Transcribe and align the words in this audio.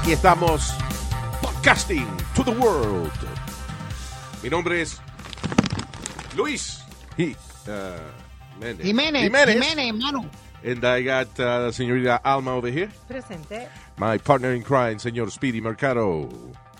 Aquí 0.00 0.12
estamos, 0.12 0.72
podcasting 1.42 2.06
to 2.34 2.42
the 2.44 2.52
world. 2.52 3.10
Mi 4.42 4.48
nombre 4.48 4.80
es 4.80 5.00
Luis 6.36 6.82
Ji- 7.16 7.36
uh, 7.66 7.98
Jiménez. 8.58 8.86
Jiménez, 8.86 9.22
Jiménez. 9.24 9.54
Jiménez, 9.54 9.86
hermano. 9.88 10.30
And 10.64 10.84
I 10.84 11.02
got 11.02 11.38
uh, 11.38 11.70
señorita 11.72 12.16
Alma 12.16 12.54
over 12.54 12.70
here. 12.72 12.88
Presente. 13.08 13.68
My 13.98 14.18
partner 14.18 14.54
in 14.54 14.62
crime, 14.62 14.98
señor 14.98 15.30
Speedy 15.30 15.60
Mercado. 15.60 16.28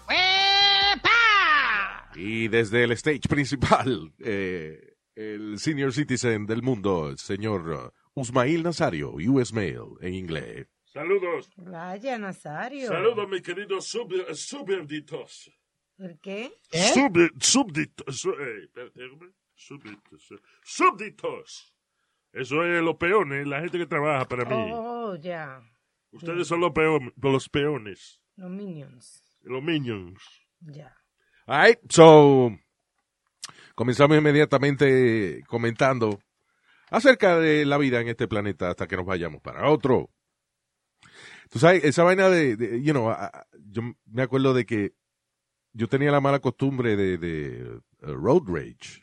¡Epa! 0.09 2.11
Y 2.17 2.49
desde 2.49 2.85
el 2.85 2.93
stage 2.93 3.29
principal, 3.29 4.13
eh, 4.25 4.95
el 5.15 5.59
senior 5.59 5.93
citizen 5.93 6.47
del 6.47 6.63
mundo, 6.63 7.09
el 7.11 7.19
señor 7.19 7.93
uh, 8.15 8.21
Usmail 8.21 8.63
Nazario, 8.63 9.13
US 9.15 9.53
Mail 9.53 9.97
en 10.01 10.15
inglés. 10.15 10.67
Saludos. 10.93 11.51
Vaya, 11.57 12.19
Nazario. 12.19 12.89
Saludos, 12.89 13.29
mis 13.29 13.43
queridos 13.43 13.87
sub, 13.87 14.13
súbditos. 14.35 15.51
¿Por 15.97 16.19
qué? 16.19 16.53
¿Eh? 16.73 16.91
Sub- 16.95 17.33
súbditos. 17.41 18.17
su- 18.19 18.33
eh, 18.33 18.69
eh. 18.75 18.91
Súbditos. 20.65 21.75
Eso 22.33 22.65
es 22.65 22.83
los 22.83 22.97
peones, 22.97 23.47
la 23.47 23.61
gente 23.61 23.79
que 23.79 23.87
trabaja 23.87 24.25
para 24.27 24.45
mí. 24.45 24.71
Oh, 24.73 25.17
ya. 25.17 25.61
Ustedes 26.13 26.47
son 26.49 26.61
los, 26.61 26.73
peon- 26.73 27.13
los 27.21 27.49
peones, 27.49 28.21
Los 28.37 28.51
minions. 28.51 29.23
los 29.43 29.63
minions. 29.63 30.23
Ya. 30.61 30.97
All 31.47 31.67
right, 31.69 31.79
so 31.89 32.51
comenzamos 33.75 34.17
inmediatamente 34.19 35.43
comentando 35.47 36.21
acerca 36.91 37.39
de 37.39 37.65
la 37.65 37.79
vida 37.79 38.01
en 38.01 38.09
este 38.09 38.27
planeta 38.29 38.71
hasta 38.71 38.87
que 38.87 38.97
nos 38.97 39.07
vayamos 39.07 39.41
para 39.41 39.69
otro. 39.71 40.11
Tú 41.51 41.59
sabes, 41.59 41.83
esa 41.85 42.05
vaina 42.05 42.29
de, 42.29 42.57
de, 42.57 42.83
you 42.83 42.93
know, 42.93 43.13
yo 43.71 43.83
me 44.07 44.23
acuerdo 44.23 44.55
de 44.55 44.65
que 44.65 44.95
yo 45.73 45.89
tenía 45.89 46.13
la 46.13 46.21
mala 46.21 46.39
costumbre 46.39 46.97
de, 46.97 47.19
de 47.19 47.81
uh, 48.03 48.15
road 48.15 48.43
rage. 48.47 49.03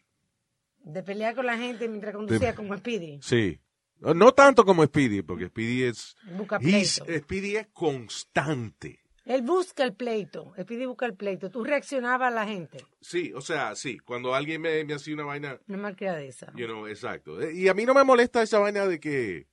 De 0.80 1.04
pelear 1.04 1.36
con 1.36 1.46
la 1.46 1.58
gente 1.58 1.90
mientras 1.90 2.16
conducía 2.16 2.56
como 2.56 2.76
Speedy. 2.78 3.20
Sí. 3.22 3.60
No 4.00 4.14
no 4.14 4.32
tanto 4.32 4.64
como 4.64 4.86
Speedy, 4.86 5.24
porque 5.24 5.48
Speedy 5.48 5.84
es, 5.84 6.16
Busca 6.38 6.58
pleito. 6.60 7.06
Speedy 7.06 7.58
es 7.58 7.68
constante. 7.74 9.02
Él 9.26 9.42
busca 9.42 9.84
el 9.84 9.94
pleito. 9.94 10.54
Speedy 10.58 10.86
busca 10.86 11.06
el 11.06 11.16
pleito. 11.16 11.50
Tú 11.50 11.66
reaccionabas 11.66 12.32
a 12.32 12.36
la 12.36 12.46
gente. 12.46 12.86
Sí, 13.02 13.34
o 13.36 13.42
sea, 13.42 13.76
sí, 13.76 13.98
cuando 14.00 14.34
alguien 14.34 14.62
me, 14.62 14.86
me 14.86 14.94
hacía 14.94 15.16
una 15.16 15.26
vaina, 15.26 15.60
No 15.68 15.78
me 15.78 15.94
de 15.94 16.28
esa. 16.30 16.54
You 16.56 16.66
know, 16.68 16.88
exacto. 16.88 17.42
Eh, 17.42 17.54
Y 17.54 17.68
a 17.68 17.74
mí 17.74 17.86
no 17.86 17.94
me 17.94 18.06
molesta 18.06 18.42
esa 18.42 18.60
vaina 18.60 18.88
de 18.88 19.02
que 19.02 19.48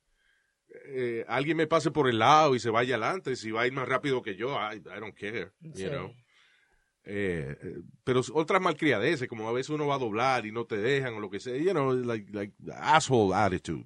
eh, 0.86 1.24
alguien 1.28 1.56
me 1.56 1.66
pase 1.66 1.90
por 1.90 2.08
el 2.08 2.18
lado 2.18 2.54
y 2.54 2.60
se 2.60 2.70
vaya 2.70 2.96
adelante. 2.96 3.36
Si 3.36 3.50
va 3.50 3.62
a 3.62 3.66
ir 3.66 3.72
más 3.72 3.88
rápido 3.88 4.22
que 4.22 4.36
yo, 4.36 4.56
I, 4.56 4.76
I 4.76 5.00
don't 5.00 5.14
care. 5.16 5.50
You 5.60 5.72
Sí. 5.74 5.88
know. 5.88 6.14
Eh, 7.06 7.56
eh, 7.62 7.76
pero 8.02 8.22
otras 8.32 8.62
malcriadeces, 8.62 9.28
como 9.28 9.46
a 9.48 9.52
veces 9.52 9.70
uno 9.70 9.86
va 9.86 9.96
a 9.96 9.98
doblar 9.98 10.46
y 10.46 10.52
no 10.52 10.64
te 10.64 10.78
dejan 10.78 11.14
o 11.14 11.20
lo 11.20 11.28
que 11.28 11.38
sea, 11.40 11.54
you 11.56 11.70
know, 11.72 11.92
like, 11.92 12.32
like 12.32 12.54
asshole 12.74 13.34
attitude. 13.34 13.84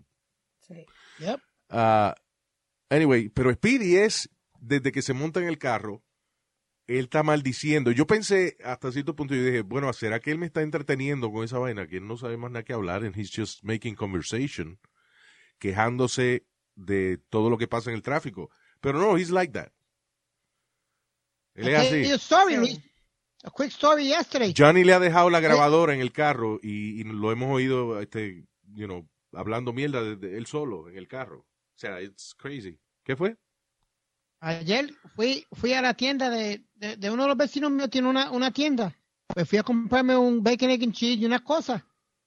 Sí. 0.60 0.86
Yep. 1.18 1.40
Ah, 1.70 2.14
anyway, 2.90 3.28
pero 3.28 3.52
Speedy 3.52 3.96
es, 3.96 4.30
desde 4.60 4.92
que 4.92 5.02
se 5.02 5.14
monta 5.14 5.40
en 5.40 5.48
el 5.48 5.58
carro, 5.58 6.04
él 6.86 7.04
está 7.04 7.22
maldiciendo. 7.24 7.90
Yo 7.90 8.06
pensé 8.06 8.56
hasta 8.64 8.92
cierto 8.92 9.16
punto, 9.16 9.34
yo 9.34 9.42
dije, 9.44 9.62
bueno, 9.62 9.92
¿será 9.92 10.20
que 10.20 10.30
él 10.30 10.38
me 10.38 10.46
está 10.46 10.62
entreteniendo 10.62 11.30
con 11.32 11.44
esa 11.44 11.58
vaina? 11.58 11.86
Que 11.88 11.96
él 11.96 12.06
no 12.06 12.16
sabe 12.16 12.36
más 12.36 12.50
nada 12.52 12.62
que 12.64 12.72
hablar 12.72 13.04
and 13.04 13.16
he's 13.18 13.30
just 13.34 13.62
making 13.64 13.94
conversation, 13.96 14.78
quejándose 15.58 16.46
de 16.78 17.18
todo 17.28 17.50
lo 17.50 17.58
que 17.58 17.68
pasa 17.68 17.90
en 17.90 17.96
el 17.96 18.02
tráfico. 18.02 18.50
Pero 18.80 18.98
no, 18.98 19.18
he's 19.18 19.30
like 19.30 19.52
that. 19.52 19.68
Él 21.54 21.68
es 21.68 21.78
así. 21.78 22.12
story. 22.12 22.56
Luis. 22.56 22.80
A 23.44 23.50
quick 23.50 23.68
story 23.68 24.08
yesterday. 24.08 24.54
Johnny 24.56 24.84
le 24.84 24.94
ha 24.94 25.00
dejado 25.00 25.30
la 25.30 25.40
grabadora 25.40 25.94
en 25.94 26.00
el 26.00 26.12
carro 26.12 26.58
y, 26.62 27.00
y 27.00 27.04
lo 27.04 27.30
hemos 27.30 27.54
oído, 27.54 28.00
este, 28.00 28.44
you 28.74 28.86
know, 28.86 29.08
hablando 29.32 29.72
mierda 29.72 30.02
de, 30.02 30.16
de 30.16 30.36
él 30.38 30.46
solo 30.46 30.88
en 30.88 30.96
el 30.96 31.06
carro. 31.06 31.40
O 31.40 31.78
sea, 31.78 32.00
it's 32.00 32.34
crazy. 32.36 32.80
¿Qué 33.04 33.16
fue? 33.16 33.36
Ayer 34.40 34.92
fui, 35.16 35.46
fui 35.52 35.72
a 35.72 35.82
la 35.82 35.94
tienda 35.94 36.30
de, 36.30 36.64
de, 36.74 36.96
de 36.96 37.10
uno 37.10 37.24
de 37.24 37.28
los 37.28 37.36
vecinos 37.36 37.70
míos, 37.70 37.90
tiene 37.90 38.08
una, 38.08 38.30
una 38.30 38.52
tienda. 38.52 38.94
Pues 39.26 39.48
fui 39.48 39.58
a 39.58 39.62
comprarme 39.62 40.16
un 40.16 40.42
bacon, 40.42 40.70
egg 40.70 40.84
and 40.84 40.92
cheese 40.94 41.20
y 41.20 41.24
unas 41.24 41.42
cosas. 41.42 41.82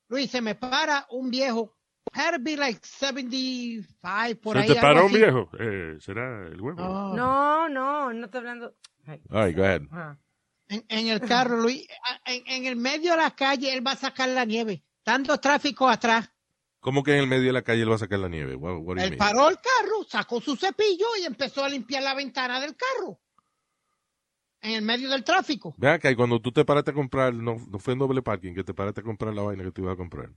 Luis, 0.08 0.30
se 0.30 0.42
me 0.42 0.56
para 0.56 1.08
un 1.10 1.30
viejo. 1.30 1.74
Had 2.14 2.34
to 2.34 2.40
be 2.40 2.58
like 2.58 2.80
75 2.86 4.36
por 4.42 4.56
¿Se 4.58 4.64
ahí. 4.64 4.68
te 4.68 4.80
algo 4.80 4.82
paró 4.82 5.10
viejo? 5.10 5.50
Eh, 5.60 5.98
¿Será 6.00 6.48
el 6.48 6.60
huevo? 6.62 6.80
No. 6.82 7.16
No, 7.16 7.70
no, 7.70 8.14
no 8.14 8.26
estoy 8.26 8.40
hablando. 8.40 8.76
Ay. 9.06 9.22
Right, 9.30 9.56
go 9.58 9.64
ahead. 9.64 9.82
Ajá. 9.92 10.20
En, 10.68 10.86
en 10.90 11.08
el 11.08 11.22
carro, 11.22 11.58
Luis. 11.58 11.86
En, 12.26 12.44
en 12.48 12.66
el 12.66 12.76
medio 12.76 13.12
de 13.12 13.18
la 13.18 13.32
calle, 13.36 13.74
él 13.74 13.86
va 13.86 13.92
a 13.92 13.96
sacar 13.98 14.30
la 14.30 14.46
nieve. 14.46 14.84
Tanto 15.04 15.38
tráfico 15.40 15.88
atrás. 15.90 16.30
¿Cómo 16.80 17.04
que 17.04 17.14
en 17.14 17.20
el 17.20 17.28
medio 17.28 17.46
de 17.48 17.54
la 17.54 17.62
calle 17.62 17.84
él 17.84 17.92
va 17.92 17.96
a 17.96 18.00
sacar 18.00 18.20
la 18.20 18.28
nieve? 18.30 18.56
What, 18.56 18.78
what 18.82 18.98
Él 18.98 19.12
mean? 19.12 19.18
paró 19.18 19.50
el 19.50 19.56
carro, 19.58 20.04
sacó 20.08 20.42
su 20.42 20.56
cepillo 20.56 21.06
y 21.22 21.26
empezó 21.26 21.64
a 21.64 21.70
limpiar 21.70 22.04
la 22.04 22.14
ventana 22.16 22.60
del 22.60 22.76
carro. 22.76 23.20
En 24.62 24.74
el 24.74 24.82
medio 24.84 25.10
del 25.10 25.24
tráfico. 25.24 25.74
Ve 25.78 25.90
acá, 25.90 26.12
y 26.12 26.16
cuando 26.16 26.40
tú 26.40 26.52
te 26.52 26.64
paraste 26.66 26.92
a 26.92 26.94
comprar, 26.94 27.34
no, 27.34 27.58
no 27.70 27.80
fue 27.80 27.94
en 27.94 28.00
doble 28.00 28.22
parking, 28.22 28.54
que 28.54 28.64
te 28.64 28.74
paraste 28.74 29.02
a 29.02 29.04
comprar 29.04 29.34
la 29.34 29.42
vaina 29.42 29.64
que 29.64 29.72
te 29.72 29.82
ibas 29.82 29.94
a 29.94 29.98
comprar. 29.98 30.30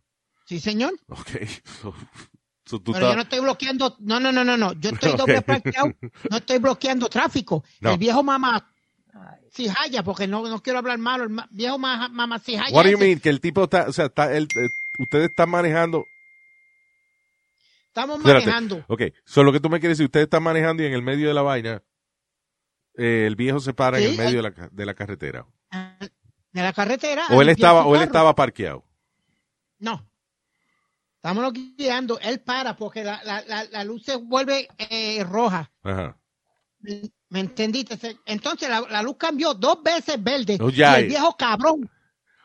Sí, 0.45 0.61
señor. 0.61 0.93
Ok. 1.09 1.31
So, 1.81 1.95
so 2.67 2.81
tú 2.81 2.93
Pero 2.93 3.11
yo 3.11 3.17
no 3.17 3.23
estoy 3.23 3.41
bloqueando. 3.41 3.97
No, 4.01 4.21
no, 4.21 4.31
no, 4.33 4.45
no, 4.45 4.57
no. 4.57 4.73
Yo 4.75 4.91
estoy 4.91 5.13
doble 5.17 5.43
parqueado. 5.43 5.93
No 6.31 6.37
estoy 6.37 6.59
bloqueando 6.59 7.09
tráfico. 7.09 7.65
No. 7.81 7.93
El 7.93 7.99
viejo 7.99 8.23
mamá 8.23 8.71
si 9.51 9.69
haya, 9.79 10.03
porque 10.03 10.27
no, 10.27 10.43
no 10.49 10.61
quiero 10.63 10.81
hablar 10.81 10.99
malo. 10.99 11.23
El 11.25 11.31
ma- 11.31 11.47
viejo 11.51 11.79
ma- 11.79 12.09
mamá 12.09 12.39
si 12.41 12.57
haya. 12.57 12.75
What 12.75 12.85
do 12.85 12.91
you 12.91 12.99
mean? 12.99 13.21
Que 13.21 13.29
el 13.29 13.41
tipo 13.41 13.63
está, 13.65 13.89
o 13.89 13.93
sea, 13.93 14.07
está, 14.07 14.35
él, 14.37 14.49
eh, 14.57 14.69
ustedes 14.99 15.31
están 15.31 15.49
manejando. 15.49 16.05
Estamos 17.87 18.19
Espérate. 18.19 18.47
manejando. 18.47 18.85
Ok, 18.89 19.03
solo 19.25 19.53
que 19.53 19.61
tú 19.61 19.71
me 19.71 19.79
quieres 19.79 19.97
decir, 19.99 20.07
ustedes 20.07 20.25
están 20.25 20.43
manejando 20.43 20.83
y 20.83 20.87
en 20.87 20.93
el 20.95 21.03
medio 21.03 21.29
de 21.29 21.35
la 21.35 21.43
vaina, 21.43 21.83
eh, 22.97 23.25
el 23.29 23.37
viejo 23.37 23.61
se 23.61 23.73
para 23.73 23.99
en 23.99 24.05
Sí, 24.05 24.11
el 24.11 24.17
medio 24.17 24.41
eh. 24.41 24.43
de 24.43 24.43
la, 24.43 24.69
de 24.73 24.87
la 24.87 24.95
carretera. 24.95 25.47
ah, 25.71 25.99
De 26.51 26.63
la 26.63 26.73
carretera. 26.73 27.27
O 27.31 27.41
él 27.41 27.49
estaba, 27.49 27.87
o 27.87 27.95
él 27.95 28.03
estaba 28.03 28.35
parqueado. 28.35 28.85
No. 29.79 30.05
Estamos 31.25 31.53
guiando. 31.55 32.19
Él 32.21 32.41
para 32.41 32.77
porque 32.77 33.03
la, 33.03 33.23
la, 33.25 33.43
la, 33.47 33.65
la 33.65 33.83
luz 33.85 34.03
se 34.05 34.17
vuelve 34.17 34.69
eh, 34.91 35.25
roja. 35.25 35.73
Ajá. 35.83 36.19
¿Me- 36.81 37.01
¿Me 37.31 37.41
entendiste? 37.41 37.99
Entonces 38.27 38.69
la, 38.69 38.83
la 38.83 39.03
luz 39.03 39.17
cambió 39.19 39.55
dos 39.55 39.83
veces 39.83 40.23
verde. 40.23 40.59
Oh, 40.61 40.69
ya, 40.69 41.01
y 41.01 41.05
el 41.05 41.09
viejo 41.09 41.35
cabrón. 41.37 41.91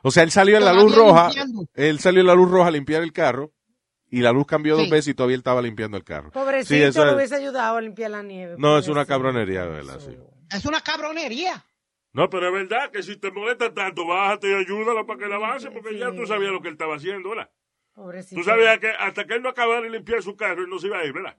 O 0.02 0.12
sea, 0.12 0.24
él 0.24 0.32
salió 0.32 0.58
en 0.58 0.64
la 0.64 0.72
luz 0.74 0.96
roja, 0.96 1.26
limpiando. 1.28 1.66
él 1.74 2.00
salió 2.00 2.22
en 2.22 2.28
la 2.28 2.36
luz 2.36 2.50
roja 2.50 2.70
a 2.70 2.72
limpiar 2.72 3.04
el 3.04 3.12
carro 3.12 3.52
y 4.10 4.22
la 4.22 4.32
luz 4.32 4.48
cambió 4.48 4.78
dos 4.78 4.90
veces 4.90 5.10
y 5.10 5.14
todavía 5.14 5.36
él 5.36 5.42
estaba 5.42 5.62
limpiando 5.62 5.98
el 5.98 6.06
carro. 6.06 6.32
Pobrecito, 6.32 6.74
Sí, 6.74 6.82
eso 6.82 7.04
le 7.04 7.12
es- 7.12 7.18
hubiese 7.18 7.36
ayudado 7.36 7.75
a 7.75 7.82
limpiar 7.82 8.12
la 8.12 8.24
nieve. 8.24 8.56
No, 8.58 8.78
es 8.78 8.88
una 8.88 9.06
cabronería, 9.06 9.64
de 9.66 9.70
verdad, 9.72 10.00
sí. 10.00 10.16
Es 10.56 10.64
una 10.66 10.80
cabronería. 10.80 11.66
No, 12.14 12.30
pero 12.30 12.48
es 12.48 12.54
verdad 12.54 12.90
que 12.92 13.04
si 13.04 13.18
te 13.18 13.30
molesta 13.30 13.74
tanto, 13.74 14.08
bájate 14.08 14.50
y 14.50 14.54
ayúdalo 14.54 15.06
para 15.06 15.20
que 15.20 15.28
la 15.28 15.36
avance, 15.36 15.70
porque 15.70 16.00
ya 16.00 16.12
tú 16.16 16.25
sabías 16.25 16.52
lo 16.54 16.62
que 16.62 16.70
él 16.70 16.75
estaba 16.75 16.96
haciendo, 16.96 17.30
¿verdad? 17.32 17.50
Pobrecito. 18.00 18.40
Tú 18.40 18.46
sabías 18.46 18.80
que 18.80 18.88
hasta 18.92 19.25
que 19.28 19.34
él 19.34 19.42
no 19.42 19.50
acabara 19.50 19.81
de 19.81 19.90
limpiar 19.90 20.24
su 20.24 20.38
carro, 20.38 20.62
él 20.63 20.69
no 20.69 20.80
se 20.80 20.88
iba 20.88 21.00
a 21.00 21.04
ir, 21.06 21.12
¿verdad? 21.12 21.38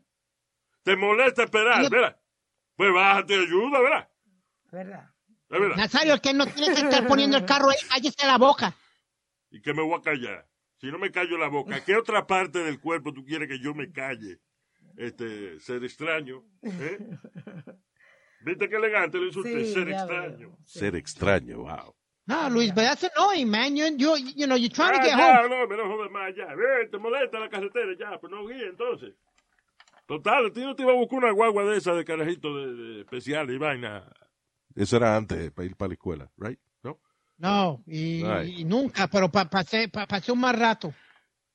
Te 0.83 0.95
molesta 0.95 1.45
esperar, 1.45 1.83
Yo- 1.83 1.89
¿verdad? 1.89 2.21
Pues 2.77 2.93
bájate 2.93 3.35
y 3.35 3.47
ayuda, 3.47 3.81
¿verdad? 3.81 4.11
¿Verdad? 4.71 5.11
Es 5.49 5.61
verdad. 5.61 5.77
Nazario, 5.77 6.13
el 6.13 6.21
que 6.21 6.35
no 6.35 6.47
tiene 6.47 6.75
que 6.75 6.83
estar 6.83 7.07
poniendo 7.07 7.39
el 7.39 7.47
carro 7.47 7.71
ahí, 7.71 7.79
cállese 7.89 8.27
la 8.27 8.37
boca. 8.37 8.75
¿Y 9.51 9.63
que 9.63 9.73
me 9.73 9.81
voy 9.83 9.99
a 9.99 10.03
callar? 10.03 10.47
Si 10.77 10.89
no 10.89 10.99
me 10.99 11.11
callo 11.11 11.39
la 11.39 11.49
boca, 11.49 11.83
¿qué 11.83 11.97
otra 11.97 12.27
parte 12.27 12.59
del 12.59 12.79
cuerpo 12.79 13.15
tú 13.15 13.25
quieres 13.25 13.49
que 13.49 13.59
yo 13.59 13.75
me 13.75 13.91
calle? 13.91 14.39
Este, 14.99 15.59
ser 15.61 15.83
extraño, 15.83 16.45
¿eh? 16.63 16.99
¿Viste 18.43 18.69
qué 18.69 18.77
elegante 18.77 19.17
lo 19.17 19.27
insulté? 19.27 19.65
Sí, 19.65 19.73
ser 19.73 19.89
extraño. 19.89 20.49
veo. 20.51 20.59
Sí. 20.67 20.79
Ser 20.79 20.97
extraño, 20.97 21.59
wow. 21.63 21.95
No, 22.31 22.49
Luis, 22.49 22.69
but 22.73 22.83
that's 22.85 23.03
annoying, 23.15 23.51
man. 23.51 23.77
You, 23.77 23.87
you, 23.97 24.17
you 24.37 24.47
know, 24.47 24.55
you're 24.57 24.71
trying 24.73 24.93
to 24.93 25.01
Ah, 25.01 25.03
get 25.05 25.17
ya, 25.19 25.43
home. 25.43 25.51
no, 25.51 25.67
me 25.67 25.77
no 25.77 25.85
jodas 25.89 26.11
más, 26.13 26.35
ya. 26.37 26.47
Ve, 26.55 26.87
te 26.91 26.99
molesta 26.99 27.39
la 27.41 27.49
carretera, 27.49 27.93
ya, 27.99 28.19
pues 28.21 28.31
no 28.31 28.47
guíe 28.47 28.67
entonces. 28.69 29.15
Total, 30.07 30.53
ti 30.53 30.61
no 30.61 30.75
te 30.75 30.83
iba 30.83 30.93
a 30.93 30.97
buscar 30.97 31.19
una 31.19 31.31
guagua 31.33 31.65
de 31.65 31.77
esa 31.79 31.93
de 31.95 32.05
carajito 32.05 32.57
de, 32.57 32.75
de 32.75 33.01
especial 33.03 33.51
y 33.51 33.59
vaina. 33.59 34.05
Eso 34.75 34.97
era 34.97 35.17
antes 35.17 35.51
para 35.53 35.67
ir 35.67 35.77
para 35.77 35.89
la 35.89 35.95
escuela, 35.95 36.31
right? 36.37 36.59
¿No? 36.83 36.99
No, 37.39 37.83
y, 37.87 38.23
Right. 38.25 38.59
y 38.59 38.65
nunca, 38.65 39.07
pero 39.09 39.31
pa- 39.31 39.49
pasé, 39.49 39.89
pa- 39.89 40.07
pasé 40.07 40.31
un 40.33 40.41
mal 40.41 40.57
rato. 40.59 40.93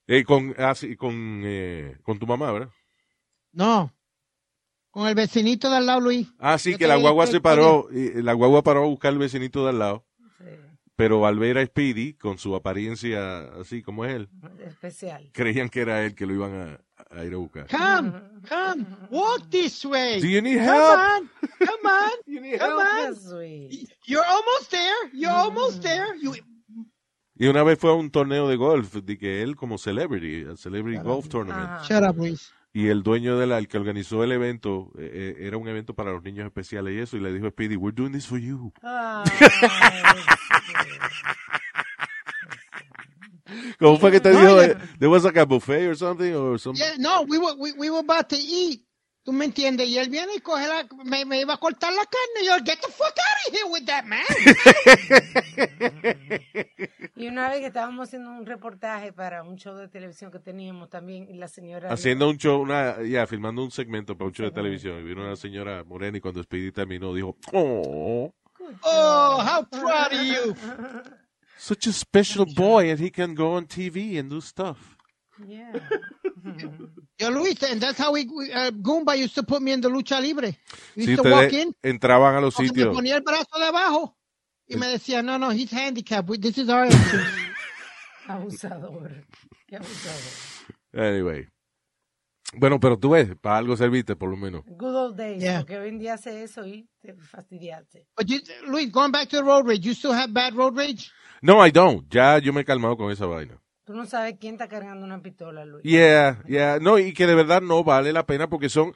Eh, 0.07 0.24
con, 0.24 0.54
ah, 0.57 0.75
sí, 0.75 0.95
con, 0.95 1.42
eh, 1.45 1.98
con 2.04 2.19
tu 2.19 2.28
mamá, 2.28 2.51
¿verdad? 2.51 2.69
No. 3.54 3.92
Con 4.92 5.07
el 5.07 5.16
vecinito 5.16 5.69
de 5.69 5.78
al 5.78 5.86
lado, 5.86 6.00
Luis. 6.01 6.28
Ah, 6.39 6.57
sí, 6.57 6.71
Yo 6.74 6.78
que 6.78 6.88
la 6.88 6.95
guagua 6.95 7.28
se 7.28 7.42
paró, 7.42 7.88
y 7.92 8.21
la 8.21 8.33
guagua 8.33 8.62
paró 8.63 8.83
a 8.83 8.88
buscar 8.88 9.12
al 9.12 9.18
vecinito 9.19 9.63
de 9.63 9.69
al 9.71 9.80
lado, 9.80 10.06
pero 10.95 11.25
al 11.25 11.38
ver 11.39 11.57
a 11.57 11.65
Speedy, 11.65 12.13
con 12.13 12.38
su 12.38 12.56
apariencia 12.56 13.39
así 13.59 13.81
como 13.81 14.06
es 14.06 14.15
él, 14.15 14.30
especial. 14.65 15.30
creían 15.33 15.69
que 15.69 15.81
era 15.81 16.03
él 16.06 16.15
que 16.15 16.25
lo 16.25 16.33
iban 16.33 16.53
a, 17.09 17.15
a 17.19 17.24
ir 17.25 17.33
a 17.33 17.38
buscar. 17.38 17.68
Come, 17.68 18.13
come, 18.47 18.86
walk 19.09 19.50
this 19.50 19.83
way. 19.86 20.21
Do 20.21 20.27
you 20.27 20.42
need 20.42 20.57
Come 20.57 20.65
help? 20.68 21.00
on, 21.00 21.30
come 21.59 21.89
on, 21.89 22.12
You 22.25 22.42
need 22.42 22.59
come 22.59 22.83
Qué 22.83 23.07
on. 23.07 23.15
sweet. 23.15 23.89
You're 24.06 24.25
almost 24.25 24.71
there. 24.71 25.09
You're 25.13 25.31
almost 25.36 25.81
there. 25.81 26.15
You, 26.21 26.33
Y 27.38 27.47
una 27.47 27.63
vez 27.63 27.77
fue 27.77 27.89
a 27.92 27.94
un 27.94 28.09
torneo 28.12 28.47
de 28.47 28.56
golf, 28.56 28.95
de 28.95 29.18
que 29.18 29.42
él 29.42 29.57
como 29.57 29.77
celebrity, 29.77 30.45
a 30.50 30.56
celebrity 30.56 31.01
golf 31.03 31.27
tournament, 31.27 31.69
Ajá. 31.69 31.83
shut 31.86 32.03
up, 32.09 32.18
Luis. 32.18 32.53
Y 32.75 32.89
el 32.89 33.04
dueño 33.04 33.39
de 33.39 33.48
la, 33.48 33.57
el 33.57 33.69
que 33.69 33.77
organizó 33.77 34.22
el 34.25 34.33
evento, 34.33 34.92
eh, 34.98 35.36
eh, 35.39 35.48
era 35.48 35.56
un 35.56 35.66
evento 35.69 35.94
para 35.94 36.12
los 36.12 36.22
niños 36.22 36.45
especiales 36.45 36.94
y 36.94 37.00
eso, 37.00 37.16
y 37.16 37.22
le 37.22 37.31
dijo 37.31 37.48
a 37.48 37.50
Speedy, 37.51 37.77
we're 37.77 37.95
doing 37.95 38.12
this 38.12 38.27
for 38.27 38.38
you. 38.38 38.74
¿Cómo 43.80 43.98
fue 43.98 44.12
que 44.12 44.19
te 44.19 44.33
No, 44.33 44.39
dijo? 44.42 44.77
There 45.00 45.07
was 45.07 45.24
like 45.24 45.39
a 45.39 45.45
buffet 45.45 45.88
or 45.88 45.95
something, 45.95 46.36
or 46.36 46.60
some... 46.60 46.75
Yeah, 46.75 46.95
no, 46.98 47.22
we 47.22 47.38
were, 47.38 47.56
we, 47.57 47.72
we 47.77 47.89
were 47.89 48.00
about 48.00 48.27
to 48.31 48.38
eat. 48.38 48.85
¿Tú 49.25 49.33
me 49.33 49.44
entiendes? 49.45 49.88
Y 49.89 49.98
él 49.98 50.10
viene 50.10 50.33
y 50.38 50.39
coge 50.39 50.68
la, 50.68 50.88
me, 51.04 51.25
me 51.25 51.42
iba 51.42 51.56
a 51.56 51.57
cortar 51.57 51.92
la 51.92 52.06
carne. 52.06 52.44
Y 52.44 52.45
yo, 52.45 52.54
get 52.63 52.80
the 52.80 52.92
fuck 52.92 53.07
out 53.07 53.48
of 53.48 53.54
here 53.54 53.66
with 53.72 53.83
that, 53.86 54.06
man. 54.06 54.24
Y 57.18 57.27
una 57.27 57.48
vez 57.50 57.60
que 57.62 57.68
estábamos 57.68 58.10
haciendo 58.10 58.30
un 58.30 58.45
reportaje 58.45 59.13
para 59.13 59.42
un 59.42 59.56
show 59.56 59.74
de 59.75 59.88
televisión 59.88 60.30
que 60.31 60.39
teníamos 60.39 60.89
también, 60.89 61.30
y 61.30 61.36
la 61.38 61.48
señora... 61.48 61.89
Haciendo 61.92 62.30
un 62.30 62.38
show, 62.38 62.62
una, 62.62 63.01
ya, 63.04 63.25
filmando 63.25 63.63
un 63.63 63.72
segmento 63.72 64.18
para 64.18 64.27
un 64.27 64.33
show 64.33 64.45
de 64.45 64.51
televisión. 64.51 65.00
Y 65.00 65.04
vino 65.04 65.22
una 65.24 65.38
señora 65.38 65.83
morena 65.86 66.18
y 66.18 66.21
cuando 66.21 66.44
Speedy 66.44 66.71
terminó 66.74 67.13
dijo, 67.13 67.38
oh, 67.54 68.33
Oh, 68.83 69.39
how 69.42 69.63
proud 69.63 70.12
of 70.13 70.21
you. 70.24 70.54
such 71.57 71.88
a 71.88 71.94
special 71.94 72.45
boy 72.45 72.92
and 72.92 73.00
he 73.00 73.10
can 73.10 73.33
go 73.33 73.56
on 73.56 73.66
TV 73.66 74.19
and 74.19 74.30
do 74.30 74.42
stuff. 74.42 74.94
Yeah. 75.44 75.74
Yo, 77.20 77.30
Luis, 77.30 77.62
and 77.64 77.82
that's 77.82 77.98
how 77.98 78.14
we, 78.14 78.22
uh, 78.54 78.72
Goomba 78.72 79.18
used 79.18 79.36
to 79.36 79.44
put 79.44 79.62
me 79.62 79.72
in 79.72 79.82
the 79.82 79.90
lucha 79.90 80.22
libre. 80.22 80.56
Used 80.96 81.22
to 81.22 81.30
walk 81.30 81.52
in, 81.54 81.74
entraban 81.84 82.36
a 82.36 82.42
los 82.42 82.58
me 82.60 82.68
sitios, 82.68 82.96
ponía 82.96 83.16
el 83.16 83.22
brazo 83.22 83.58
de 83.58 83.66
abajo 83.66 84.16
y 84.68 84.78
me 84.78 84.88
decía, 84.88 85.24
no, 85.24 85.38
no, 85.38 85.52
he's 85.52 85.72
handicapped. 85.72 86.42
This 86.42 86.58
is 86.58 86.70
our. 86.70 86.88
Abusador. 88.28 89.26
Qué 89.68 89.76
abusador. 89.76 90.66
anyway. 90.94 91.48
Bueno, 92.58 92.80
pero 92.80 92.98
tú 92.98 93.10
ves, 93.10 93.36
para 93.42 93.58
algo 93.58 93.76
serviste 93.76 94.16
por 94.16 94.30
lo 94.30 94.38
menos. 94.38 94.64
Good 94.66 94.96
old 94.96 95.18
days. 95.18 95.42
Yeah. 95.42 95.60
Porque 95.60 95.78
hoy 95.78 95.90
en 95.90 96.00
día 96.00 96.14
hace 96.14 96.44
eso 96.44 96.66
y 96.66 96.88
te 97.02 97.14
fastidiaste. 97.14 98.08
But 98.18 98.28
you, 98.28 98.40
Luis, 98.68 98.92
going 98.92 99.12
back 99.12 99.30
to 99.30 99.38
the 99.38 99.44
road 99.44 99.68
rage, 99.68 99.86
you 99.86 99.94
still 99.94 100.14
have 100.14 100.31
bad 100.34 100.56
road 100.56 100.78
rage? 100.78 101.12
No, 101.42 101.64
I 101.64 101.72
don't. 101.72 102.08
Ya 102.10 102.40
yo 102.40 102.54
me 102.54 102.62
he 102.62 102.66
calmado 102.66 102.98
con 102.98 103.12
esa 103.12 103.26
vaina. 103.26 103.62
Tú 103.86 103.94
no 103.94 104.06
sabes 104.06 104.36
quién 104.40 104.56
está 104.56 104.68
cargando 104.68 105.06
una 105.06 105.22
pistola, 105.22 105.64
Luis. 105.64 105.84
Yeah, 105.84 106.42
yeah. 106.48 106.80
No, 106.82 106.98
y 107.00 107.14
que 107.14 107.28
de 107.28 107.36
verdad 107.36 107.62
no 107.62 107.84
vale 107.84 108.12
la 108.12 108.26
pena 108.26 108.50
porque 108.50 108.68
son. 108.70 108.94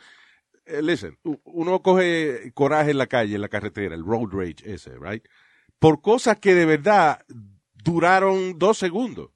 eh, 0.66 0.82
listen, 0.82 1.18
uno 1.44 1.82
coge 1.82 2.52
coraje 2.54 2.92
en 2.92 2.98
la 2.98 3.08
calle, 3.08 3.36
en 3.36 3.42
la 3.42 3.50
carretera, 3.50 3.94
el 3.96 4.04
road 4.06 4.30
rage 4.32 4.56
ese, 4.66 4.92
right? 5.00 5.24
Por 5.80 6.02
cosas 6.02 6.38
que 6.40 6.56
de 6.56 6.66
verdad 6.66 7.24
duraron 7.74 8.58
dos 8.58 8.78
segundos. 8.78 9.30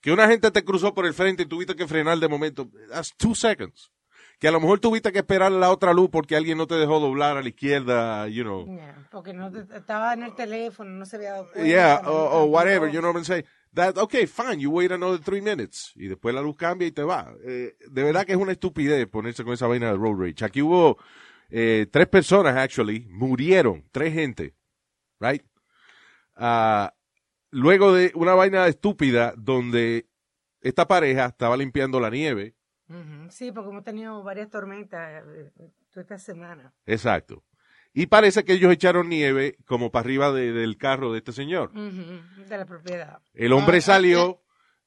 Que 0.00 0.12
una 0.12 0.26
gente 0.28 0.50
te 0.50 0.64
cruzó 0.64 0.94
por 0.94 1.06
el 1.06 1.14
frente 1.14 1.42
y 1.42 1.46
tuviste 1.46 1.76
que 1.76 1.86
frenar 1.86 2.18
de 2.18 2.28
momento. 2.28 2.68
That's 2.90 3.14
two 3.16 3.34
seconds. 3.34 3.90
Que 4.38 4.48
a 4.48 4.50
lo 4.50 4.58
mejor 4.60 4.80
tuviste 4.80 5.12
que 5.12 5.18
esperar 5.18 5.52
la 5.52 5.70
otra 5.70 5.92
luz 5.92 6.08
porque 6.10 6.34
alguien 6.34 6.56
no 6.56 6.66
te 6.66 6.74
dejó 6.76 6.98
doblar 6.98 7.36
a 7.36 7.42
la 7.42 7.48
izquierda, 7.50 8.26
you 8.28 8.42
know. 8.42 8.64
Yeah, 8.64 9.06
porque 9.10 9.34
no 9.34 9.50
te- 9.52 9.76
estaba 9.76 10.14
en 10.14 10.22
el 10.22 10.34
teléfono, 10.34 10.90
no 10.90 11.04
se 11.04 11.16
había 11.16 11.32
dado 11.32 11.44
cuenta. 11.52 11.68
Yeah, 11.68 12.00
or 12.08 12.48
whatever, 12.48 12.90
you 12.90 13.00
know 13.00 13.10
what 13.10 13.18
I'm 13.18 13.24
saying? 13.26 13.44
That, 13.72 13.96
okay, 13.98 14.26
fine, 14.26 14.58
you 14.58 14.70
wait 14.70 14.90
another 14.90 15.20
three 15.22 15.40
minutes. 15.40 15.92
Y 15.94 16.08
después 16.08 16.34
la 16.34 16.40
luz 16.42 16.56
cambia 16.56 16.88
y 16.88 16.92
te 16.92 17.02
va. 17.04 17.32
Eh, 17.44 17.76
de 17.88 18.02
verdad 18.02 18.26
que 18.26 18.32
es 18.32 18.38
una 18.38 18.52
estupidez 18.52 19.06
ponerse 19.06 19.44
con 19.44 19.52
esa 19.52 19.68
vaina 19.68 19.92
de 19.92 19.96
road 19.96 20.18
rage. 20.20 20.44
Aquí 20.44 20.60
hubo 20.60 20.98
eh, 21.50 21.86
tres 21.90 22.08
personas, 22.08 22.56
actually, 22.56 23.06
murieron, 23.10 23.84
tres 23.92 24.12
gente, 24.12 24.54
right? 25.20 25.42
Ah, 26.34 26.94
luego 27.50 27.92
de 27.92 28.10
una 28.14 28.34
vaina 28.34 28.66
estúpida 28.66 29.34
donde 29.36 30.08
esta 30.62 30.88
pareja 30.88 31.26
estaba 31.26 31.56
limpiando 31.56 32.00
la 32.00 32.10
nieve, 32.10 32.56
Sí, 33.28 33.52
porque 33.52 33.70
hemos 33.70 33.84
tenido 33.84 34.20
varias 34.24 34.50
tormentas 34.50 35.22
eh, 35.24 35.52
eh, 35.60 35.70
toda 35.90 36.02
esta 36.02 36.18
semana. 36.18 36.74
exacto. 36.86 37.44
Y 37.92 38.06
parece 38.06 38.44
que 38.44 38.52
ellos 38.52 38.72
echaron 38.72 39.08
nieve 39.08 39.56
como 39.66 39.90
para 39.90 40.04
arriba 40.04 40.32
de- 40.32 40.52
del 40.52 40.76
carro 40.76 41.12
de 41.12 41.18
este 41.18 41.32
señor. 41.32 41.72
De 41.72 42.56
la 42.58 42.64
propiedad. 42.64 43.18
El 43.34 43.52
hombre 43.52 43.78
Ah, 43.78 43.80
salió, 43.82 44.40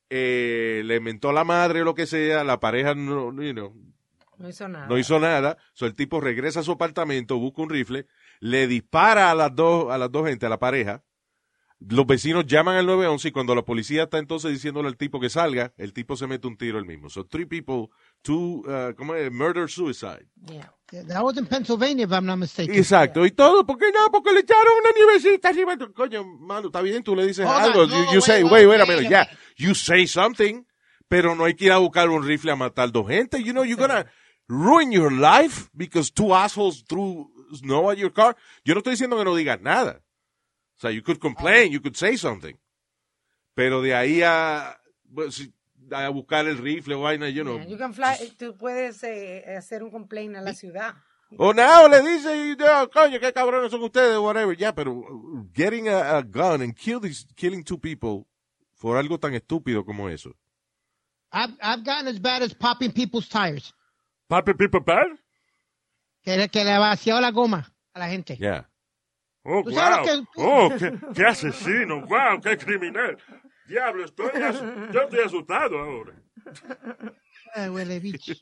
eh, 0.10 0.82
le 0.86 1.00
mentó 1.00 1.30
a 1.30 1.34
la 1.34 1.44
madre 1.44 1.82
o 1.82 1.86
lo 1.86 1.96
que 1.96 2.06
sea, 2.06 2.44
la 2.44 2.60
pareja 2.60 2.96
no, 2.96 3.32
you 3.42 3.52
know, 3.54 3.74
No 4.38 4.48
hizo 4.50 4.68
nada. 4.68 4.88
no 4.88 4.98
hizo 4.98 5.20
nada, 5.20 5.58
so, 5.74 5.86
el 5.86 5.96
tipo 5.96 6.22
regresa 6.22 6.62
a 6.62 6.64
su 6.64 6.72
apartamento, 6.72 7.38
busca 7.38 7.62
un 7.62 7.70
rifle, 7.70 8.08
le 8.40 8.68
dispara 8.68 9.32
a 9.32 9.36
las 9.36 9.54
dos, 9.56 9.92
a 9.92 9.98
las 9.98 10.12
dos 10.12 10.28
gente, 10.28 10.46
a 10.46 10.50
la 10.50 10.60
pareja, 10.60 11.04
los 11.90 12.06
vecinos 12.06 12.46
llaman 12.46 12.78
al 12.78 12.86
911 12.86 13.28
y 13.28 13.32
cuando 13.32 13.56
la 13.56 13.64
policía 13.64 14.04
está 14.04 14.18
entonces 14.18 14.52
diciéndole 14.52 14.88
al 14.88 14.98
tipo 14.98 15.20
que 15.20 15.30
salga, 15.30 15.74
el 15.78 15.94
tipo 15.94 16.16
se 16.16 16.28
mete 16.28 16.48
un 16.48 16.58
tiro 16.58 16.80
él 16.80 16.86
mismo. 16.86 17.10
So 17.10 17.26
three 17.26 17.46
people, 17.46 17.90
two, 18.22 18.64
uh, 18.66 18.94
¿cómo 18.96 19.16
es? 19.16 19.32
Murder, 19.32 19.70
suicide. 19.70 20.28
Yeah. 20.46 20.72
That 21.08 21.24
was 21.24 21.38
in 21.38 21.48
Pennsylvania, 21.48 22.06
if 22.06 22.12
I'm 22.12 22.26
not 22.26 22.38
mistaken. 22.38 22.76
Exacto, 22.76 23.26
y 23.26 23.32
todo, 23.32 23.66
¿por 23.66 23.78
qué 23.78 23.92
no? 23.92 24.12
Porque 24.12 24.32
le 24.32 24.42
echaron 24.42 24.74
una 24.80 24.92
nievecita 24.96 25.50
arriba. 25.50 25.76
Coño, 25.94 26.24
mano, 26.24 26.68
está 26.68 26.82
bien, 26.82 27.04
tú 27.04 27.16
le 27.16 27.26
dices 27.26 27.46
Hold 27.46 27.56
on, 27.56 27.64
algo. 27.64 27.88
no, 27.88 27.96
you, 27.96 28.04
you 28.06 28.12
wait, 28.16 28.24
say, 28.24 28.44
wait, 28.44 28.52
wait, 28.52 28.68
wait 28.68 28.82
a 28.82 28.86
minute, 28.86 29.10
yeah, 29.10 29.26
you 29.58 29.74
say 29.74 30.06
something, 30.06 30.66
pero 31.10 31.36
no 31.36 31.46
hay 31.46 31.56
que 31.56 31.66
ir 31.66 31.72
a 31.72 31.80
buscar 31.80 32.10
un 32.10 32.24
rifle 32.24 32.52
a 32.52 32.56
matar 32.56 32.92
dos 32.92 33.08
gente. 33.08 33.42
You 33.42 33.54
know, 33.54 33.64
you're 33.64 33.76
gonna 33.76 34.06
ruin 34.48 34.92
your 34.92 35.12
life 35.12 35.70
because 35.74 36.12
two 36.12 36.34
assholes 36.36 36.84
threw 36.88 37.28
snow 37.54 37.90
at 37.90 37.98
your 37.98 38.12
car. 38.14 38.36
Yo 38.64 38.76
no 38.76 38.80
estoy 38.80 38.92
diciendo 38.92 39.18
que 39.18 39.26
no 39.26 39.36
digas 39.36 39.60
nada. 39.62 40.00
Sea, 40.84 40.92
you 40.94 41.02
could 41.02 41.20
complain, 41.20 41.72
you 41.72 41.80
could 41.82 41.96
say 41.96 42.18
something. 42.18 42.56
Pero 43.56 43.82
de 43.82 43.94
ahí 43.96 44.22
a, 44.22 44.78
pues, 45.14 45.50
a 45.92 46.10
buscar 46.10 46.46
el 46.46 46.58
rifle 46.58 46.96
o 46.96 47.02
vaina, 47.02 47.30
you 47.30 47.44
know. 47.44 47.58
Yeah, 47.58 47.68
You 47.68 47.78
can 47.78 47.94
fly, 47.94 48.16
tú 48.38 48.58
puedes 48.58 49.02
eh, 49.04 49.56
hacer 49.58 49.82
un 49.84 49.92
complaint 49.92 50.36
a 50.36 50.42
la 50.42 50.54
ciudad. 50.54 50.96
O 51.38 51.54
no, 51.54 51.88
le 51.88 52.02
dice, 52.02 52.56
no, 52.58 52.90
coño, 52.92 53.20
qué 53.20 53.32
cabrones 53.34 53.72
son 53.72 53.82
ustedes, 53.84 54.18
whatever. 54.20 54.56
Ya, 54.58 54.74
pero 54.76 54.92
uh, 54.92 55.48
getting 55.54 55.88
a, 55.88 56.18
a 56.18 56.22
gun 56.22 56.62
and 56.62 56.76
kill 56.76 57.00
these- 57.00 57.26
killing 57.36 57.64
two 57.64 57.78
people 57.80 58.26
por 58.80 58.98
algo 58.98 59.18
tan 59.18 59.34
estúpido 59.34 59.86
como 59.86 60.10
eso. 60.10 60.36
I've, 61.32 61.54
I've 61.62 61.84
gotten 61.84 62.08
as 62.08 62.20
bad 62.20 62.44
as 62.44 62.54
popping 62.54 62.92
people's 62.92 63.28
tires. 63.30 63.74
Papi 64.30 64.54
Pipa 64.54 64.82
Par? 64.84 65.08
Que, 66.24 66.38
le- 66.38 66.50
que 66.50 66.64
le 66.64 66.78
vació 66.78 67.20
la 67.22 67.32
goma 67.32 67.72
a 67.94 68.00
la 68.00 68.10
gente. 68.10 68.36
Yeah. 68.38 68.68
Oh, 69.46 69.62
Tú 69.64 69.72
sabes 69.72 69.98
wow. 69.98 70.06
que- 70.06 70.42
Oh, 70.42 70.70
qué, 70.78 71.14
qué 71.16 71.26
asesino. 71.26 72.02
Wow, 72.06 72.40
qué 72.42 72.58
criminal. 72.58 73.18
Diablo, 73.68 74.06
estoy 74.06 74.30
as- 74.42 74.62
yo 74.94 75.02
estoy 75.02 75.20
asustado 75.20 75.78
ahora. 75.80 76.14
Ay, 77.54 77.70
huele 77.70 78.00
bicho. 78.00 78.34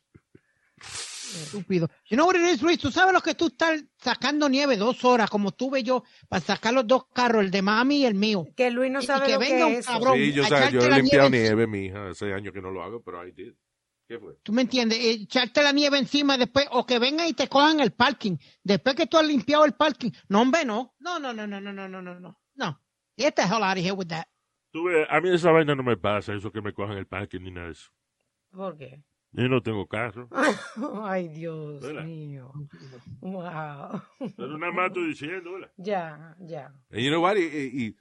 Estúpido. 0.79 1.87
You 2.09 2.17
know 2.17 2.25
what 2.27 2.35
it 2.35 2.41
is, 2.41 2.61
Luis? 2.61 2.77
Tú 2.79 2.91
sabes 2.91 3.13
lo 3.13 3.21
que 3.21 3.35
tú 3.35 3.47
estás 3.47 3.83
sacando 3.97 4.49
nieve 4.49 4.75
dos 4.75 5.03
horas, 5.05 5.29
como 5.29 5.51
tuve 5.53 5.81
yo, 5.81 6.03
para 6.27 6.43
sacar 6.43 6.73
los 6.73 6.85
dos 6.85 7.05
carros, 7.13 7.43
el 7.43 7.51
de 7.51 7.61
mami 7.61 7.99
y 8.01 8.05
el 8.05 8.15
mío. 8.15 8.47
Que 8.55 8.69
Luis 8.69 8.91
no 8.91 8.99
Y- 8.99 9.03
y 9.03 9.07
sabe 9.07 9.25
que 9.27 9.33
lo 9.33 9.39
venga 9.39 9.57
que 9.57 9.63
un 9.63 9.71
es 9.73 9.79
eso. 9.79 9.91
cabrón. 9.91 10.17
Sí, 10.17 10.33
yo, 10.33 10.43
a 10.43 10.47
sé, 10.47 10.71
yo 10.73 10.81
he 10.81 10.91
limpiado 10.91 11.29
nieve 11.29 11.47
nieve, 11.47 11.67
mija. 11.67 12.09
Hace 12.09 12.33
años 12.33 12.53
que 12.53 12.61
no 12.61 12.69
lo 12.71 12.83
hago, 12.83 13.01
pero 13.01 13.25
I 13.25 13.31
did. 13.31 13.53
¿Qué 14.11 14.19
fue? 14.19 14.35
¿Tú 14.43 14.51
me 14.51 14.63
entiendes? 14.63 14.99
Echarte 14.99 15.63
la 15.63 15.71
nieve 15.71 15.97
encima 15.97 16.37
después, 16.37 16.67
o 16.71 16.85
que 16.85 16.99
vengan 16.99 17.29
y 17.29 17.33
te 17.33 17.47
cojan 17.47 17.79
el 17.79 17.93
parking. 17.93 18.35
Después 18.61 18.93
que 18.93 19.07
tú 19.07 19.17
has 19.17 19.25
limpiado 19.25 19.63
el 19.63 19.71
parking. 19.71 20.11
No, 20.27 20.41
hombre, 20.41 20.65
no. 20.65 20.93
No, 20.99 21.17
no, 21.17 21.31
no, 21.31 21.47
no, 21.47 21.61
no, 21.61 21.71
no, 21.71 21.87
no, 21.87 22.01
no. 22.01 22.37
No. 22.55 22.81
Get 23.17 23.35
the 23.35 23.43
hell 23.43 23.63
out 23.63 23.77
of 23.77 23.83
here 23.85 23.93
with 23.93 24.09
that. 24.09 24.27
Tú, 24.73 24.89
a 24.89 25.21
mí 25.21 25.29
esa 25.29 25.51
vaina 25.51 25.75
no 25.75 25.83
me 25.83 25.95
pasa, 25.95 26.33
eso 26.33 26.51
que 26.51 26.61
me 26.61 26.73
cojan 26.73 26.97
el 26.97 27.07
parking 27.07 27.39
ni 27.39 27.51
nada 27.51 27.67
de 27.67 27.71
eso. 27.71 27.89
¿Por 28.51 28.77
qué? 28.77 29.01
Yo 29.31 29.47
no 29.47 29.63
tengo 29.63 29.87
carro. 29.87 30.27
Ay, 31.05 31.29
Dios 31.29 31.81
mío. 32.03 32.51
Wow. 33.21 34.01
Pero 34.35 34.57
nada 34.57 34.73
más 34.73 34.87
estoy 34.87 35.07
diciendo, 35.07 35.53
¿verdad? 35.53 35.71
Ya, 35.77 36.35
ya. 36.37 36.73
You 36.89 37.11
know 37.11 37.23
what? 37.23 37.37
y 37.37 37.95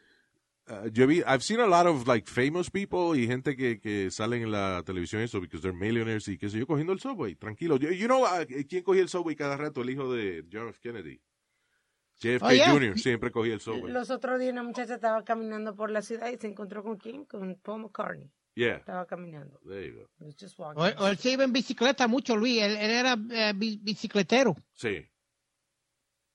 uh, 0.68 0.88
yo 0.92 1.06
vi, 1.06 1.18
I've 1.26 1.42
seen 1.42 1.60
a 1.60 1.66
lot 1.66 1.86
of 1.86 2.06
like 2.06 2.28
famous 2.28 2.70
people 2.70 3.16
y 3.18 3.26
gente 3.26 3.56
que, 3.56 3.80
que 3.80 4.10
salen 4.10 4.42
en 4.42 4.50
la 4.52 4.82
televisión 4.84 5.22
eso 5.22 5.40
because 5.40 5.62
they're 5.62 5.76
millionaires 5.76 6.26
y 6.28 6.36
qué 6.38 6.48
sé 6.50 6.58
yo 6.58 6.66
cogiendo 6.66 6.92
el 6.92 7.00
subway, 7.00 7.34
tranquilo. 7.34 7.76
You, 7.76 7.90
you 7.90 8.06
know, 8.06 8.24
uh, 8.24 8.44
¿quién 8.68 8.82
cogía 8.82 9.02
el 9.02 9.08
subway 9.08 9.34
cada 9.36 9.56
rato? 9.56 9.82
El 9.82 9.90
hijo 9.90 10.12
de 10.12 10.44
John 10.52 10.68
F. 10.68 10.78
Kennedy. 10.80 11.20
JFK 12.22 12.42
Oh, 12.44 12.50
yeah. 12.52 12.70
Jr. 12.70 12.98
siempre 12.98 13.30
cogía 13.30 13.54
el 13.54 13.60
subway. 13.60 13.90
Los 13.92 14.10
otros 14.10 14.38
días 14.38 14.52
una 14.52 14.62
muchacha 14.62 14.94
estaba 14.96 15.24
caminando 15.24 15.74
por 15.74 15.90
la 15.90 16.02
ciudad 16.02 16.30
y 16.30 16.36
se 16.36 16.48
encontró 16.48 16.82
con 16.82 16.96
quién? 16.98 17.24
Con 17.24 17.54
Paul 17.62 17.82
McCartney. 17.82 18.30
Yeah, 18.54 18.76
Estaba 18.76 19.06
caminando. 19.06 19.58
there 19.66 19.86
you 19.88 19.94
go. 19.94 20.08
O, 20.76 20.82
o 20.82 21.06
él 21.08 21.16
se 21.16 21.30
iba 21.30 21.44
en 21.44 21.52
bicicleta 21.52 22.08
mucho, 22.08 22.36
Luis. 22.36 22.60
Él, 22.60 22.76
él 22.76 22.90
era 22.90 23.16
eh, 23.30 23.52
bi- 23.56 23.78
bicicletero. 23.82 24.54
Sí. 24.74 25.06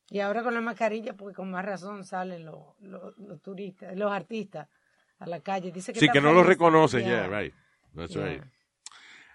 Y 0.09 0.19
ahora 0.19 0.43
con 0.43 0.53
la 0.53 0.61
mascarilla, 0.61 1.13
porque 1.13 1.35
con 1.35 1.49
más 1.51 1.65
razón 1.65 2.05
salen 2.05 2.45
los, 2.45 2.59
los, 2.81 3.17
los 3.17 3.41
turistas, 3.41 3.95
los 3.97 4.11
artistas 4.11 4.67
a 5.19 5.25
la 5.27 5.39
calle. 5.39 5.71
Dice 5.71 5.93
que 5.93 5.99
Sí, 5.99 6.07
que 6.09 6.21
no 6.21 6.31
lo 6.31 6.41
feliz. 6.43 6.49
reconocen, 6.49 7.01
Yeah. 7.05 7.27
yeah, 7.27 7.39
right. 7.39 7.53
That's 7.95 8.13
Yeah. 8.13 8.25
right. 8.25 8.43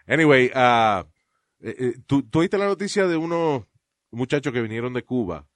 Anyway, 0.06 0.46
uh, 0.54 1.04
eh, 1.60 1.74
eh, 1.78 1.94
¿tú, 2.06 2.22
tú 2.22 2.40
oíste 2.40 2.56
la 2.58 2.66
noticia 2.66 3.06
de 3.06 3.16
unos 3.16 3.64
muchachos 4.10 4.52
que 4.52 4.60
vinieron 4.62 4.92
de 4.92 5.02
Cuba 5.02 5.46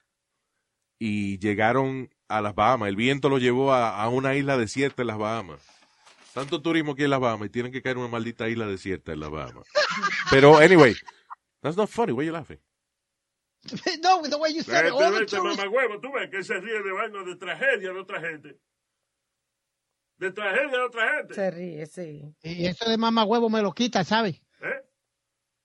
y 0.99 1.39
llegaron 1.39 2.11
a 2.29 2.41
las 2.41 2.55
Bahamas. 2.55 2.89
El 2.89 2.97
viento 2.97 3.29
los 3.29 3.41
llevó 3.41 3.73
a, 3.73 4.01
a 4.03 4.09
una 4.09 4.35
isla 4.35 4.57
desierta 4.57 5.03
en 5.03 5.09
las 5.09 5.19
Bahamas. 5.19 5.61
Tanto 6.33 6.61
turismo 6.63 6.93
aquí 6.93 7.05
en 7.05 7.11
las 7.11 7.21
Bahamas 7.21 7.47
y 7.47 7.51
tienen 7.51 7.71
que 7.73 7.83
caer 7.83 7.97
en 7.97 8.03
una 8.03 8.11
maldita 8.11 8.49
isla 8.49 8.67
desierta 8.67 9.13
en 9.13 9.21
las 9.21 9.31
Bahamas. 9.31 9.67
Pero, 10.31 10.59
anyway, 10.59 10.95
that's 11.61 11.77
not 11.77 11.89
funny. 11.89 12.13
Why 12.13 12.27
you 12.27 12.33
laughing? 12.33 12.59
no, 14.03 14.23
the 14.23 14.37
way 14.37 14.53
you 14.55 14.63
said 14.63 14.87
it, 14.87 14.93
all 14.93 15.13
the 15.13 15.21
Vete, 15.21 15.37
tourists- 15.37 15.57
mamagüevo, 15.59 16.01
tú 16.01 16.13
ves 16.13 16.29
que 16.31 16.43
se 16.45 16.55
ríe 16.61 16.83
de 16.83 16.93
vaina 16.93 17.23
de 17.25 17.37
tragedia 17.37 17.93
de 17.93 17.99
otra 17.99 18.21
gente. 18.21 18.59
De 20.19 20.31
tragedia 20.33 20.69
de 20.71 20.79
otra 20.85 21.17
gente. 21.17 21.35
Se 21.35 21.51
ríe, 21.51 21.87
sí. 21.87 22.35
Y 22.43 22.67
eso 22.67 22.89
de 22.89 22.97
mamá 22.97 23.25
huevo 23.25 23.51
me 23.51 23.63
lo 23.63 23.73
quita, 23.73 24.05
¿sabes? 24.05 24.41
¿Eh? 24.61 24.83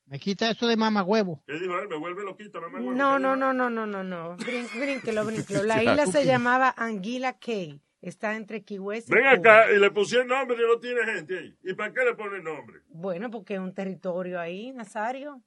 Me 0.06 0.18
quita 0.20 0.50
eso 0.50 0.66
de 0.68 0.76
mamá 0.76 1.04
huevo. 1.04 1.44
¿Qué 1.46 1.54
dijo 1.54 1.78
él? 1.80 1.88
Me 1.88 1.98
vuelve 1.98 2.24
loquita, 2.24 2.60
mamagüevo. 2.60 2.92
No, 2.94 3.20
no, 3.20 3.36
no, 3.36 3.54
no, 3.54 3.70
no, 3.70 3.86
no, 3.86 4.04
no. 4.04 4.36
Brin, 4.38 4.68
brínquelo, 4.76 5.24
brínquelo. 5.26 5.64
La 5.64 5.84
isla 5.84 6.08
se 6.08 6.26
llamaba 6.26 6.74
Anguilla 6.76 7.38
Cay. 7.38 7.80
Está 8.02 8.36
entre 8.38 8.64
Key 8.64 8.80
West 8.80 9.10
y 9.10 9.14
Ven 9.14 9.24
Cuba. 9.24 9.34
acá 9.34 9.72
y 9.74 9.78
le 9.78 9.92
pusieron 9.92 10.28
nombre 10.30 10.56
y 10.58 10.66
no 10.66 10.80
tiene 10.80 11.04
gente 11.06 11.38
ahí. 11.38 11.58
¿Y 11.64 11.74
para 11.74 11.94
qué 11.94 12.06
le 12.06 12.16
ponen 12.16 12.44
nombre? 12.44 12.80
Bueno, 12.88 13.30
porque 13.30 13.56
es 13.56 13.60
un 13.60 13.74
territorio 13.74 14.40
ahí, 14.40 14.72
Nazario. 14.72 15.42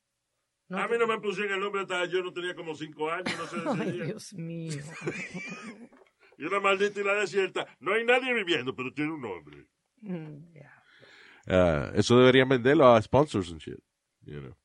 No 0.73 0.79
a 0.83 0.89
mí 0.89 0.97
no 0.99 1.07
me 1.07 1.19
pusieron 1.21 1.53
el 1.53 1.61
nombre 1.61 1.83
hasta 1.83 2.07
yo 2.07 2.23
no 2.23 2.33
tenía 2.33 2.55
como 2.55 2.75
cinco 2.75 3.11
años, 3.11 3.33
no 3.39 3.47
sé 3.47 3.57
Ay. 3.83 4.01
Dios 4.07 4.33
mío. 4.35 4.83
Y 6.39 6.45
una 6.45 6.61
maldita 6.61 6.99
isla 7.01 7.15
desierta. 7.15 7.67
No 7.79 7.93
hay 7.93 8.05
nadie 8.05 8.33
viviendo, 8.33 8.75
pero 8.75 8.93
tiene 8.93 9.13
un 9.13 9.21
nombre. 9.21 9.67
Mm, 10.01 10.53
yeah. 10.55 10.83
Uh, 11.47 11.99
eso 11.99 12.17
deberían 12.19 12.49
venderlo 12.49 12.87
a 12.95 13.03
sponsors 13.03 13.51
and 13.51 13.61
shit. 13.61 13.79
You 14.23 14.41
know. 14.41 14.57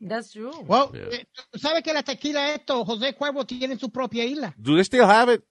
That's 0.00 0.30
true. 0.32 0.50
Well, 0.66 0.90
Yeah. 0.94 1.08
eh, 1.20 1.26
¿tú 1.50 1.58
sabes 1.58 1.82
que 1.82 1.92
la 1.92 2.02
tequila 2.02 2.54
esto, 2.54 2.84
José 2.84 3.14
Cuervo 3.14 3.44
tiene 3.44 3.76
su 3.76 3.90
propia 3.90 4.24
isla? 4.24 4.54
Do 4.56 4.74
they 4.76 4.84
still 4.84 5.02
have 5.04 5.34
it? 5.34 5.44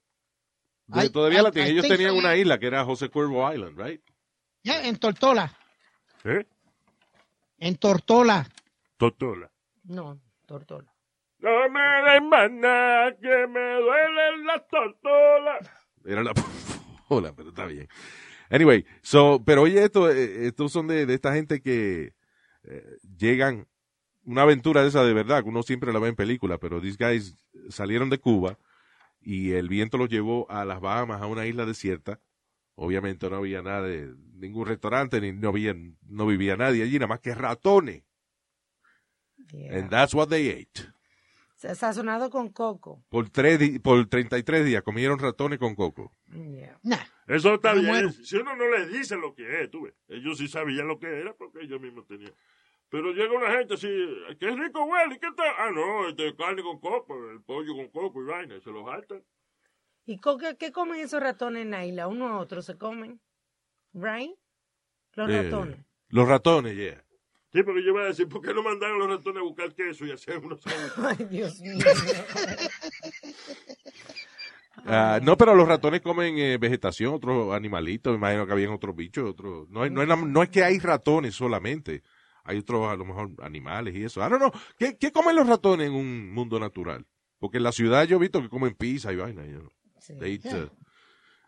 I- 0.92 1.10
Todavía 1.10 1.42
I- 1.42 1.44
la 1.44 1.52
tienen. 1.52 1.72
Ellos 1.74 1.88
tenían 1.88 2.12
so, 2.12 2.18
una 2.18 2.34
yeah. 2.34 2.42
isla 2.42 2.58
que 2.60 2.66
era 2.68 2.84
José 2.84 3.10
Cuervo 3.10 3.50
Island, 3.54 3.78
right? 3.78 4.02
Ya, 4.64 4.88
en 4.88 4.98
Tortola. 4.98 5.56
¿Eh? 6.24 6.46
En 7.60 7.76
Tortola. 7.76 8.48
Totola. 8.98 9.52
No, 9.88 10.22
Tortola. 10.46 10.94
No 11.40 11.70
me 11.70 12.12
den 12.12 12.30
más 12.30 12.52
nada, 12.52 13.16
que 13.16 13.48
me 13.48 13.74
duelen 13.76 14.46
las 14.46 14.68
tortolas. 14.68 15.70
Era 16.04 16.24
la 16.24 16.34
hola, 17.10 17.34
pero 17.36 17.50
está 17.50 17.66
bien. 17.66 17.88
Anyway, 18.50 18.86
so, 19.02 19.42
pero 19.46 19.64
oye, 19.64 19.84
esto, 19.84 20.10
eh, 20.10 20.48
estos 20.48 20.72
son 20.72 20.88
de, 20.88 21.06
de 21.06 21.14
esta 21.14 21.34
gente 21.34 21.62
que 21.62 22.14
eh, 22.64 22.98
llegan, 23.18 23.68
una 24.26 24.42
aventura 24.42 24.82
de 24.82 24.90
esa 24.90 25.04
de 25.04 25.14
verdad, 25.14 25.44
que 25.44 25.50
uno 25.50 25.64
siempre 25.64 25.94
la 25.94 26.00
ve 26.00 26.10
en 26.10 26.16
película, 26.16 26.58
pero 26.58 26.82
these 26.82 26.98
guys 26.98 27.36
salieron 27.70 28.10
de 28.10 28.18
Cuba 28.18 28.58
y 29.22 29.52
el 29.52 29.70
viento 29.70 29.98
los 29.98 30.10
llevó 30.10 30.50
a 30.50 30.66
las 30.66 30.82
Bahamas, 30.82 31.22
a 31.22 31.28
una 31.28 31.46
isla 31.46 31.66
desierta. 31.66 32.20
Obviamente 32.76 33.30
no 33.30 33.38
había 33.38 33.62
nada 33.62 33.84
de 33.84 34.14
ningún 34.34 34.66
restaurante, 34.66 35.22
ni 35.22 35.32
no 35.32 35.50
había, 35.50 35.76
no 36.08 36.28
vivía 36.28 36.58
nadie 36.58 36.84
allí, 36.84 36.96
nada 36.96 37.08
más 37.08 37.20
que 37.20 37.34
ratones. 37.34 38.04
Yeah. 39.54 39.78
And 39.80 39.90
that's 39.90 40.14
what 40.14 40.28
they 40.30 40.50
ate. 40.50 40.82
Sazonado 41.56 42.30
con 42.30 42.50
coco. 42.50 43.02
Por, 43.10 43.30
tres, 43.30 43.58
di- 43.60 43.80
por 43.80 44.06
33 44.08 44.64
días 44.64 44.84
comieron 44.84 45.18
ratones 45.18 45.58
con 45.58 45.74
coco. 45.76 46.12
Yeah. 46.32 46.78
Nah. 46.84 46.98
Eso 47.28 47.56
está 47.56 47.74
bien. 47.74 48.12
Si 48.14 48.36
uno 48.38 48.56
no 48.56 48.70
les 48.70 48.90
dice 48.92 49.16
lo 49.18 49.34
que 49.34 49.64
es, 49.64 49.72
tú 49.72 49.84
ves. 49.84 49.94
Ellos 50.08 50.38
sí 50.38 50.48
sabían 50.48 50.88
lo 50.88 51.00
que 51.00 51.08
era 51.08 51.34
porque 51.34 51.62
ellos 51.64 51.82
mismos 51.82 52.06
tenían. 52.08 52.34
Pero 52.90 53.12
llega 53.12 53.34
una 53.36 53.52
gente 53.52 53.74
así, 53.74 53.88
qué 54.40 54.52
rico 54.52 54.86
huele, 54.86 55.16
¿y 55.16 55.20
qué 55.20 55.28
tal? 55.36 55.52
Ah, 55.58 55.72
no, 55.74 56.08
este 56.08 56.34
carne 56.36 56.62
con 56.64 56.80
coco, 56.80 57.32
el 57.32 57.42
pollo 57.42 57.76
con 57.76 57.88
coco 57.90 58.22
y 58.22 58.26
vaina, 58.26 58.56
y 58.56 58.62
se 58.62 58.70
los 58.72 58.86
saltan. 58.86 59.22
¿Y 60.06 60.20
co- 60.20 60.38
qué, 60.38 60.56
qué 60.58 60.72
comen 60.72 61.02
esos 61.02 61.22
ratones 61.22 61.64
en 61.64 61.72
la 61.72 61.86
isla? 61.86 62.08
Uno 62.08 62.28
a 62.30 62.38
otro 62.40 62.62
se 62.62 62.78
comen. 62.78 63.20
Right? 63.94 64.32
Los 65.16 65.30
Eh, 65.30 65.44
ratones. 65.44 65.80
Los 66.10 66.28
ratones, 66.30 66.76
yeah. 66.78 67.04
Sí, 67.58 67.64
porque 67.64 67.82
yo 67.84 67.90
iba 67.90 68.02
a 68.04 68.06
decir, 68.06 68.28
¿por 68.30 68.40
qué 68.42 68.54
no 68.54 68.62
mandaron 68.62 69.00
los 69.00 69.10
ratones 69.10 69.42
a 69.42 69.44
buscar 69.44 69.74
queso 69.74 70.06
y 70.06 70.12
hacer 70.12 70.38
unos 70.38 70.62
sándwiches? 70.62 71.20
Ay, 71.20 71.26
Dios 71.30 71.60
mío. 71.60 71.78
Ah, 74.86 75.20
no, 75.22 75.36
pero 75.38 75.56
los 75.56 75.68
ratones 75.68 76.02
comen 76.02 76.38
eh, 76.38 76.58
vegetación, 76.60 77.14
otros 77.16 77.54
animalitos, 77.54 78.12
me 78.14 78.18
imagino 78.20 78.46
que 78.46 78.54
habían 78.54 78.72
otros 78.72 78.96
bichos, 78.96 79.28
otros. 79.28 79.68
No, 79.70 79.84
es- 79.84 79.92
no, 79.92 80.02
es, 80.04 80.08
la- 80.08 80.16
no 80.16 80.44
es 80.44 80.50
que 80.50 80.64
hay 80.64 80.78
ratones 80.80 81.34
solamente, 81.36 82.04
hay 82.44 82.60
otros, 82.60 82.88
a 82.88 82.96
lo 82.96 83.04
mejor, 83.04 83.32
animales 83.42 83.96
y 83.96 84.04
eso. 84.04 84.22
Ah, 84.24 84.30
no, 84.30 84.38
no. 84.38 84.52
¿Qué, 84.78 84.96
qué 84.98 85.12
comen 85.12 85.36
los 85.36 85.48
ratones 85.48 85.88
en 85.88 85.94
un 85.96 86.32
mundo 86.32 86.60
natural? 86.60 87.06
Porque 87.40 87.58
en 87.58 87.64
la 87.64 87.72
ciudad 87.72 88.04
yo 88.06 88.18
he 88.18 88.20
visto 88.20 88.40
que 88.42 88.50
comen 88.50 88.76
pizza 88.76 89.12
y 89.12 89.16
vaina. 89.16 89.44
you 89.46 89.60
know. 89.60 89.72
Sí. 90.00 90.14
They 90.20 90.34
eat, 90.36 90.46
uh, 90.46 90.70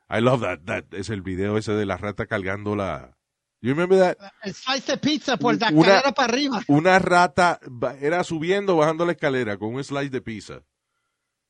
I 0.09 0.21
love 0.21 0.41
that, 0.41 0.61
that. 0.65 0.85
Es 0.93 1.09
el 1.11 1.21
video 1.21 1.55
ese 1.57 1.73
de 1.73 1.85
la 1.85 1.97
rata 1.97 2.25
cargando 2.25 2.75
la. 2.75 3.15
You 3.61 3.71
remember 3.71 3.99
that? 3.99 4.17
El 4.43 4.53
slice 4.53 4.93
de 4.93 4.97
pizza 4.97 5.35
por 5.37 5.59
la 5.59 5.69
Una- 5.69 5.79
escalera 5.81 6.11
para 6.13 6.33
arriba. 6.33 6.61
Una 6.67 6.97
rata 6.99 7.59
era 7.99 8.23
subiendo, 8.23 8.77
bajando 8.77 9.05
la 9.05 9.11
escalera 9.11 9.57
con 9.57 9.75
un 9.75 9.83
slice 9.83 10.09
de 10.09 10.21
pizza. 10.21 10.63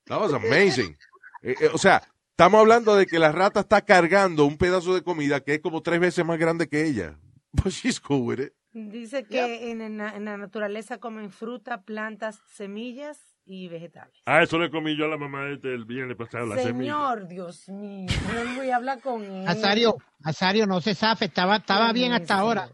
That 0.06 0.20
was 0.20 0.34
amazing. 0.34 0.98
Eh, 1.44 1.56
eh, 1.62 1.70
o 1.72 1.78
sea, 1.78 2.01
estamos 2.32 2.60
hablando 2.62 2.96
de 2.96 3.06
que 3.06 3.20
la 3.20 3.32
rata 3.32 3.60
está 3.60 3.82
cargando 3.86 4.46
un 4.46 4.58
pedazo 4.58 4.96
de 4.96 5.04
comida 5.04 5.39
que 5.42 5.54
es 5.56 5.60
como 5.62 5.82
tres 5.84 6.00
veces 6.00 6.25
más 6.25 6.39
grande 6.39 6.68
que 6.68 6.84
ella. 6.86 7.20
But 7.51 7.68
she's 7.68 8.00
cool 8.00 8.22
with 8.28 8.39
it. 8.39 8.54
Dice 8.72 9.25
que 9.25 9.72
en, 9.72 9.82
en 9.82 9.98
la- 9.98 10.16
en 10.16 10.25
la 10.25 10.38
naturaleza 10.38 10.98
comen 11.00 11.32
fruta, 11.32 11.84
plantas, 11.84 12.39
semillas 12.56 13.20
y 13.51 13.68
vegetales. 13.68 14.13
Ah, 14.27 14.44
eso 14.44 14.60
le 14.60 14.70
comí 14.70 14.96
yo 14.96 15.06
a 15.06 15.08
la 15.08 15.18
mamá 15.18 15.50
este 15.50 15.74
el 15.74 15.84
viernes 15.86 16.15
pasado, 16.15 16.46
la 16.46 16.56
semilla. 16.58 16.94
Señor, 16.94 17.27
Dios 17.27 17.68
mío, 17.70 18.06
no 18.32 18.56
voy 18.56 18.70
a 18.70 18.75
hablar 18.75 19.01
con 19.01 19.24
él. 19.24 19.44
Nazario, 19.44 19.98
Nazario, 20.20 20.68
no 20.68 20.79
se 20.82 20.94
sabe, 20.94 21.25
estaba, 21.25 21.56
estaba 21.58 21.91
bien 21.91 22.13
hasta 22.13 22.36
ahora. 22.36 22.70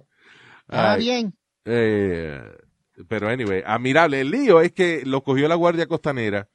Estaba 0.63 0.93
Ay, 0.93 0.99
bien. 0.99 1.33
eh, 1.63 2.41
pero 3.07 3.29
anyway, 3.29 3.63
admirable. 3.65 4.19
El 4.19 4.31
lío 4.31 4.59
es 4.59 4.73
que 4.73 5.03
lo 5.05 5.23
cogió 5.23 5.47
la 5.47 5.55
Guardia 5.55 5.87
Costanera. 5.87 6.49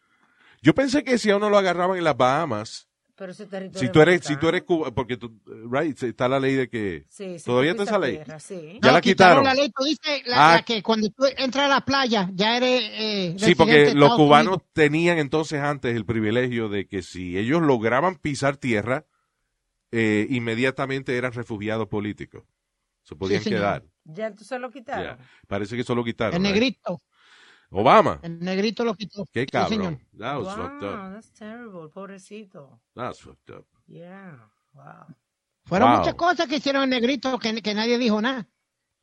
Yo 0.60 0.74
pensé 0.74 1.02
que 1.02 1.16
si 1.16 1.30
a 1.30 1.36
uno 1.38 1.48
lo 1.48 1.56
agarraban 1.56 1.96
en 1.96 2.04
las 2.04 2.16
Bahamas, 2.16 2.89
Pero 3.20 3.32
ese 3.32 3.44
territorio 3.44 3.86
si 3.86 3.92
tú 3.92 4.00
eres, 4.00 4.24
si 4.24 4.36
tú 4.38 4.48
eres 4.48 4.62
Cuba, 4.62 4.92
porque 4.94 5.18
tú, 5.18 5.38
right, 5.70 6.02
está 6.04 6.26
la 6.26 6.40
ley 6.40 6.54
de 6.54 6.70
que 6.70 7.04
Sí, 7.10 7.38
sí, 7.38 7.44
¿Todavía 7.44 7.72
está 7.72 7.82
esa 7.82 7.98
ley? 7.98 8.14
tierra, 8.16 8.40
sí. 8.40 8.78
Ya 8.82 8.92
la 8.92 9.00
quitaron. 9.02 9.44
la 9.44 9.52
ley, 9.52 9.70
tú 9.76 9.84
dices 9.84 10.22
la, 10.24 10.52
Ah. 10.52 10.54
la 10.54 10.62
que 10.62 10.82
cuando 10.82 11.10
tú 11.10 11.24
entras 11.36 11.66
a 11.66 11.68
la 11.68 11.82
playa 11.82 12.30
ya 12.32 12.56
eres 12.56 12.80
eh, 12.94 13.34
Sí, 13.38 13.54
porque 13.54 13.94
los 13.94 14.16
cubanos 14.16 14.54
Unidos. 14.54 14.68
tenían 14.72 15.18
entonces 15.18 15.60
antes 15.60 15.94
el 15.94 16.06
privilegio 16.06 16.70
de 16.70 16.86
que 16.88 17.02
si 17.02 17.36
ellos 17.36 17.60
lograban 17.60 18.16
pisar 18.16 18.56
tierra, 18.56 19.04
eh, 19.92 20.26
inmediatamente 20.30 21.14
eran 21.14 21.32
refugiados 21.32 21.88
políticos. 21.88 22.44
Se 23.02 23.16
podían 23.16 23.44
quedar. 23.44 23.84
Ya 24.04 24.34
se 24.34 24.58
lo 24.58 24.70
quitaron. 24.70 25.18
Parece 25.46 25.76
que 25.76 25.82
eso 25.82 25.94
lo 25.94 26.04
quitaron. 26.04 26.46
El 26.46 26.54
right? 26.54 26.78
Obama. 27.70 28.18
el 28.22 28.40
negrito 28.40 28.84
lo 28.84 28.94
quitó. 28.94 29.24
Qué 29.32 29.40
Sí, 29.42 29.46
cabrón. 29.46 29.68
señor. 29.70 29.98
That 30.18 30.38
was 30.38 30.54
fucked 30.56 30.82
up. 30.82 30.96
Wow, 30.96 31.12
that's 31.12 31.32
terrible, 31.32 31.88
pobrecito. 31.90 32.80
That's 32.94 33.20
fucked 33.20 33.50
up. 33.56 33.66
Yeah, 33.86 34.38
wow. 34.72 35.06
Fueron 35.64 35.90
Wow. 35.90 35.98
muchas 35.98 36.14
cosas 36.14 36.48
que 36.48 36.56
hicieron 36.56 36.82
el 36.84 36.90
negrito 36.90 37.38
que, 37.38 37.62
que 37.62 37.74
nadie 37.74 37.96
dijo 37.98 38.20
nada. 38.20 38.48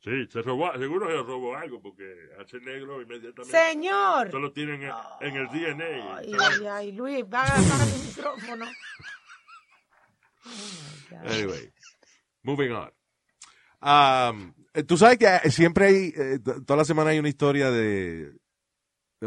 Sí, 0.03 0.25
se 0.29 0.41
robó, 0.41 0.71
seguro 0.77 1.07
se 1.07 1.15
robó 1.23 1.55
algo 1.55 1.81
porque 1.81 2.03
hace 2.39 2.59
negro 2.59 3.01
inmediatamente. 3.01 3.57
Señor. 3.57 4.27
Eso 4.27 4.39
lo 4.39 4.51
tienen 4.51 4.83
en, 4.83 4.91
en 5.21 5.35
el 5.35 5.47
DNA. 5.47 6.17
Ay, 6.17 6.31
ay, 6.39 6.65
ay, 6.69 6.91
Luis, 6.91 7.23
va 7.25 7.41
a 7.43 7.45
apagar 7.47 7.87
el 7.87 8.03
micrófono. 8.05 8.65
Oh, 10.45 10.49
my 10.49 11.17
God. 11.17 11.31
Anyway, 11.31 11.71
moving 12.43 12.71
on. 12.71 12.91
Um, 13.81 14.53
eh, 14.73 14.83
Tú 14.83 14.97
sabes 14.97 15.17
que 15.17 15.49
siempre 15.51 15.87
hay, 15.87 16.13
eh, 16.15 16.39
toda 16.39 16.77
la 16.77 16.85
semana 16.85 17.09
hay 17.11 17.19
una 17.19 17.29
historia 17.29 17.69
de, 17.71 18.31
de 18.31 18.37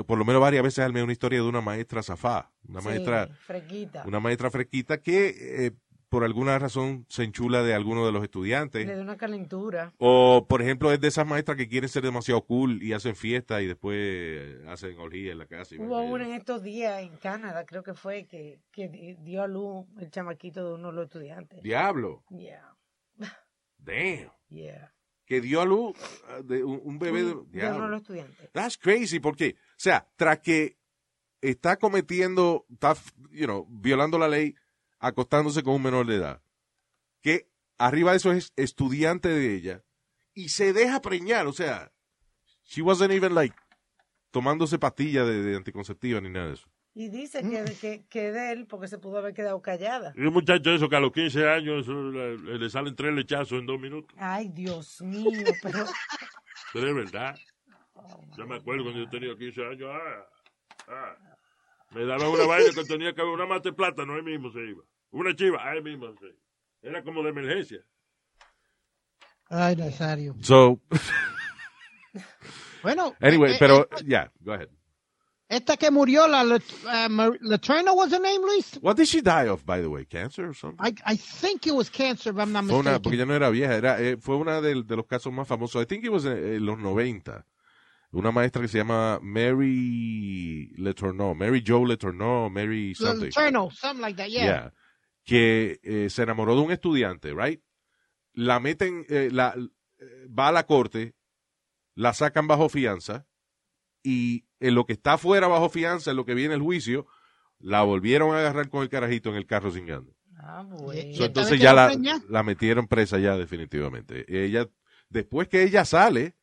por 0.07 0.19
lo 0.19 0.25
menos 0.25 0.41
varias 0.41 0.63
veces 0.63 0.85
al 0.85 0.93
mes, 0.93 1.03
una 1.03 1.13
historia 1.13 1.41
de 1.43 1.49
una 1.49 1.61
maestra 1.61 2.03
zafá, 2.03 2.51
una 2.69 2.81
Sí, 2.81 2.87
maestra 2.89 3.27
Frequita. 3.47 4.05
una 4.07 4.21
maestra 4.21 4.51
fresquita 4.51 4.99
que 5.03 5.67
eh, 5.67 5.73
por 6.09 6.25
alguna 6.25 6.59
razón 6.59 7.07
se 7.09 7.23
enchula 7.23 7.63
de 7.63 7.73
alguno 7.73 8.05
de 8.05 8.11
los 8.11 8.25
estudiantes. 8.25 8.85
Le 8.85 8.97
da 8.97 9.03
una 9.03 9.17
calentura. 9.17 9.93
O, 9.99 10.45
por 10.49 10.61
ejemplo, 10.61 10.91
es 10.93 11.01
de 11.01 11.07
esas 11.07 11.25
maestras 11.25 11.57
que 11.57 11.69
quieren 11.69 11.89
ser 11.89 12.03
demasiado 12.03 12.45
cool 12.45 12.83
y 12.83 12.93
hacen 12.95 13.15
fiesta 13.15 13.63
y 13.63 13.69
después 13.69 14.57
hacen 14.67 14.99
orgía 14.99 15.31
en 15.31 15.39
la 15.39 15.47
casa. 15.47 15.77
y 15.77 15.79
Hubo 15.79 16.03
una 16.03 16.25
en 16.25 16.33
estos 16.33 16.65
días 16.65 17.01
en 17.03 17.17
Canadá, 17.19 17.65
creo 17.65 17.85
que 17.85 17.95
fue, 17.95 18.27
que, 18.27 18.59
que 18.73 18.89
di- 18.89 19.15
dio 19.21 19.43
a 19.45 19.47
luz 19.47 19.87
el 20.01 20.11
chamaquito 20.11 20.67
de 20.67 20.75
uno 20.75 20.89
de 20.89 20.95
los 20.95 21.05
estudiantes. 21.05 21.63
Diablo. 21.63 22.25
Yeah, 22.31 22.75
Damn. 23.79 24.31
yeah. 24.49 24.93
Que 25.27 25.41
dio 25.41 25.61
a 25.61 25.65
luz 25.65 25.97
uh, 26.39 26.43
de 26.43 26.65
un, 26.65 26.81
un 26.83 26.99
bebé 26.99 27.23
de... 27.23 27.35
De 27.53 27.71
uno 27.71 27.85
de 27.85 27.89
los 27.89 28.01
estudiantes. 28.01 28.51
That's 28.53 28.77
crazy, 28.77 29.21
porque, 29.21 29.55
o 29.55 29.70
sea, 29.83 30.07
tras 30.17 30.41
que 30.41 30.77
está 31.41 31.79
cometiendo, 31.79 32.67
está, 32.71 32.95
you 33.31 33.47
know, 33.47 33.67
violando 33.71 34.19
la 34.19 34.29
ley, 34.29 34.55
acostándose 34.99 35.63
con 35.63 35.75
un 35.75 35.83
menor 35.83 36.07
de 36.07 36.17
edad, 36.17 36.43
que 37.23 37.49
arriba 37.79 38.11
de 38.11 38.19
eso 38.19 38.33
es 38.33 38.53
estudiante 38.57 39.31
de 39.31 39.55
ella, 39.55 39.85
y 40.35 40.51
se 40.51 40.73
deja 40.73 41.01
preñar, 41.01 41.47
o 41.47 41.53
sea, 41.53 41.93
she 42.65 42.83
wasn't 42.83 43.13
even 43.13 43.35
like 43.35 43.57
tomándose 44.31 44.79
pastillas 44.79 45.27
de, 45.27 45.43
de 45.43 45.57
anticonceptiva 45.57 46.21
ni 46.21 46.29
nada 46.29 46.49
de 46.49 46.55
eso. 46.55 46.69
Y 46.93 47.09
dice 47.09 47.41
que, 47.43 47.65
que, 47.81 48.05
que 48.09 48.33
de 48.33 48.53
él, 48.53 48.67
porque 48.67 48.89
se 48.89 48.99
pudo 48.99 49.19
haber 49.19 49.33
quedado 49.33 49.63
callada. 49.63 50.13
Y 50.17 50.23
un 50.23 50.35
muchacho 50.35 50.73
eso 50.73 50.89
que 50.89 50.97
a 50.97 51.01
los 51.01 51.13
15 51.13 51.49
años 51.49 51.85
eso, 51.85 51.95
le, 52.11 52.59
le 52.59 52.69
salen 52.69 52.95
tres 52.95 53.15
lechazos 53.15 53.61
en 53.61 53.67
dos 53.67 53.81
minutos. 53.81 54.15
Ay, 54.19 54.49
Dios 54.49 55.01
mío, 55.01 55.53
pero 55.63 55.87
Pero 56.73 56.89
es 56.89 56.95
verdad. 56.95 57.39
Yo 58.37 58.47
me 58.47 58.57
acuerdo 58.57 58.85
cuando 58.85 59.01
yo 59.05 59.09
tenía 59.11 59.37
15 59.37 59.65
años. 59.67 59.91
ah, 59.93 60.27
ah, 60.89 61.17
me 61.91 62.05
daban 62.05 62.29
una 62.29 62.45
vaina 62.47 62.71
que 62.75 62.85
tenía 62.85 63.13
que 63.15 63.21
haber 63.21 63.35
una 63.35 63.47
mate 63.47 63.71
de 63.71 63.75
plátano, 63.75 64.15
ahí 64.15 64.23
mismo 64.23 64.51
se 64.53 64.61
iba. 64.61 64.83
Una 65.11 65.35
chiva, 65.35 65.69
ahí 65.69 65.83
mismo 65.83 66.13
se 66.19 66.27
iba. 66.27 66.37
Era 66.83 67.03
como 67.03 67.23
de 67.23 67.31
emergencia. 67.31 67.85
Ay, 69.49 69.77
Nazario. 69.77 70.35
So, 70.41 70.81
Bueno, 72.83 73.15
anyway, 73.21 73.53
eh, 73.53 73.57
pero, 73.59 73.83
eh, 73.91 74.05
yeah, 74.07 74.31
go 74.41 74.53
ahead. 74.53 74.69
esta 75.49 75.77
que 75.77 75.91
murió, 75.91 76.27
la 76.29 76.43
uh, 76.45 77.09
Mar- 77.11 77.37
Latrina 77.43 77.93
was 77.93 78.11
her 78.13 78.21
name, 78.21 78.41
Luis? 78.41 78.79
What 78.81 78.97
did 78.97 79.07
she 79.07 79.21
die 79.21 79.49
of, 79.49 79.67
by 79.67 79.81
the 79.83 79.89
way? 79.91 80.07
Cancer 80.07 80.49
or 80.49 80.55
something? 80.55 80.79
I, 80.81 80.95
I 81.05 81.17
think 81.17 81.67
it 81.67 81.75
was 81.75 81.91
cancer, 81.91 82.31
if 82.31 82.39
I'm 82.39 82.53
not 82.53 82.65
Fue 82.65 82.77
una, 82.79 82.93
mistaken. 82.93 83.03
porque 83.03 83.17
ya 83.19 83.27
no 83.27 83.35
era 83.35 83.51
vieja, 83.51 83.75
era, 83.75 84.01
eh, 84.01 84.17
fue 84.17 84.37
una 84.37 84.61
del- 84.63 84.87
de, 84.87 84.97
los 84.97 85.07
casos 85.07 85.33
más 85.33 85.47
famosos. 85.47 85.83
I 85.83 85.87
think 85.87 86.05
it 86.05 86.11
was 86.11 86.25
en, 86.25 86.39
en 86.39 86.65
los 86.65 86.79
90. 86.79 87.45
Una 88.13 88.33
maestra 88.33 88.61
que 88.63 88.69
se 88.69 88.79
llama 88.79 89.21
Mary 89.23 90.73
Letourneau, 90.77 91.35
Mary 91.35 91.63
Joe 91.65 91.87
Letourneau, 91.87 92.51
Mary 92.51 92.95
something. 92.95 93.27
Laterno, 93.27 93.71
something 93.71 94.03
like 94.03 94.17
that, 94.17 94.29
yeah. 94.29 94.45
Yeah. 94.45 94.73
Que 95.25 95.79
eh, 95.83 96.11
se 96.11 96.23
enamoró 96.23 96.57
de 96.57 96.63
un 96.63 96.73
estudiante, 96.73 97.33
right? 97.33 97.63
La 98.33 98.59
meten, 98.59 99.07
eh, 99.09 99.29
la, 99.31 99.55
eh, 99.99 100.27
va 100.27 100.49
a 100.49 100.53
la 100.53 100.67
corte, 100.67 101.15
la 101.95 102.13
sacan 102.13 102.49
bajo 102.49 102.69
fianza 102.69 103.27
y 104.03 104.47
en 104.59 104.75
lo 104.75 104.87
que 104.87 104.95
está 104.95 105.17
fuera 105.17 105.47
bajo 105.47 105.69
fianza, 105.69 106.11
en 106.11 106.17
lo 106.17 106.25
que 106.25 106.35
viene 106.35 106.55
el 106.55 106.63
juicio, 106.63 107.07
la 107.61 107.83
volvieron 107.83 108.35
a 108.35 108.39
agarrar 108.39 108.71
con 108.71 108.83
el 108.83 108.89
carajito 108.89 109.31
en 109.31 109.37
el 109.37 109.47
carro 109.47 109.71
cingando. 109.71 110.17
Ah, 110.37 110.65
bueno. 110.67 111.15
So, 111.15 111.27
entonces 111.27 111.61
ya 111.61 111.75
la, 111.75 111.95
la 112.29 112.43
metieron 112.43 112.89
presa 112.89 113.19
ya 113.19 113.37
definitivamente. 113.37 114.25
Ella, 114.27 114.69
después 115.11 115.49
que 115.49 115.63
ella 115.63 115.85
sale, 115.85 116.35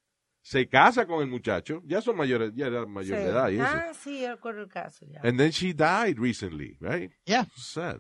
se 0.50 0.66
casa 0.70 1.06
con 1.06 1.22
el 1.22 1.28
muchacho, 1.28 1.82
ya 1.86 2.00
son 2.00 2.16
mayores, 2.16 2.54
ya 2.56 2.68
era 2.68 2.86
mayor 2.86 3.18
Sí. 3.18 3.24
de 3.26 3.30
edad 3.30 3.50
y 3.50 3.56
eso. 3.56 3.66
Ah, 3.70 3.94
sí, 3.94 4.22
yo 4.22 4.32
recuerdo 4.32 4.62
el 4.62 4.70
caso 4.70 5.06
ya. 5.06 5.20
And 5.22 5.38
then 5.38 5.52
she 5.52 5.74
died 5.74 6.18
recently, 6.18 6.78
right? 6.80 7.12
Yeah. 7.26 7.48
Sad. 7.58 8.00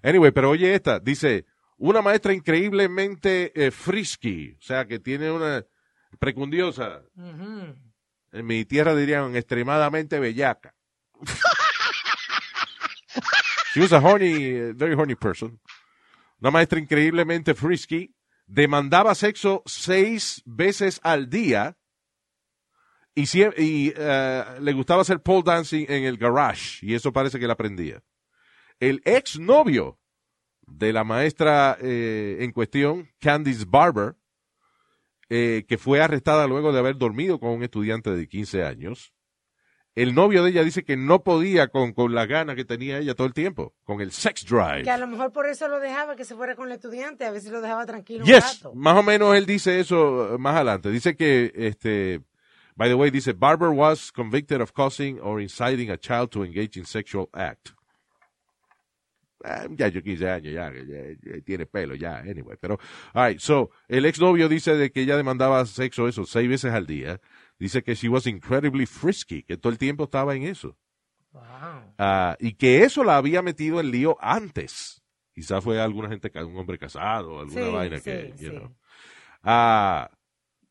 Anyway, 0.00 0.30
pero 0.30 0.50
oye 0.50 0.72
esta, 0.76 1.00
dice, 1.00 1.44
una 1.76 2.02
maestra 2.02 2.32
increíblemente 2.32 3.50
eh, 3.54 3.72
frisky, 3.72 4.52
o 4.56 4.62
sea, 4.62 4.86
que 4.86 5.00
tiene 5.00 5.28
una 5.32 5.64
precundiosa, 6.20 7.02
Ujú. 7.16 7.74
en 8.30 8.46
mi 8.46 8.64
tierra 8.64 8.94
dirían 8.94 9.34
extremadamente 9.34 10.20
bellaca. 10.20 10.72
She 13.74 13.80
was 13.80 13.92
a 13.92 13.98
horny, 13.98 14.34
eh, 14.34 14.72
very 14.72 14.94
horny 14.94 15.16
person. 15.16 15.58
Una 16.40 16.52
maestra 16.52 16.78
increíblemente 16.78 17.54
frisky. 17.54 18.14
Demandaba 18.46 19.14
sexo 19.14 19.62
seis 19.66 20.42
veces 20.44 21.00
al 21.02 21.28
día. 21.30 21.76
Y, 23.16 23.24
eh, 23.36 24.44
le 24.60 24.72
gustaba 24.72 25.02
hacer 25.02 25.22
pole 25.22 25.42
dancing 25.44 25.86
en 25.88 26.04
el 26.04 26.16
garage. 26.16 26.84
Y 26.84 26.94
eso 26.94 27.12
parece 27.12 27.38
que 27.38 27.46
la 27.46 27.52
aprendía. 27.52 28.02
El 28.80 29.00
ex 29.04 29.38
novio 29.38 30.00
de 30.66 30.92
la 30.92 31.04
maestra 31.04 31.76
eh, 31.80 32.38
en 32.40 32.52
cuestión, 32.52 33.10
Candice 33.20 33.64
Barber, 33.66 34.16
eh, 35.28 35.64
que 35.68 35.78
fue 35.78 36.00
arrestada 36.00 36.46
luego 36.46 36.72
de 36.72 36.78
haber 36.78 36.96
dormido 36.96 37.38
con 37.38 37.50
un 37.50 37.62
estudiante 37.62 38.10
de 38.10 38.28
15 38.28 38.64
años. 38.64 39.12
El 39.96 40.12
novio 40.14 40.42
de 40.42 40.50
ella 40.50 40.64
dice 40.64 40.82
que 40.84 40.96
no 40.96 41.22
podía 41.22 41.68
con, 41.68 41.92
con 41.92 42.14
la 42.14 42.26
gana 42.26 42.56
que 42.56 42.64
tenía 42.64 42.98
ella 42.98 43.14
todo 43.14 43.28
el 43.28 43.32
tiempo, 43.32 43.74
con 43.84 44.00
el 44.00 44.10
sex 44.10 44.44
drive. 44.44 44.82
Que 44.82 44.90
a 44.90 44.98
lo 44.98 45.06
mejor 45.06 45.30
por 45.32 45.46
eso 45.46 45.68
lo 45.68 45.78
dejaba, 45.78 46.16
que 46.16 46.24
se 46.24 46.34
fuera 46.34 46.56
con 46.56 46.66
el 46.66 46.72
estudiante, 46.72 47.24
a 47.24 47.30
ver 47.30 47.40
si 47.40 47.48
lo 47.50 47.60
dejaba 47.60 47.86
tranquilo 47.86 48.24
un 48.24 48.26
Yes, 48.30 48.58
rato. 48.62 48.74
más 48.74 48.96
o 48.98 49.02
menos 49.04 49.36
él 49.36 49.46
dice 49.46 49.78
eso 49.78 50.34
eh, 50.34 50.38
más 50.38 50.56
adelante. 50.56 50.90
Dice 50.90 51.14
que, 51.14 51.52
este, 51.54 52.20
by 52.74 52.88
the 52.88 52.94
way, 52.96 53.10
dice, 53.12 53.32
Barber 53.34 53.68
was 53.68 54.10
convicted 54.10 54.60
of 54.60 54.72
causing 54.72 55.20
or 55.20 55.40
inciting 55.40 55.90
a 55.90 55.96
child 55.96 56.30
to 56.30 56.44
engage 56.44 56.76
in 56.76 56.84
sexual 56.86 57.28
act. 57.32 57.70
Ah, 59.46 59.66
ya 59.76 59.88
yo 59.88 60.02
15 60.02 60.26
años, 60.30 60.54
ya, 60.54 60.72
ya, 60.72 61.14
ya 61.22 61.40
tiene 61.44 61.66
pelo, 61.66 61.94
ya, 61.94 62.16
anyway. 62.20 62.56
Pero, 62.58 62.78
all 63.12 63.28
right, 63.28 63.38
so, 63.38 63.70
el 63.88 64.06
exnovio 64.06 64.48
dice 64.48 64.74
de 64.74 64.90
que 64.90 65.02
ella 65.02 65.18
demandaba 65.18 65.64
sexo 65.66 66.08
eso 66.08 66.24
seis 66.24 66.48
veces 66.48 66.72
al 66.72 66.86
día. 66.86 67.20
Dice 67.58 67.82
que 67.82 67.94
she 67.94 68.08
was 68.08 68.26
incredibly 68.26 68.86
frisky, 68.86 69.42
que 69.42 69.56
todo 69.56 69.72
el 69.72 69.78
tiempo 69.78 70.04
estaba 70.04 70.34
en 70.34 70.42
eso. 70.44 70.76
Wow. 71.32 71.94
Ah, 71.98 72.36
y 72.40 72.54
que 72.54 72.82
eso 72.84 73.02
la 73.04 73.16
había 73.16 73.42
metido 73.42 73.80
en 73.80 73.90
lío 73.90 74.16
antes. 74.20 75.02
Quizás 75.32 75.62
fue 75.64 75.80
alguna 75.80 76.08
gente, 76.08 76.30
un 76.44 76.56
hombre 76.56 76.78
casado, 76.78 77.40
alguna 77.40 77.66
Sí, 77.66 77.72
vaina 77.72 77.96
sí, 77.98 78.02
que, 78.04 78.34
you 78.38 78.50
sí. 78.50 78.56
know. 78.56 78.76
Ah, 79.42 80.10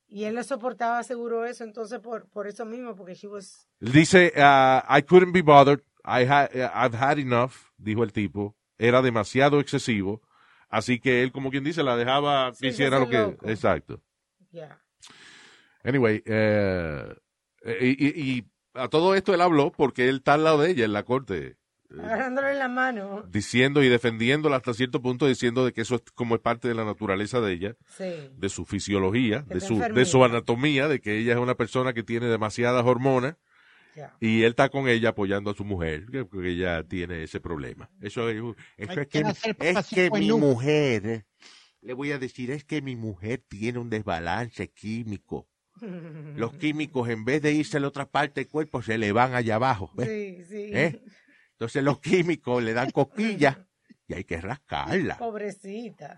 Y 0.07 0.25
él 0.25 0.35
le 0.35 0.43
soportaba 0.43 1.03
seguro 1.03 1.45
eso, 1.45 1.63
entonces 1.63 1.99
por, 1.99 2.29
por 2.29 2.47
eso 2.47 2.65
mismo, 2.65 2.95
porque 2.95 3.15
she 3.15 3.27
was... 3.27 3.67
dice, 3.79 4.31
ah, 4.37 4.85
I 4.89 5.01
couldn't 5.01 5.33
be 5.33 5.41
bothered. 5.41 5.81
I 6.05 6.25
ha- 6.25 6.49
I've 6.85 6.95
had 6.95 7.17
enough, 7.17 7.53
dijo 7.77 8.03
el 8.03 8.11
tipo. 8.11 8.55
Era 8.77 9.01
demasiado 9.01 9.59
excesivo. 9.59 10.21
Así 10.69 10.99
que 10.99 11.23
él, 11.23 11.31
como 11.31 11.49
quien 11.51 11.63
dice, 11.63 11.83
la 11.83 11.95
dejaba 11.95 12.51
que 12.59 12.67
hiciera 12.67 12.99
lo 12.99 13.07
que... 13.09 13.17
loco. 13.17 13.47
Exacto. 13.49 14.01
Yeah. 14.51 14.82
Anyway, 15.83 16.21
eh, 16.25 17.13
y, 17.81 18.07
y- 18.07 18.31
y 18.37 18.45
a 18.73 18.87
todo 18.87 19.15
esto 19.15 19.33
él 19.33 19.41
habló 19.41 19.71
porque 19.71 20.09
él 20.09 20.17
está 20.17 20.33
al 20.35 20.43
lado 20.43 20.61
de 20.61 20.71
ella 20.71 20.85
en 20.85 20.93
la 20.93 21.03
corte. 21.03 21.57
Agarrándole 21.95 22.55
la 22.55 22.67
mano. 22.67 23.23
diciendo 23.29 23.83
y 23.83 23.87
defendiéndola 23.89 24.55
hasta 24.55 24.73
cierto 24.73 24.99
punto, 25.01 25.27
diciendo 25.27 25.63
de 25.63 25.73
que 25.73 25.81
eso 25.81 25.95
es 25.95 26.01
como 26.15 26.33
es 26.33 26.41
parte 26.41 26.67
de 26.67 26.73
la 26.73 26.85
naturaleza 26.85 27.39
de 27.39 27.53
ella, 27.53 27.75
Sí. 27.85 28.31
de 28.35 28.49
su 28.49 28.65
fisiología, 28.65 29.45
Que 29.47 29.55
de 29.55 29.59
su, 29.61 29.77
de 29.77 30.05
su 30.05 30.23
anatomía, 30.25 30.87
de 30.87 30.99
que 31.01 31.19
ella 31.19 31.33
es 31.33 31.39
una 31.39 31.53
persona 31.55 31.93
que 31.93 32.01
tiene 32.01 32.25
demasiadas 32.25 32.83
hormonas 32.83 33.35
ya. 33.95 34.15
y 34.19 34.41
él 34.41 34.49
está 34.51 34.69
con 34.69 34.87
ella 34.87 35.09
apoyando 35.09 35.51
a 35.51 35.53
su 35.53 35.65
mujer, 35.65 36.07
que, 36.11 36.27
que 36.27 36.49
ella 36.49 36.83
tiene 36.83 37.21
ese 37.21 37.39
problema. 37.39 37.91
Eso 38.01 38.27
es, 38.27 38.37
eso 38.77 39.01
es 39.01 39.07
que 39.07 39.19
es 39.59 39.87
que 39.89 40.09
mi 40.09 40.31
mujer, 40.31 41.25
le 41.81 41.93
voy 41.93 42.11
a 42.11 42.17
decir, 42.17 42.49
es 42.49 42.63
que 42.65 42.81
mi 42.81 42.95
mujer 42.95 43.43
tiene 43.47 43.77
un 43.77 43.91
desbalance 43.91 44.67
químico. 44.71 45.47
Los 45.81 46.53
químicos, 46.53 47.09
en 47.09 47.25
vez 47.25 47.41
de 47.41 47.51
irse 47.51 47.77
a 47.77 47.79
la 47.79 47.87
otra 47.87 48.05
parte 48.05 48.41
del 48.41 48.49
cuerpo, 48.49 48.81
se 48.81 48.97
le 48.97 49.11
van 49.11 49.33
allá 49.35 49.55
abajo. 49.55 49.91
¿ves? 49.95 50.07
Sí, 50.07 50.45
sí. 50.49 50.69
¿Eh? 50.73 51.01
Entonces 51.51 51.83
los 51.83 51.99
químicos 51.99 52.63
le 52.63 52.73
dan 52.73 52.91
cosquillas 52.91 53.57
y 54.07 54.13
hay 54.13 54.23
que 54.23 54.39
rascarla. 54.39 55.17
Pobrecita. 55.17 56.17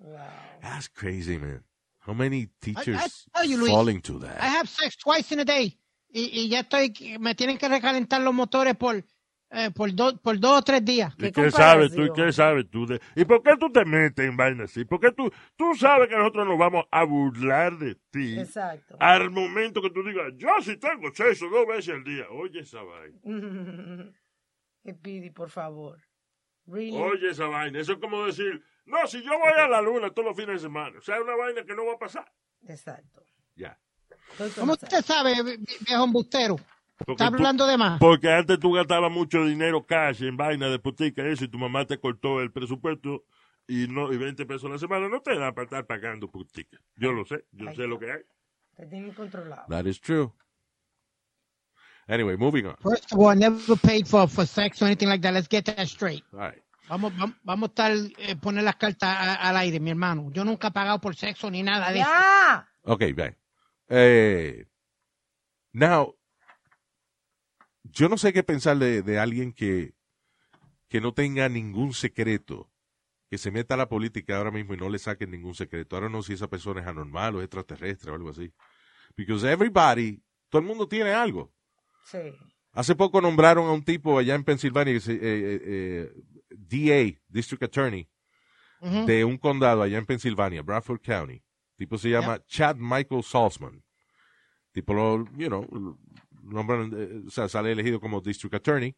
Wow. 0.00 0.18
That's 0.62 0.88
crazy, 0.88 1.38
man. 1.38 1.64
How 2.06 2.14
many 2.14 2.46
teachers 2.60 3.28
tell 3.34 3.44
you, 3.44 3.58
Luis, 3.58 3.70
fall 3.70 3.88
into 3.88 4.16
I 4.16 4.20
that? 4.20 4.40
have 4.40 4.68
sex 4.68 4.96
twice 4.96 5.32
in 5.32 5.40
a 5.40 5.44
day. 5.44 5.78
Y, 6.10 6.30
y 6.32 6.48
ya 6.48 6.60
estoy, 6.60 7.18
me 7.20 7.34
tienen 7.34 7.58
que 7.58 7.68
recalentar 7.68 8.20
los 8.22 8.32
motores 8.32 8.76
por, 8.76 9.04
eh, 9.50 9.70
por, 9.74 9.92
do- 9.94 10.16
por 10.20 10.38
dos 10.38 10.58
o 10.58 10.62
tres 10.62 10.84
días. 10.84 11.14
¿Y 11.18 11.32
¿Qué 11.32 11.50
sabes 11.50 11.92
tú? 11.94 12.12
Qué 12.14 12.32
sabes 12.32 12.68
tú? 12.70 12.86
De... 12.86 13.00
¿Y 13.16 13.24
por 13.24 13.42
qué 13.42 13.56
tú 13.58 13.70
te 13.72 13.84
metes 13.84 14.26
en 14.28 14.36
vainas 14.36 14.70
así? 14.70 14.84
¿Por 14.84 15.00
qué 15.00 15.10
tú, 15.12 15.30
tú 15.56 15.74
sabes 15.74 16.08
que 16.08 16.16
nosotros 16.16 16.46
nos 16.46 16.58
vamos 16.58 16.84
a 16.90 17.04
burlar 17.04 17.78
de 17.78 17.94
ti 18.10 18.38
Exacto. 18.38 18.96
al 19.00 19.30
momento 19.30 19.80
que 19.80 19.90
tú 19.90 20.02
digas, 20.02 20.32
yo 20.36 20.48
sí 20.62 20.76
tengo 20.76 21.12
sexo 21.14 21.48
dos 21.48 21.66
veces 21.66 21.94
al 21.94 22.04
día? 22.04 22.24
Oye 22.30 22.60
esa 22.60 22.82
vaina. 22.82 23.18
Pidi, 25.02 25.30
por 25.30 25.50
favor. 25.50 25.98
Really? 26.66 26.96
Oye 26.96 27.30
esa 27.30 27.46
vaina. 27.46 27.80
Eso 27.80 27.92
es 27.94 27.98
como 27.98 28.24
decir, 28.26 28.62
no, 28.86 29.06
si 29.06 29.22
yo 29.22 29.30
voy 29.38 29.52
a 29.58 29.68
la 29.68 29.80
luna 29.82 30.10
todos 30.10 30.28
los 30.28 30.36
fines 30.36 30.56
de 30.62 30.68
semana. 30.68 30.98
O 30.98 31.00
sea, 31.02 31.16
es 31.16 31.22
una 31.22 31.36
vaina 31.36 31.62
que 31.64 31.74
no 31.74 31.84
va 31.86 31.94
a 31.94 31.98
pasar. 31.98 32.30
Exacto. 32.66 33.22
Ya. 33.54 33.78
¿Cómo 34.58 34.72
usted 34.72 35.02
sabe, 35.02 35.32
vi- 35.42 35.64
viejo 35.86 36.04
embustero? 36.04 36.56
Porque 36.98 37.12
Está 37.12 37.28
tú- 37.28 37.36
hablando 37.36 37.66
de 37.66 37.76
más. 37.78 37.98
Porque 38.00 38.30
antes 38.30 38.58
tú 38.58 38.72
gastabas 38.72 39.10
mucho 39.10 39.44
dinero 39.44 39.86
cash 39.86 40.22
en 40.22 40.36
vaina 40.36 40.68
de 40.68 40.78
putica 40.78 41.22
y 41.22 41.32
eso, 41.32 41.44
y 41.44 41.48
tu 41.48 41.58
mamá 41.58 41.84
te 41.86 41.98
cortó 41.98 42.40
el 42.40 42.50
presupuesto 42.50 43.24
y 43.66 43.86
no 43.88 44.12
y 44.12 44.16
20 44.16 44.44
pesos 44.46 44.64
a 44.64 44.72
la 44.74 44.78
semana 44.78 45.08
no 45.08 45.20
te 45.20 45.38
da 45.38 45.52
para 45.52 45.64
estar 45.64 45.86
pagando 45.86 46.28
putica. 46.30 46.78
Yo 46.96 47.12
lo 47.12 47.24
sé, 47.24 47.44
yo 47.52 47.68
Ay, 47.68 47.76
sé 47.76 47.86
lo 47.86 47.98
que 47.98 48.10
hay. 48.12 48.20
Te 48.76 48.86
tienen 48.86 49.12
controlado. 49.12 49.64
That 49.68 49.86
is 49.86 50.00
true. 50.00 50.32
Anyway, 52.08 52.36
moving 52.36 52.64
on. 52.66 52.76
First 52.82 53.12
of 53.12 53.18
all, 53.18 53.30
I 53.30 53.36
never 53.38 53.76
paid 53.76 54.06
for, 54.06 54.26
for 54.28 54.46
sex 54.46 54.80
or 54.80 54.86
anything 54.86 55.08
like 55.08 55.20
that. 55.22 55.34
Let's 55.34 55.48
get 55.48 55.64
that 55.66 55.86
straight. 55.86 56.24
All 56.32 56.38
right. 56.40 56.62
Vamos, 56.88 57.12
vamos, 57.18 57.36
vamos 57.44 57.68
a 57.68 57.70
estar, 57.70 57.92
eh, 58.18 58.34
poner 58.36 58.64
las 58.64 58.76
cartas 58.76 59.10
a- 59.10 59.34
al 59.34 59.56
aire, 59.58 59.78
mi 59.78 59.90
hermano. 59.90 60.30
Yo 60.32 60.42
nunca 60.42 60.68
he 60.68 60.70
pagado 60.70 60.98
por 61.00 61.14
sexo 61.14 61.50
ni 61.50 61.62
nada 61.62 61.92
de 61.92 62.00
eso. 62.00 62.08
¡Ya! 62.10 62.66
Okay, 62.84 63.12
bien. 63.12 63.36
Eh, 63.90 64.64
now, 65.72 66.14
yo 67.92 68.08
no 68.08 68.18
sé 68.18 68.32
qué 68.32 68.42
pensar 68.42 68.78
de, 68.78 69.02
de 69.02 69.18
alguien 69.18 69.52
que, 69.52 69.94
que 70.88 71.00
no 71.00 71.12
tenga 71.12 71.48
ningún 71.48 71.92
secreto, 71.92 72.70
que 73.28 73.38
se 73.38 73.50
meta 73.50 73.74
a 73.74 73.76
la 73.76 73.88
política 73.88 74.36
ahora 74.36 74.50
mismo 74.50 74.74
y 74.74 74.78
no 74.78 74.88
le 74.88 74.98
saquen 74.98 75.30
ningún 75.30 75.54
secreto. 75.54 75.96
Ahora 75.96 76.08
no 76.08 76.22
sé 76.22 76.28
si 76.28 76.32
esa 76.34 76.48
persona 76.48 76.80
es 76.80 76.86
anormal 76.86 77.36
o 77.36 77.42
extraterrestre 77.42 78.10
o 78.10 78.14
algo 78.14 78.30
así. 78.30 78.52
Because 79.16 79.50
everybody, 79.50 80.22
todo 80.48 80.60
el 80.62 80.68
mundo 80.68 80.88
tiene 80.88 81.10
algo. 81.10 81.52
Sí. 82.04 82.18
Hace 82.72 82.94
poco 82.94 83.20
nombraron 83.20 83.68
a 83.68 83.72
un 83.72 83.82
tipo 83.82 84.18
allá 84.18 84.34
en 84.34 84.44
Pensilvania, 84.44 84.94
eh, 84.94 85.00
eh, 85.08 85.60
eh, 85.64 86.12
DA, 86.50 87.20
District 87.28 87.62
Attorney, 87.62 88.08
de 88.80 89.24
un 89.24 89.36
condado 89.36 89.82
allá 89.82 89.98
en 89.98 90.06
Pensilvania, 90.06 90.62
Bradford 90.62 91.00
County. 91.00 91.42
tipo 91.76 91.98
se 91.98 92.10
llama 92.10 92.40
Chad 92.46 92.76
Michael 92.76 93.24
Salzman. 93.24 93.82
Tipo 94.72 94.94
lo, 94.94 95.24
you 95.36 95.48
know, 95.48 95.66
nombran, 96.42 96.92
eh, 96.96 97.22
o 97.26 97.30
sea, 97.30 97.48
sale 97.48 97.72
elegido 97.72 98.00
como 98.00 98.20
District 98.20 98.54
Attorney. 98.54 98.94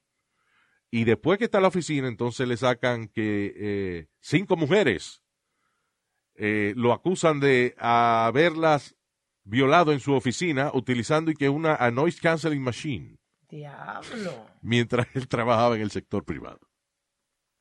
Y 0.90 1.04
después 1.04 1.38
que 1.38 1.44
está 1.44 1.58
en 1.58 1.62
la 1.62 1.68
oficina, 1.68 2.08
entonces 2.08 2.48
le 2.48 2.56
sacan 2.56 3.06
que 3.08 3.52
eh, 3.56 4.06
cinco 4.20 4.56
mujeres 4.56 5.22
eh, 6.34 6.72
lo 6.76 6.92
acusan 6.92 7.38
de 7.40 7.74
haberlas 7.78 8.96
violado 9.44 9.92
en 9.92 10.00
su 10.00 10.14
oficina 10.14 10.70
utilizando 10.74 11.30
y 11.30 11.34
que 11.34 11.48
una 11.48 11.74
a 11.76 11.90
noise 11.90 12.20
canceling 12.20 12.62
machine 12.62 13.18
Diablo. 13.48 14.46
mientras 14.62 15.06
él 15.14 15.28
trabajaba 15.28 15.76
en 15.76 15.82
el 15.82 15.90
sector 15.90 16.24
privado. 16.24 16.60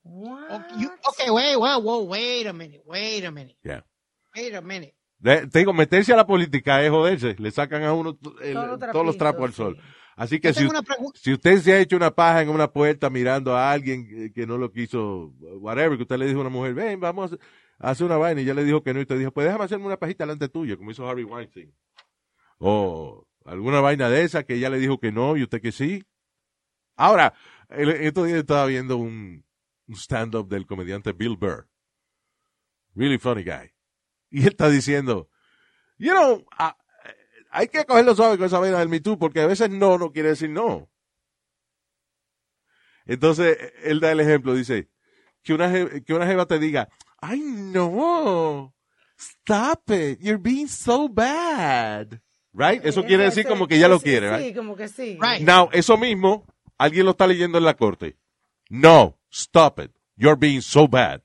What? 0.04 0.52
Okay, 0.66 0.82
you- 0.84 0.92
okay, 1.10 1.30
wait, 1.30 1.56
wait, 1.58 1.84
wait, 1.84 2.08
wait 2.08 2.48
a 2.48 2.54
minute, 2.54 2.82
wait 2.86 3.26
a 3.26 3.32
minute, 3.32 3.58
Yeah. 3.64 3.86
wait 4.36 4.56
a 4.56 4.62
minute. 4.62 4.96
De- 5.20 5.48
te 5.48 5.60
digo, 5.60 5.74
meterse 5.74 6.14
a 6.14 6.16
la 6.16 6.26
política 6.26 6.82
es 6.84 6.90
joderse. 6.90 7.36
Le 7.38 7.52
sacan 7.52 7.84
a 7.84 7.94
uno 7.94 8.18
el- 8.42 8.54
Todos 8.54 8.68
los 8.70 8.80
todos 8.92 9.06
los 9.06 9.18
trapos 9.18 9.44
al 9.46 9.54
sol. 9.54 9.76
sí. 9.78 9.84
Así 10.16 10.40
que 10.42 10.50
si, 10.54 10.68
si 11.16 11.32
usted 11.34 11.60
se 11.60 11.72
ha 11.74 11.80
hecho 11.80 11.96
una 11.96 12.12
paja 12.12 12.42
en 12.42 12.50
una 12.50 12.70
puerta 12.72 13.10
mirando 13.10 13.56
a 13.56 13.72
alguien 13.72 14.32
que- 14.34 14.46
no 14.48 14.58
lo 14.58 14.72
quiso, 14.72 15.34
whatever, 15.60 15.96
que 15.98 16.04
usted 16.04 16.18
le 16.18 16.26
dijo 16.26 16.40
a 16.40 16.42
una 16.42 16.50
mujer, 16.50 16.74
ven, 16.74 17.00
vamos 17.00 17.38
a 17.80 17.90
hacer 17.92 18.06
una 18.06 18.18
vaina, 18.18 18.42
y 18.42 18.44
ella 18.44 18.54
le 18.54 18.66
dijo 18.66 18.84
que 18.84 18.94
no, 18.94 19.00
y 19.00 19.04
usted 19.04 19.18
dijo, 19.18 19.32
pues 19.32 19.46
déjame 19.46 19.64
hacerme 19.64 19.86
una 19.86 19.96
pajita 19.98 20.26
delante 20.26 20.50
tuya, 20.50 20.76
como 20.76 20.92
hizo 20.92 21.08
Harvey 21.08 21.24
Weinstein. 21.24 21.74
O 22.58 23.26
alguna 23.46 23.80
vaina 23.80 24.10
de 24.10 24.24
esa 24.24 24.44
que 24.44 24.56
ella 24.56 24.70
le 24.70 24.80
dijo 24.80 25.00
que 25.00 25.14
no, 25.14 25.38
y 25.38 25.44
usted 25.44 25.62
que 25.62 25.72
sí. 25.72 26.04
Ahora, 26.98 27.34
el- 27.70 27.90
estos 27.90 28.28
días 28.28 28.40
estaba 28.40 28.66
viendo 28.66 28.98
un, 28.98 29.46
un 29.88 29.96
stand-up 29.96 30.50
del 30.50 30.66
comediante 30.66 31.14
Bill 31.14 31.38
Burr. 31.38 31.70
Really 32.96 33.18
funny 33.20 33.44
guy. 33.44 33.72
Y 34.32 34.42
él 34.44 34.50
está 34.50 34.70
diciendo, 34.70 35.30
you 35.98 36.12
know, 36.12 36.46
ah, 36.58 36.78
hay 37.52 37.68
que 37.68 37.84
cogerlo 37.86 38.16
suave 38.16 38.38
con 38.38 38.46
esa 38.48 38.60
vaina 38.60 38.78
del 38.80 38.90
Me 38.90 39.00
Too, 39.00 39.18
porque 39.18 39.42
a 39.42 39.48
veces 39.48 39.70
no 39.72 39.98
no 39.98 40.12
quiere 40.12 40.30
decir 40.30 40.50
no. 40.52 40.88
Entonces, 43.06 43.58
él 43.84 44.00
da 44.00 44.12
el 44.12 44.20
ejemplo, 44.20 44.54
dice, 44.54 44.90
que 45.42 45.54
una, 45.54 45.70
je- 45.72 46.04
que 46.06 46.14
una 46.14 46.28
jeva 46.28 46.46
te 46.46 46.60
diga, 46.60 46.90
ay 47.20 47.40
no, 47.42 48.76
stop 49.18 49.90
it, 49.92 50.20
you're 50.20 50.38
being 50.42 50.68
so 50.68 51.10
bad. 51.10 52.20
Right? 52.54 52.86
Eso 52.86 53.04
quiere 53.04 53.24
decir 53.24 53.48
como 53.48 53.68
que 53.68 53.80
ya 53.80 53.88
lo 53.88 53.98
Sí, 54.00 54.04
quiere, 54.04 54.30
Sí, 54.38 54.44
right? 54.44 54.56
como 54.56 54.76
que 54.76 54.88
sí. 54.88 55.18
Right. 55.20 55.42
Now, 55.42 55.70
eso 55.72 55.98
mismo, 55.98 56.46
alguien 56.78 57.06
lo 57.06 57.12
está 57.12 57.26
leyendo 57.26 57.58
en 57.58 57.64
la 57.64 57.76
corte. 57.76 58.18
No, 58.70 59.18
stop 59.32 59.80
it, 59.80 59.92
you're 60.16 60.38
being 60.40 60.62
so 60.62 60.88
bad. 60.88 61.22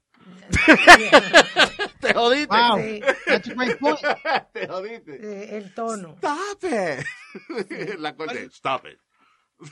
Te 2.04 2.12
jodiste. 2.14 2.48
Wow, 2.50 2.76
Sí. 2.78 3.00
that's 3.26 3.48
a 3.48 3.54
great 3.54 3.78
point. 3.78 4.00
Te 4.54 4.66
jodiste. 4.66 5.08
Eh, 5.22 5.56
el 5.56 5.70
tono. 5.74 6.16
Stop 6.18 6.64
it. 6.64 7.98
La 7.98 8.12
corte, 8.12 8.48
stop 8.52 8.84
it. 8.86 8.98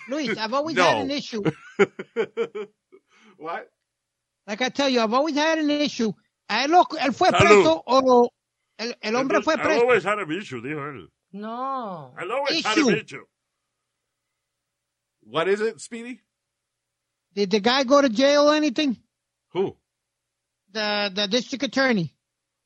Luis, 0.09 0.37
I've 0.39 0.55
always 0.55 0.77
No. 0.77 0.85
had 0.85 0.99
an 1.03 1.11
issue. 1.11 1.43
What? 3.37 3.69
Like 4.47 4.63
I 4.63 4.69
tell 4.71 4.89
you, 4.89 5.01
I've 5.01 5.13
always 5.13 5.35
had 5.37 5.59
an 5.59 5.71
issue. 5.71 6.13
A 6.49 6.65
él, 6.65 6.71
lo- 6.71 6.85
él 7.01 7.13
fue 7.15 7.29
Salud. 7.31 7.47
preso 7.65 7.83
o 7.87 8.29
el, 8.79 8.95
el 9.03 9.17
hombre 9.17 9.43
fue 9.43 9.55
I 9.55 9.57
preso. 9.63 9.81
always 9.81 10.05
had 10.05 10.19
a 10.19 10.25
bicho, 10.25 10.61
dijo 10.61 10.81
él. 10.89 11.09
No. 11.33 12.13
I 12.19 12.25
always 12.31 12.65
had 12.65 12.79
a 12.79 13.03
Issue. 13.03 13.25
What 15.25 15.49
is 15.49 15.61
it, 15.61 15.81
Speedy? 15.81 16.21
Did 17.35 17.51
the 17.51 17.61
guy 17.61 17.85
go 17.85 18.03
to 18.03 18.09
jail 18.09 18.51
or 18.51 18.55
anything? 18.55 18.97
Who? 19.53 19.77
The, 20.73 21.11
the 21.15 21.29
district 21.29 21.65
attorney. 21.65 22.15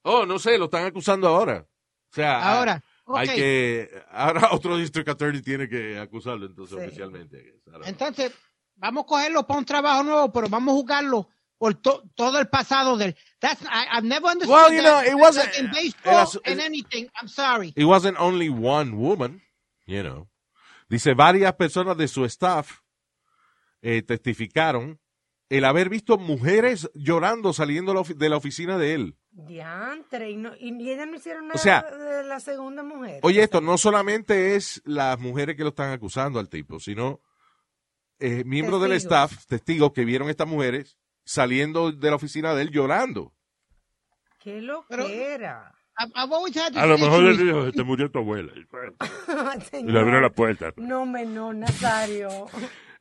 Oh, 0.08 0.24
no 0.24 0.38
sé, 0.38 0.56
lo 0.56 0.66
están 0.66 0.84
acusando 0.86 1.26
ahora. 1.26 1.66
O 2.10 2.14
sea, 2.14 2.56
Ahora. 2.58 2.82
hay 3.08 3.26
Okay. 3.28 3.36
que 3.36 4.02
ahora 4.10 4.48
otro 4.52 4.76
district 4.76 5.08
attorney 5.08 5.42
tiene 5.42 5.68
que 5.68 5.98
acusarlo 5.98 6.46
entonces 6.46 6.78
Sí. 6.78 6.84
oficialmente. 6.86 7.60
Know. 7.64 7.80
Entonces, 7.84 8.32
vamos 8.76 9.02
a 9.04 9.06
cogerlo 9.06 9.46
para 9.46 9.58
un 9.58 9.64
trabajo 9.64 10.02
nuevo, 10.04 10.32
pero 10.32 10.48
vamos 10.48 10.72
a 10.72 10.76
jugarlo 10.76 11.28
por 11.58 11.74
to- 11.74 12.02
todo 12.14 12.38
el 12.38 12.46
pasado 12.48 12.96
del. 12.96 13.16
That's 13.40 13.62
I, 13.62 13.98
I've 13.98 14.06
never 14.06 14.26
understood 14.30 14.54
Well, 14.54 14.72
you 14.72 14.82
know, 14.82 15.00
that. 15.00 15.08
it 15.08 15.14
wasn't- 15.14 15.46
Like 15.46 15.58
in 15.58 15.70
baseball 15.72 16.28
and 16.44 16.60
anything. 16.60 17.08
I'm 17.20 17.28
sorry. 17.28 17.72
It 17.74 17.84
wasn't 17.84 18.16
only 18.20 18.48
one 18.48 18.96
woman, 18.96 19.42
you 19.86 20.02
know. 20.02 20.28
Dice, 20.88 21.14
varias 21.14 21.52
personas 21.54 21.96
de 21.96 22.06
su 22.06 22.24
staff 22.26 22.80
eh, 23.82 24.02
testificaron 24.02 25.00
el 25.48 25.64
haber 25.64 25.88
visto 25.88 26.18
mujeres 26.18 26.90
llorando 26.94 27.52
saliendo 27.52 28.02
de 28.02 28.28
la 28.28 28.37
oficina 28.37 28.78
de 28.78 28.94
él. 28.94 29.16
Diantre. 29.30 30.30
Y, 30.30 30.37
no, 30.37 30.52
y 30.59 30.90
ellas 30.90 31.06
no 31.06 31.16
hicieron 31.16 31.48
nada 31.48 31.54
O 31.54 31.59
sea, 31.59 31.82
de 31.82 32.24
la 32.24 32.40
segunda 32.40 32.82
mujer. 32.82 33.20
Oye, 33.22 33.42
esto 33.42 33.61
no 33.61 33.78
solamente 33.78 34.56
es 34.56 34.82
las 34.85 35.18
mujeres 35.18 35.56
que 35.56 35.62
lo 35.62 35.70
están 35.70 35.92
acusando 35.92 36.38
al 36.40 36.48
tipo, 36.48 36.80
sino 36.80 37.20
eh, 38.18 38.44
miembros 38.44 38.80
del 38.82 38.92
staff, 38.92 39.46
testigos 39.46 39.92
que 39.92 40.04
vieron 40.04 40.28
a 40.28 40.30
estas 40.30 40.48
mujeres 40.48 40.98
saliendo 41.24 41.92
de 41.92 42.11
la 42.11 42.16
oficina 42.16 42.54
de 42.54 42.62
él 42.62 42.70
llorando. 42.70 43.35
Qué 44.40 44.61
lo 44.61 44.85
Pero- 44.88 45.06
que 45.06 45.35
era. 45.35 45.72
I've, 45.98 46.78
A 46.78 46.87
lo 46.87 46.98
mejor 46.98 47.24
él 47.24 47.38
dijo, 47.38 47.64
se 47.64 47.72
te 47.72 47.82
murió 47.82 48.11
tu 48.11 48.18
abuela. 48.18 48.52
Y, 49.72 49.82
le 49.85 49.98
abrió 49.98 50.20
la 50.20 50.28
puerta. 50.28 50.72
No, 50.76 51.06
menor, 51.06 51.54
Nazario. 51.54 52.46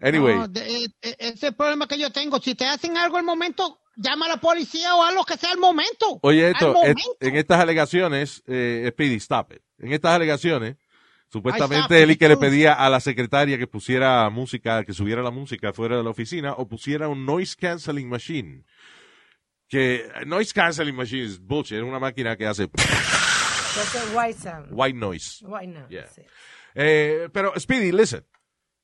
Anyway, 0.02 0.36
No, 0.36 0.48
de- 0.48 0.84
eh, 0.84 0.88
eh, 1.02 1.16
ese 1.20 1.34
es 1.34 1.44
el 1.44 1.56
problema 1.56 1.88
que 1.88 1.98
yo 1.98 2.12
tengo. 2.12 2.40
Si 2.42 2.56
te 2.56 2.66
hacen 2.66 2.98
algo 2.98 3.18
al 3.18 3.24
momento, 3.24 3.80
llama 3.96 4.26
a 4.26 4.30
la 4.30 4.38
policía 4.38 4.94
o 4.96 5.04
haz 5.04 5.14
lo 5.14 5.24
que 5.24 5.38
sea 5.38 5.52
al 5.52 5.58
momento. 5.58 6.20
oye 6.22 6.50
esto, 6.52 6.74
momento. 6.74 7.00
es- 7.20 7.28
en 7.30 7.36
estas 7.38 7.60
alegaciones, 7.62 8.44
eh, 8.48 8.90
Speedy, 8.92 9.16
stop 9.16 9.54
it. 9.54 9.62
En 9.80 9.94
estas 9.94 10.12
alegaciones, 10.14 10.76
supuestamente 11.32 12.02
él 12.04 12.12
y 12.12 12.18
que 12.18 12.28
le 12.30 12.38
pedía 12.38 12.74
a 12.74 12.90
la 12.90 13.00
secretaria 13.00 13.58
que 13.58 13.68
pusiera 13.68 14.30
música, 14.30 14.84
que 14.84 14.94
subiera 14.94 15.22
la 15.22 15.32
música 15.32 15.74
fuera 15.74 15.98
de 15.98 16.04
la 16.04 16.10
oficina 16.10 16.54
o 16.54 16.68
pusiera 16.68 17.08
un 17.08 17.26
noise 17.26 17.56
canceling 17.60 18.10
machine. 18.10 18.64
Que 19.68 20.08
noise 20.26 20.54
canceling 20.54 20.96
machine 20.96 21.26
es 21.26 21.40
bullshit, 21.40 21.78
es 21.78 21.84
una 21.84 22.00
máquina 22.00 22.36
que 22.38 22.46
hace 22.46 22.64
Entonces, 22.74 24.14
White 24.14 24.40
Sound. 24.40 24.68
white 24.72 24.98
noise. 24.98 25.44
White 25.46 25.86
Yeah. 25.90 26.08
sí. 26.08 26.22
Eh, 26.76 27.30
pero, 27.34 27.54
Speedy, 27.60 27.92
listen. 27.92 28.24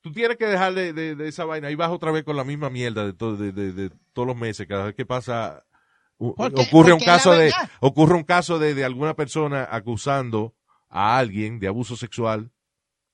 Tú 0.02 0.12
tienes 0.12 0.36
que 0.36 0.46
dejar 0.46 0.74
de, 0.74 0.92
de- 0.92 1.14
de 1.14 1.28
esa 1.28 1.44
vaina. 1.44 1.68
Ahí 1.68 1.74
vas 1.74 1.90
otra 1.90 2.10
vez 2.10 2.24
con 2.24 2.36
la 2.36 2.44
misma 2.44 2.68
mierda 2.70 3.06
de, 3.06 3.12
to- 3.14 3.36
de, 3.36 3.90
todos 4.12 4.26
los 4.28 4.36
meses. 4.36 4.66
Cada 4.66 4.84
vez 4.86 4.94
que 4.94 5.06
pasa, 5.06 5.64
Porque- 6.18 6.60
ocurre 6.62 6.92
un 6.92 6.98
porque 6.98 7.04
caso 7.04 7.32
de, 7.32 7.52
ocurre 7.80 8.14
un 8.16 8.24
caso 8.24 8.58
de, 8.58 8.74
de 8.74 8.84
alguna 8.84 9.14
persona 9.14 9.66
acusando 9.70 10.54
a 10.88 11.16
alguien 11.18 11.58
de 11.60 11.68
abuso 11.68 11.96
sexual. 11.96 12.50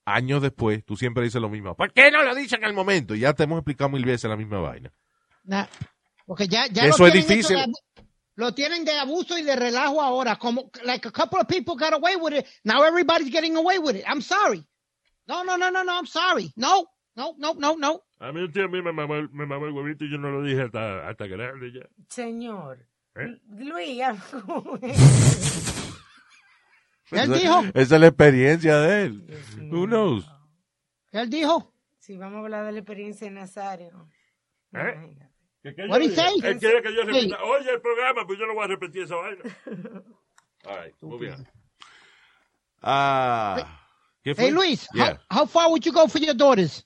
Años 0.07 0.41
después, 0.41 0.83
tú 0.87 0.97
siempre 0.97 1.23
dices 1.25 1.41
lo 1.43 1.51
mismo. 1.51 1.77
¿Por 1.77 1.93
qué 1.93 2.11
no 2.11 2.23
lo 2.23 2.35
dicen 2.35 2.65
al 2.65 2.73
momento? 2.73 3.15
Y 3.15 3.21
ya 3.21 3.35
te 3.35 3.43
hemos 3.45 3.59
explicado 3.59 3.91
mil 3.91 4.05
veces 4.07 4.31
la 4.31 4.37
misma 4.39 4.59
vaina. 4.59 4.91
Nah, 5.45 5.67
porque 6.25 6.49
ya, 6.49 6.67
ya 6.69 6.85
Eso 6.85 7.03
lo 7.03 7.07
es 7.09 7.13
difícil. 7.13 7.57
de 7.59 7.73
lo 8.37 8.55
tienen 8.55 8.85
de 8.87 8.97
abuso 8.99 9.37
y 9.37 9.43
de 9.43 9.55
relajo 9.57 10.01
ahora. 10.01 10.37
Como, 10.37 10.71
like 10.85 11.07
a 11.07 11.11
couple 11.11 11.39
of 11.41 11.47
people 11.47 11.75
got 11.75 11.93
away 11.93 12.15
with 12.17 12.33
it. 12.33 12.47
Now 12.65 12.83
everybody's 12.85 13.31
getting 13.31 13.57
away 13.57 13.79
with 13.79 13.97
it. 13.97 14.05
I'm 14.07 14.23
sorry. 14.23 14.65
No, 15.29 15.45
no, 15.45 15.57
no, 15.59 15.71
no, 15.71 15.85
no. 15.85 15.93
I'm 15.99 16.07
sorry. 16.07 16.51
No, 16.57 16.87
no, 17.15 17.35
no, 17.39 17.55
no, 17.55 17.77
no. 17.77 18.03
A 18.19 18.33
mí 18.33 18.41
un 18.41 18.51
tío 18.51 18.65
a 18.65 18.69
mí 18.69 18.83
me 18.83 18.93
mamó, 18.93 19.15
el- 19.17 19.31
me 19.31 19.47
mamó 19.47 19.67
el 19.67 19.73
huevito 19.73 20.05
y 20.05 20.11
yo 20.11 20.19
no 20.19 20.31
lo 20.31 20.43
dije 20.43 20.63
hasta, 20.63 21.09
hasta 21.09 21.27
grande 21.27 21.73
ya. 21.73 21.87
Señor. 22.09 22.79
¿Eh? 23.15 23.39
Luis, 23.51 24.01
Él 27.11 27.33
dijo. 27.33 27.63
Esa 27.75 27.95
es 27.95 28.01
la 28.01 28.07
experiencia 28.09 28.79
de 28.81 29.05
él. 29.05 29.41
Who 29.71 29.87
knows? 29.87 30.31
¿Qué 31.11 31.21
él 31.21 31.31
dijo? 31.31 31.73
Si 31.99 32.17
vamos 32.19 32.37
a 32.37 32.41
hablar 32.41 32.67
de 32.67 32.73
la 32.73 32.79
experiencia 32.81 33.27
de 33.27 33.33
Nazario. 33.35 34.09
¿Eh? 34.75 35.17
¿Qué, 35.63 35.75
qué 35.75 35.87
What 35.87 36.01
yo 36.01 36.07
he 36.07 36.11
say? 36.15 36.35
diga? 36.37 36.49
Él 36.51 36.59
quiere 36.59 36.83
que 36.83 36.95
yo 36.95 37.03
Sí. 37.03 37.07
repita. 37.13 37.43
Oye, 37.45 37.71
el 37.71 37.81
programa, 37.81 38.27
pues 38.27 38.39
yo 38.39 38.47
no 38.47 38.55
voy 38.55 38.65
a 38.65 38.69
repetir 38.69 39.03
esa 39.03 39.17
vaina. 39.17 39.43
All 40.65 40.85
right, 40.85 40.95
muy 41.01 41.19
bien. 41.19 41.49
Ah, 42.83 43.81
Hey, 44.37 44.51
Luis, 44.51 44.87
Yeah. 44.95 45.05
how, 45.29 45.39
how 45.41 45.47
far 45.47 45.71
would 45.71 45.85
you 45.87 45.93
go 45.93 46.07
for 46.07 46.19
your 46.19 46.35
daughters? 46.35 46.85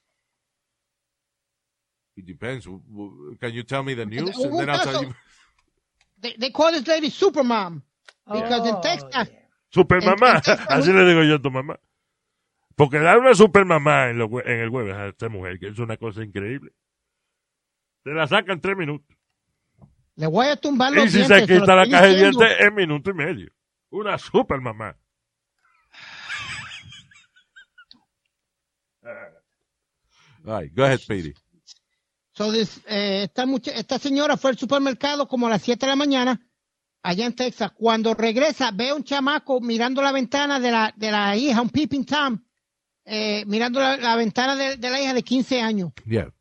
It 2.17 2.27
depends. 2.27 2.67
Can 2.67 3.53
you 3.55 3.63
tell 3.63 3.83
me 3.83 3.95
the 3.95 4.05
news? 4.07 4.37
And 4.39 4.59
then 4.59 4.71
I'll 4.71 4.85
tell 4.85 5.03
you. 5.05 5.15
They, 6.21 6.35
they 6.39 6.51
call 6.51 6.71
this 6.71 6.87
lady 6.87 7.09
Supermom. 7.11 7.83
Because 8.31 8.69
in 8.69 8.75
Oh, 8.77 8.81
Texas, 8.81 9.09
yeah. 9.13 9.25
Supermamá. 9.75 10.41
Así 10.69 10.93
le 10.93 11.05
digo 11.07 11.23
yo 11.25 11.37
a 11.37 11.39
tu 11.43 11.51
mamá. 11.51 11.77
Porque 12.77 12.99
dar 12.99 13.19
una 13.19 13.35
supermamá 13.35 14.11
en, 14.11 14.19
hue- 14.21 14.43
en 14.47 14.61
el 14.61 14.69
jueves 14.71 14.95
a 14.95 15.09
esta 15.09 15.29
mujer, 15.29 15.59
que 15.59 15.69
es 15.69 15.79
una 15.79 15.97
cosa 15.97 16.23
increíble. 16.23 16.73
Se 18.05 18.11
la 18.11 18.27
sacan 18.27 18.61
tres 18.61 18.77
minutos. 18.77 19.17
le 20.17 20.27
voy 20.27 20.47
a 20.47 20.57
tumbar 20.57 20.93
los 20.93 21.07
Y 21.07 21.09
si 21.09 21.17
dientes. 21.19 21.39
se 21.41 21.47
te 21.47 21.55
lo 21.55 21.61
quita 21.61 21.75
la 21.77 21.87
caja 21.89 22.07
de 22.07 22.17
dientes 22.17 22.49
en 22.61 22.75
minuto 22.75 23.11
y 23.11 23.15
medio. 23.15 23.51
Una 23.91 24.19
supermamá. 24.19 24.97
All 29.05 30.61
right, 30.61 30.73
go 30.75 30.85
ahead, 30.85 30.99
Speedy. 31.01 31.35
So 32.35 32.51
this, 32.51 32.81
eh, 32.89 33.25
esta, 33.25 33.47
mucha- 33.47 33.73
esta 33.73 33.99
señora 33.99 34.37
fue 34.37 34.51
al 34.53 34.59
supermercado 34.59 35.29
como 35.29 35.47
a 35.47 35.51
las 35.51 35.63
7 35.63 35.87
de 35.87 35.91
la 35.91 35.97
mañana, 35.97 36.41
allá 37.03 37.27
en 37.27 37.35
Texas. 37.35 37.73
Cuando 37.73 38.15
regresa, 38.15 38.71
ve 38.73 38.89
a 38.91 38.95
un 38.95 39.05
chamaco 39.05 39.61
mirando 39.61 40.01
la 40.03 40.13
ventana 40.13 40.59
de 40.59 40.71
la, 40.71 40.95
de 40.97 41.11
la 41.11 41.37
hija, 41.37 41.61
un 41.61 41.69
peeping 41.71 42.05
Tom, 42.05 42.43
eh, 43.05 43.45
mirando 43.47 43.81
la, 43.81 43.97
la 43.99 44.17
ventana 44.17 44.57
de, 44.57 44.77
de 44.79 44.91
la 44.91 45.01
hija 45.01 45.13
de 45.15 45.23
15 45.23 45.61
años. 45.61 45.93
Yeah. 46.07 46.33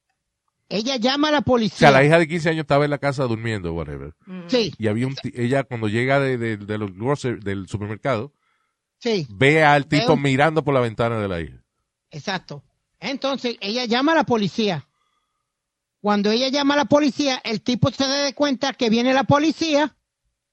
Ella 0.70 0.96
llama 0.96 1.28
a 1.28 1.32
la 1.32 1.40
O 1.40 1.44
policía. 1.44 1.78
sea, 1.90 1.92
la 1.92 2.06
hija 2.06 2.18
de 2.18 2.28
15 2.30 2.50
años 2.50 2.62
estaba 2.62 2.86
en 2.86 2.92
la 2.92 2.98
casa 2.98 3.24
durmiendo, 3.26 3.74
whatever. 3.74 4.14
Sí, 4.48 4.74
Y 4.78 4.88
había 4.88 5.06
un 5.08 5.16
ti- 5.16 5.34
ella 5.36 5.66
cuando 5.66 5.90
llega 5.90 6.22
de, 6.22 6.38
de- 6.38 6.56
de 6.56 6.78
los 6.78 6.92
del 7.44 7.68
supermercado, 7.68 8.34
sí, 9.00 9.28
ve 9.30 9.66
al 9.66 9.88
tipo 9.88 10.16
mirando 10.16 10.64
por 10.64 10.74
la 10.74 10.80
ventana 10.80 11.20
de 11.20 11.28
la 11.28 11.42
hija. 11.42 11.61
Exacto. 12.12 12.64
Entonces, 13.00 13.58
ella 13.62 13.86
llama 13.86 14.12
a 14.12 14.16
la 14.16 14.24
policía. 14.26 14.88
Cuando 16.02 16.32
ella 16.32 16.50
llama 16.50 16.76
a 16.76 16.78
la 16.78 16.86
policía, 16.86 17.42
el 17.44 17.62
tipo 17.62 17.92
se 17.92 18.08
da 18.08 18.34
cuenta 18.34 18.74
que 18.74 18.90
viene 18.90 19.14
la 19.14 19.24
policía 19.24 19.96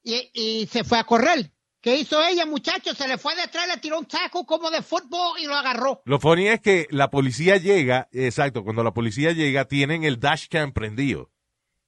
y, 0.03 0.31
y 0.33 0.67
se 0.67 0.85
fue 0.85 0.99
a 0.99 1.05
correr. 1.05 1.53
¿Qué 1.81 1.97
hizo 1.97 2.21
ella, 2.25 2.45
muchachos? 2.45 2.97
Se 2.97 3.07
le 3.07 3.19
fue 3.19 3.37
detrás, 3.37 3.69
le 3.69 3.77
tiró 3.77 3.99
un 3.99 4.07
taco 4.07 4.45
como 4.45 4.71
de 4.71 4.83
fútbol 4.83 5.39
y 5.41 5.47
lo 5.47 5.55
agarró. 5.55 6.03
Lo 6.05 6.19
funny 6.19 6.49
es 6.49 6.61
que 6.61 6.89
la 6.91 7.11
policía 7.11 7.57
llega, 7.57 8.09
exacto, 8.13 8.65
cuando 8.65 8.83
la 8.83 8.93
policía 8.93 9.33
llega, 9.33 9.67
tienen 9.67 10.05
el 10.05 10.19
dashcam 10.19 10.73
prendido. 10.73 11.31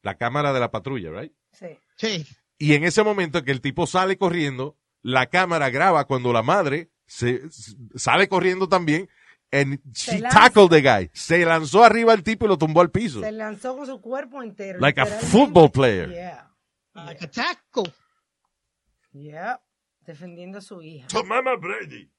La 0.03 0.17
cámara 0.17 0.53
de 0.53 0.61
la 0.61 0.71
patrulla, 0.71 1.11
right? 1.11 1.33
Sí. 1.53 1.67
Sí. 1.97 2.27
Y 2.57 2.75
en 2.75 2.85
ese 2.85 3.03
momento 3.03 3.43
que 3.43 3.51
el 3.51 3.61
tipo 3.61 3.87
sale 3.87 4.17
corriendo, 4.17 4.79
la 5.03 5.27
cámara 5.27 5.71
graba 5.71 6.05
cuando 6.07 6.33
la 6.33 6.43
madre 6.43 6.91
se, 7.07 7.43
sale 7.97 8.29
corriendo 8.29 8.69
también. 8.69 9.09
And 9.53 9.81
Se 9.93 10.13
she 10.13 10.21
lanza. 10.21 10.39
tackled 10.39 10.71
the 10.71 10.81
guy. 10.81 11.11
Se 11.13 11.45
lanzó 11.45 11.83
arriba 11.85 12.15
el 12.15 12.23
tipo 12.23 12.45
y 12.47 12.49
lo 12.49 12.57
tumbó 12.57 12.81
al 12.81 12.91
piso. 12.91 13.21
Se 13.21 13.33
lanzó 13.33 13.77
con 13.77 13.87
su 13.87 14.01
cuerpo 14.01 14.43
entero. 14.43 14.79
Like 14.81 15.01
a 15.01 15.07
football 15.07 15.71
player. 15.71 16.09
Yeah. 16.11 16.51
Like 16.95 17.25
a 17.25 17.29
taco. 17.31 17.85
Yeah. 19.13 19.61
Defendiendo 20.07 20.59
a 20.59 20.61
su 20.61 20.81
hija. 20.83 21.09
To 21.09 21.25
Mama 21.25 21.57
Brady. 21.57 22.11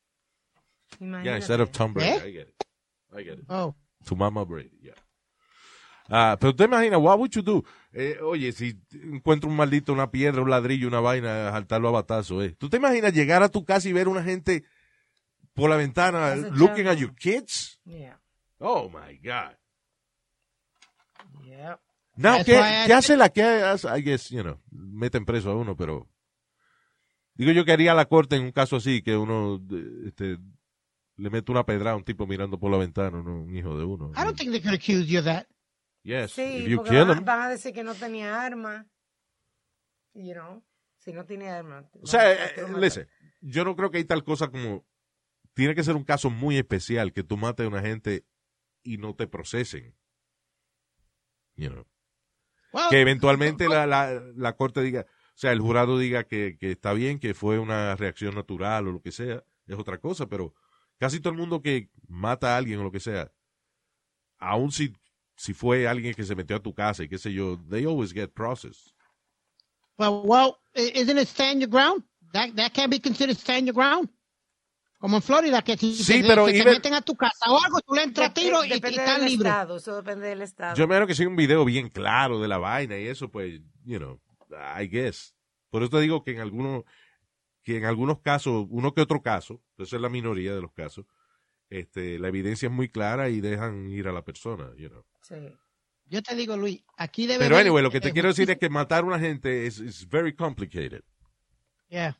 Imagínate. 0.99 1.25
Yeah, 1.25 1.37
instead 1.37 1.61
of 1.61 1.71
Tom 1.71 1.93
Brady. 1.93 2.09
¿Eh? 2.09 2.29
I 2.29 2.31
get 2.33 2.47
it. 2.49 2.63
I 3.13 3.23
get 3.23 3.39
it. 3.39 3.45
Oh. 3.49 3.75
To 4.05 4.15
Mama 4.15 4.43
Brady, 4.45 4.77
yeah. 4.81 4.95
Ah, 6.09 6.35
pero 6.37 6.49
usted 6.51 6.65
imagina, 6.65 6.97
what 6.97 7.17
would 7.17 7.31
you 7.33 7.41
do? 7.41 7.63
Eh, 7.93 8.17
oye, 8.21 8.51
si 8.51 8.77
encuentro 8.91 9.49
un 9.49 9.55
maldito, 9.55 9.93
una 9.93 10.11
piedra, 10.11 10.41
un 10.41 10.49
ladrillo, 10.49 10.87
una 10.87 10.99
vaina, 10.99 11.51
saltarlo 11.51 11.87
a 11.87 11.91
batazo, 11.91 12.43
eh. 12.43 12.55
¿Tú 12.57 12.69
te 12.69 12.77
imaginas 12.77 13.13
llegar 13.13 13.43
a 13.43 13.49
tu 13.49 13.63
casa 13.63 13.87
y 13.87 13.93
ver 13.93 14.09
una 14.09 14.21
gente 14.21 14.65
por 15.53 15.69
la 15.69 15.75
ventana 15.75 16.35
looking 16.35 16.87
at 16.87 16.97
your 16.97 17.13
kids? 17.15 17.79
Yeah. 17.85 18.17
Oh 18.59 18.89
my 18.89 19.17
God. 19.17 19.55
Yeah. 21.45 21.77
Now, 22.15 22.37
That's 22.37 22.45
¿qué, 22.45 22.83
¿qué 22.87 22.93
hace 22.93 23.15
la 23.17 23.29
que 23.29 23.41
hace? 23.43 23.87
I 23.87 24.01
guess, 24.01 24.29
you 24.29 24.41
know, 24.43 24.59
meten 24.71 25.25
preso 25.25 25.49
a 25.51 25.55
uno, 25.55 25.75
pero 25.75 26.07
digo 27.35 27.51
yo 27.51 27.63
que 27.65 27.71
haría 27.71 27.93
la 27.93 28.05
corte 28.05 28.35
en 28.35 28.43
un 28.43 28.51
caso 28.51 28.75
así, 28.75 29.01
que 29.01 29.15
uno 29.15 29.59
este, 30.05 30.37
le 31.15 31.29
mete 31.29 31.51
una 31.51 31.65
pedra 31.65 31.91
a 31.91 31.95
un 31.95 32.03
tipo 32.03 32.27
mirando 32.27 32.59
por 32.59 32.69
la 32.71 32.77
ventana, 32.77 33.17
un 33.19 33.55
hijo 33.55 33.77
de 33.77 33.85
uno. 33.85 34.11
I 34.15 34.23
don't 34.23 34.37
think 34.37 34.51
they 34.51 34.61
could 34.61 34.75
accuse 34.75 35.05
you 35.07 35.19
of 35.19 35.25
that. 35.25 35.47
Yes, 36.03 36.33
Sí, 36.33 36.41
if 36.63 36.67
you 36.67 36.83
kill 36.83 37.05
van, 37.05 37.19
him. 37.19 37.25
van 37.25 37.41
a 37.41 37.49
decir 37.49 37.73
que 37.73 37.83
no 37.83 37.93
tenía 37.95 38.41
arma. 38.43 38.85
You 40.13 40.33
know, 40.33 40.63
si 40.97 41.13
no 41.13 41.25
tiene 41.25 41.49
arma. 41.49 41.89
O 42.01 42.07
sea, 42.07 42.23
no, 42.57 42.77
eh, 42.77 42.81
listen, 42.81 43.07
yo 43.39 43.63
no 43.63 43.75
creo 43.75 43.89
que 43.89 43.99
hay 43.99 44.05
tal 44.05 44.23
cosa 44.23 44.49
como. 44.49 44.85
Tiene 45.61 45.75
que 45.75 45.83
ser 45.83 45.95
un 45.95 46.03
caso 46.03 46.31
muy 46.31 46.57
especial 46.57 47.13
que 47.13 47.21
tú 47.21 47.37
mates 47.37 47.67
a 47.67 47.69
una 47.69 47.81
gente 47.81 48.25
y 48.81 48.97
no 48.97 49.13
te 49.13 49.27
procesen. 49.27 49.95
You 51.55 51.69
know. 51.69 51.85
Well, 52.73 52.89
Que 52.89 52.99
eventualmente 52.99 53.69
la, 53.69 53.85
la, 53.85 54.23
la 54.35 54.55
corte 54.55 54.81
diga, 54.81 55.01
o 55.01 55.33
sea, 55.35 55.51
el 55.51 55.59
jurado 55.59 55.99
diga 55.99 56.23
que, 56.23 56.57
que 56.59 56.71
está 56.71 56.93
bien, 56.93 57.19
que 57.19 57.35
fue 57.35 57.59
una 57.59 57.95
reacción 57.95 58.33
natural 58.33 58.87
o 58.87 58.91
lo 58.91 59.03
que 59.03 59.11
sea, 59.11 59.43
es 59.67 59.77
otra 59.77 59.99
cosa, 59.99 60.25
pero 60.25 60.55
casi 60.97 61.19
todo 61.19 61.33
el 61.33 61.37
mundo 61.37 61.61
que 61.61 61.91
mata 62.07 62.55
a 62.55 62.57
alguien 62.57 62.79
o 62.79 62.83
lo 62.83 62.91
que 62.91 62.99
sea, 62.99 63.31
aun 64.39 64.71
si, 64.71 64.95
si 65.35 65.53
fue 65.53 65.87
alguien 65.87 66.15
que 66.15 66.23
se 66.23 66.33
metió 66.33 66.55
a 66.55 66.63
tu 66.63 66.73
casa 66.73 67.03
y 67.03 67.07
qué 67.07 67.19
sé 67.19 67.31
yo, 67.31 67.63
they 67.69 67.85
always 67.85 68.11
get 68.15 68.33
processed. 68.33 68.95
well, 69.99 70.23
well, 70.25 70.57
isn't 70.73 71.19
it 71.19 71.27
stand 71.27 71.61
your 71.61 71.69
ground? 71.69 72.01
That, 72.33 72.55
that 72.55 72.73
can 72.73 72.89
be 72.89 72.97
considered 72.97 73.37
stand 73.37 73.67
your 73.67 73.75
ground. 73.75 74.09
Como 75.01 75.17
en 75.17 75.23
Florida, 75.23 75.63
que 75.63 75.75
si 75.77 75.95
Sí, 75.95 76.03
se, 76.21 76.23
pero 76.27 76.45
se 76.45 76.51
te 76.53 76.59
even- 76.59 76.73
meten 76.75 76.93
a 76.93 77.01
tu 77.01 77.15
casa 77.15 77.49
o 77.49 77.59
algo, 77.61 77.79
tú 77.81 77.95
le 77.95 78.03
entras 78.03 78.29
a 78.29 78.33
Dep- 78.33 78.35
tiro 78.35 78.63
y, 78.63 78.71
y 78.73 78.79
del 78.79 79.25
libre. 79.25 79.49
estado, 79.49 79.77
eso 79.77 79.95
depende 79.95 80.27
del 80.27 80.41
estado. 80.43 80.75
Yo 80.75 80.87
me 80.87 80.93
imagino 80.93 81.07
que 81.07 81.15
si 81.15 81.23
hay 81.23 81.27
un 81.27 81.35
video 81.35 81.65
bien 81.65 81.89
claro 81.89 82.39
de 82.39 82.47
la 82.47 82.59
vaina 82.59 82.97
y 82.99 83.07
eso, 83.07 83.29
pues, 83.31 83.59
you 83.83 83.97
know, 83.97 84.21
I 84.79 84.87
guess. 84.87 85.35
Por 85.71 85.81
eso 85.81 85.89
te 85.89 86.01
digo 86.01 86.23
que 86.23 86.31
en 86.31 86.39
algunos, 86.39 86.83
que 87.63 87.77
en 87.77 87.85
algunos 87.85 88.19
casos, 88.21 88.67
uno 88.69 88.93
que 88.93 89.01
otro 89.01 89.23
caso, 89.23 89.59
esa 89.79 89.95
es 89.95 90.01
la 90.03 90.09
minoría 90.09 90.53
de 90.53 90.61
los 90.61 90.71
casos, 90.71 91.05
este, 91.71 92.19
la 92.19 92.27
evidencia 92.27 92.67
es 92.67 92.71
muy 92.71 92.87
clara 92.87 93.29
y 93.29 93.41
dejan 93.41 93.89
ir 93.89 94.07
a 94.07 94.11
la 94.11 94.23
persona, 94.23 94.69
you 94.77 94.89
know. 94.89 95.03
Sí. 95.23 95.35
Yo 96.05 96.21
te 96.21 96.35
digo, 96.35 96.55
Luis, 96.57 96.83
aquí 96.97 97.25
debe 97.25 97.45
Pero 97.45 97.57
anyway, 97.57 97.81
lo 97.81 97.89
que 97.89 98.01
te 98.01 98.09
eh, 98.09 98.13
quiero 98.13 98.27
decir 98.27 98.51
es 98.51 98.57
que 98.59 98.69
matar 98.69 99.03
a 99.03 99.07
una 99.07 99.17
gente 99.19 99.65
es 99.65 99.79
is 99.79 100.07
very 100.07 100.35
complicated. 100.35 101.01
Yeah. 101.89 102.17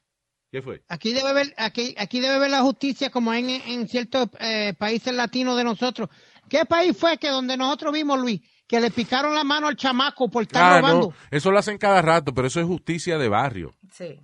¿Qué 0.51 0.61
fue? 0.61 0.83
Aquí 0.89 1.13
debe 1.13 1.29
haber, 1.29 1.53
aquí, 1.57 1.95
aquí 1.97 2.19
debe 2.19 2.35
haber 2.35 2.51
la 2.51 2.61
justicia 2.61 3.09
como 3.09 3.33
en, 3.33 3.49
en 3.49 3.87
ciertos 3.87 4.27
eh, 4.39 4.73
países 4.77 5.13
latinos 5.13 5.55
de 5.57 5.63
nosotros. 5.63 6.09
¿Qué 6.49 6.65
país 6.65 6.95
fue 6.97 7.17
que 7.17 7.29
donde 7.29 7.55
nosotros 7.55 7.93
vimos, 7.93 8.19
Luis, 8.19 8.41
que 8.67 8.81
le 8.81 8.91
picaron 8.91 9.33
la 9.33 9.45
mano 9.45 9.67
al 9.67 9.77
chamaco 9.77 10.29
por 10.29 10.43
estar 10.43 10.61
Ah, 10.63 10.81
robando? 10.81 11.07
no, 11.07 11.13
eso 11.31 11.51
lo 11.51 11.59
hacen 11.59 11.77
cada 11.77 12.01
rato, 12.01 12.33
pero 12.33 12.47
eso 12.47 12.59
es 12.59 12.65
justicia 12.67 13.17
de 13.17 13.29
barrio. 13.29 13.73
Sí. 13.93 14.19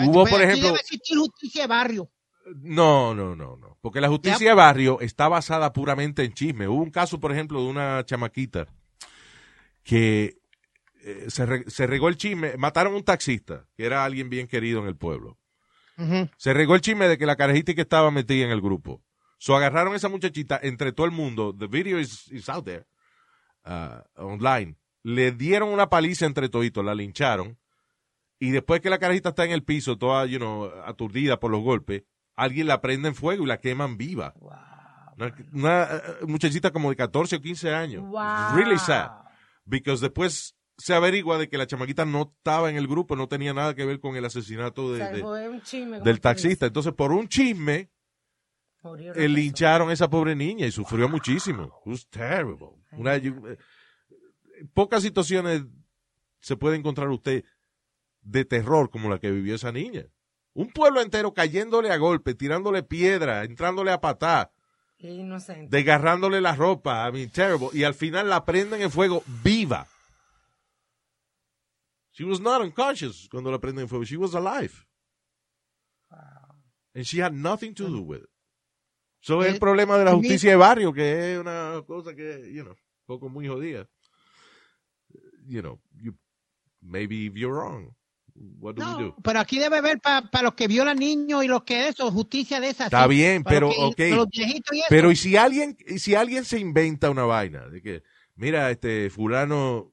Hubo, 0.00 0.22
Pues 0.22 0.32
por 0.32 0.40
aquí 0.40 0.48
ejemplo, 0.50 0.68
debe 0.68 0.80
existir 0.80 1.16
justicia 1.18 1.62
de 1.62 1.68
barrio. 1.68 2.10
No, 2.62 3.14
no, 3.14 3.36
no, 3.36 3.56
no. 3.56 3.78
Porque 3.80 4.00
la 4.00 4.08
justicia 4.08 4.48
de 4.48 4.54
barrio 4.54 5.00
está 5.00 5.28
basada 5.28 5.72
puramente 5.72 6.24
en 6.24 6.32
chisme. 6.32 6.66
Hubo 6.66 6.82
un 6.82 6.90
caso, 6.90 7.20
por 7.20 7.30
ejemplo, 7.30 7.60
de 7.62 7.68
una 7.68 8.04
chamaquita 8.04 8.66
que 9.84 10.38
eh, 11.04 11.24
se, 11.28 11.46
re- 11.46 11.64
se 11.68 11.86
regó 11.86 12.08
el 12.08 12.16
chisme. 12.16 12.56
Mataron 12.56 12.94
a 12.94 12.96
un 12.96 13.04
taxista, 13.04 13.66
que 13.76 13.84
era 13.84 14.04
alguien 14.04 14.28
bien 14.30 14.46
querido 14.48 14.80
en 14.80 14.86
el 14.88 14.96
pueblo. 14.96 15.36
Se 16.36 16.54
regó 16.54 16.74
el 16.74 16.80
chisme 16.80 17.08
de 17.08 17.18
que 17.18 17.26
la 17.26 17.36
carajita 17.36 17.74
que 17.74 17.80
estaba 17.82 18.10
metida 18.10 18.44
en 18.44 18.50
el 18.50 18.60
grupo. 18.60 19.02
So 19.38 19.56
agarraron 19.56 19.92
a 19.92 19.96
esa 19.96 20.08
muchachita 20.08 20.58
entre 20.62 20.92
todo 20.92 21.06
el 21.06 21.12
mundo. 21.12 21.54
The 21.56 21.66
video 21.66 21.98
is, 21.98 22.26
is 22.32 22.48
out 22.48 22.64
there. 22.64 22.86
uh, 23.68 24.02
online. 24.16 24.76
Le 25.02 25.32
dieron 25.32 25.68
una 25.70 25.88
paliza 25.88 26.26
entre 26.26 26.48
toditos, 26.48 26.84
la 26.84 26.94
lincharon. 26.94 27.58
Y 28.40 28.50
después 28.50 28.80
que 28.80 28.90
la 28.90 28.98
carajita 28.98 29.30
está 29.30 29.44
en 29.44 29.52
el 29.52 29.64
piso, 29.64 29.98
toda, 29.98 30.26
you 30.26 30.38
know, 30.38 30.70
aturdida 30.84 31.40
por 31.40 31.50
los 31.50 31.60
golpes, 31.60 32.04
alguien 32.36 32.66
la 32.66 32.80
prende 32.80 33.08
en 33.08 33.14
fuego 33.14 33.44
y 33.44 33.46
la 33.46 33.60
queman 33.60 33.96
viva. 33.96 34.34
Wow. 34.38 34.52
Una, 35.16 35.34
una, 35.52 35.82
eh, 35.84 36.00
muchachita 36.26 36.70
como 36.70 36.90
de 36.90 36.96
14 36.96 37.36
o 37.36 37.40
15 37.40 37.74
años. 37.74 38.04
Wow. 38.04 38.54
Really 38.54 38.78
sad. 38.78 39.10
Because 39.64 40.00
después 40.00 40.56
se 40.78 40.94
averigua 40.94 41.38
de 41.38 41.48
que 41.48 41.58
la 41.58 41.66
chamaquita 41.66 42.04
no 42.04 42.32
estaba 42.36 42.70
en 42.70 42.76
el 42.76 42.86
grupo, 42.86 43.16
no 43.16 43.26
tenía 43.28 43.52
nada 43.52 43.74
que 43.74 43.84
ver 43.84 43.98
con 44.00 44.16
el 44.16 44.24
asesinato 44.24 44.92
de- 44.92 45.00
de- 45.16 45.62
chisme, 45.62 46.00
del 46.00 46.20
taxista. 46.20 46.66
Entonces, 46.66 46.92
por 46.94 47.12
un 47.12 47.28
chisme, 47.28 47.90
eh, 49.16 49.28
lincharon 49.28 49.90
a 49.90 49.92
esa 49.92 50.08
pobre 50.08 50.34
niña 50.36 50.66
y 50.66 50.70
sufrió 50.70 51.08
muchísimo. 51.08 51.64
It 51.84 51.86
was 51.92 52.08
terrible. 52.08 52.68
Una- 52.92 53.16
eh, 53.16 53.58
pocas 54.72 55.02
situaciones 55.02 55.64
se 56.40 56.56
puede 56.56 56.76
encontrar 56.76 57.08
usted 57.08 57.44
de 58.22 58.44
terror 58.44 58.88
como 58.90 59.10
la 59.10 59.18
que 59.18 59.30
vivió 59.30 59.56
esa 59.56 59.72
niña. 59.72 60.04
Un 60.54 60.70
pueblo 60.70 61.00
entero 61.00 61.34
cayéndole 61.34 61.90
a 61.90 61.96
golpe, 61.96 62.34
tirándole 62.34 62.82
piedra, 62.82 63.44
entrándole 63.44 63.90
a 63.90 64.00
patá. 64.00 64.52
Inocente. 65.00 65.68
desgarrándole 65.76 66.40
la 66.40 66.56
ropa, 66.56 67.08
I 67.08 67.12
mean, 67.12 67.30
terrible, 67.30 67.68
y 67.72 67.84
al 67.84 67.94
final 67.94 68.28
la 68.28 68.44
prenden 68.44 68.82
en 68.82 68.90
fuego 68.90 69.22
viva. 69.44 69.86
She 72.18 72.24
was 72.24 72.40
not 72.40 72.60
unconscious 72.60 73.28
cuando 73.30 73.48
la 73.48 73.60
prenden 73.60 73.82
en 73.84 73.88
fuego, 73.88 74.04
she 74.04 74.16
was 74.16 74.34
alive. 74.34 74.72
And 76.92 77.04
she 77.06 77.20
had 77.20 77.32
nothing 77.32 77.72
to 77.74 77.86
do 77.88 78.02
with 78.02 78.22
it. 78.22 78.28
So 79.20 79.44
es 79.44 79.52
el 79.54 79.60
problema 79.60 79.96
de 79.96 80.04
la 80.04 80.14
justicia 80.14 80.50
de 80.50 80.56
barrio, 80.56 80.92
que 80.92 81.34
es 81.34 81.38
una 81.38 81.80
cosa 81.86 82.16
que, 82.16 82.50
you 82.52 82.64
know, 82.64 82.74
poco 83.06 83.28
muy 83.28 83.46
jodida. 83.46 83.88
You 85.46 85.60
know, 85.62 85.80
you, 85.94 86.12
maybe 86.80 87.26
if 87.26 87.34
you're 87.36 87.54
wrong, 87.54 87.94
what 88.34 88.74
do 88.74 88.82
we 88.82 88.90
No, 88.90 88.98
do? 88.98 89.16
pero 89.22 89.38
aquí 89.38 89.60
debe 89.60 89.76
haber 89.76 90.00
para 90.00 90.42
los 90.42 90.54
que 90.54 90.66
violan 90.66 90.98
niños 90.98 91.44
y 91.44 91.46
los 91.46 91.62
que 91.62 91.86
eso, 91.86 92.10
justicia 92.10 92.58
de 92.58 92.70
esa. 92.70 92.86
Está 92.86 93.04
sí. 93.04 93.10
bien, 93.10 93.44
pero, 93.44 93.70
que- 93.70 93.76
ok. 93.78 93.96
para 93.96 94.16
los 94.16 94.28
viejitos 94.28 94.74
y 94.76 94.78
eso. 94.80 94.86
Pero 94.88 95.12
y 95.12 95.16
si 95.16 95.36
alguien, 95.36 95.76
y 95.86 96.00
si 96.00 96.16
alguien 96.16 96.44
se 96.44 96.58
inventa 96.58 97.10
una 97.10 97.22
vaina 97.24 97.68
de 97.68 97.80
que, 97.80 98.02
mira, 98.34 98.72
este 98.72 99.08
fulano 99.08 99.92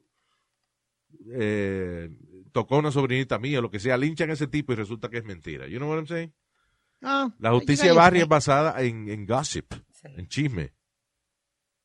eh, 1.31 2.09
tocó 2.51 2.75
a 2.75 2.79
una 2.79 2.91
sobrinita 2.91 3.37
mía, 3.39 3.61
lo 3.61 3.69
que 3.71 3.79
sea, 3.79 3.97
linchan 3.97 4.29
a 4.29 4.33
ese 4.33 4.47
tipo 4.47 4.73
y 4.73 4.75
resulta 4.75 5.09
que 5.09 5.17
es 5.17 5.25
mentira. 5.25 5.67
You 5.67 5.77
know 5.77 5.89
what 5.89 5.97
I'm 5.97 6.07
saying? 6.07 6.33
No, 7.01 7.33
La 7.39 7.51
justicia 7.51 7.85
de 7.85 7.91
barrio 7.93 8.23
es 8.23 8.27
basada 8.29 8.81
en, 8.81 9.09
en 9.09 9.25
gossip, 9.25 9.73
Sí. 9.91 10.07
en 10.17 10.27
chisme. 10.27 10.73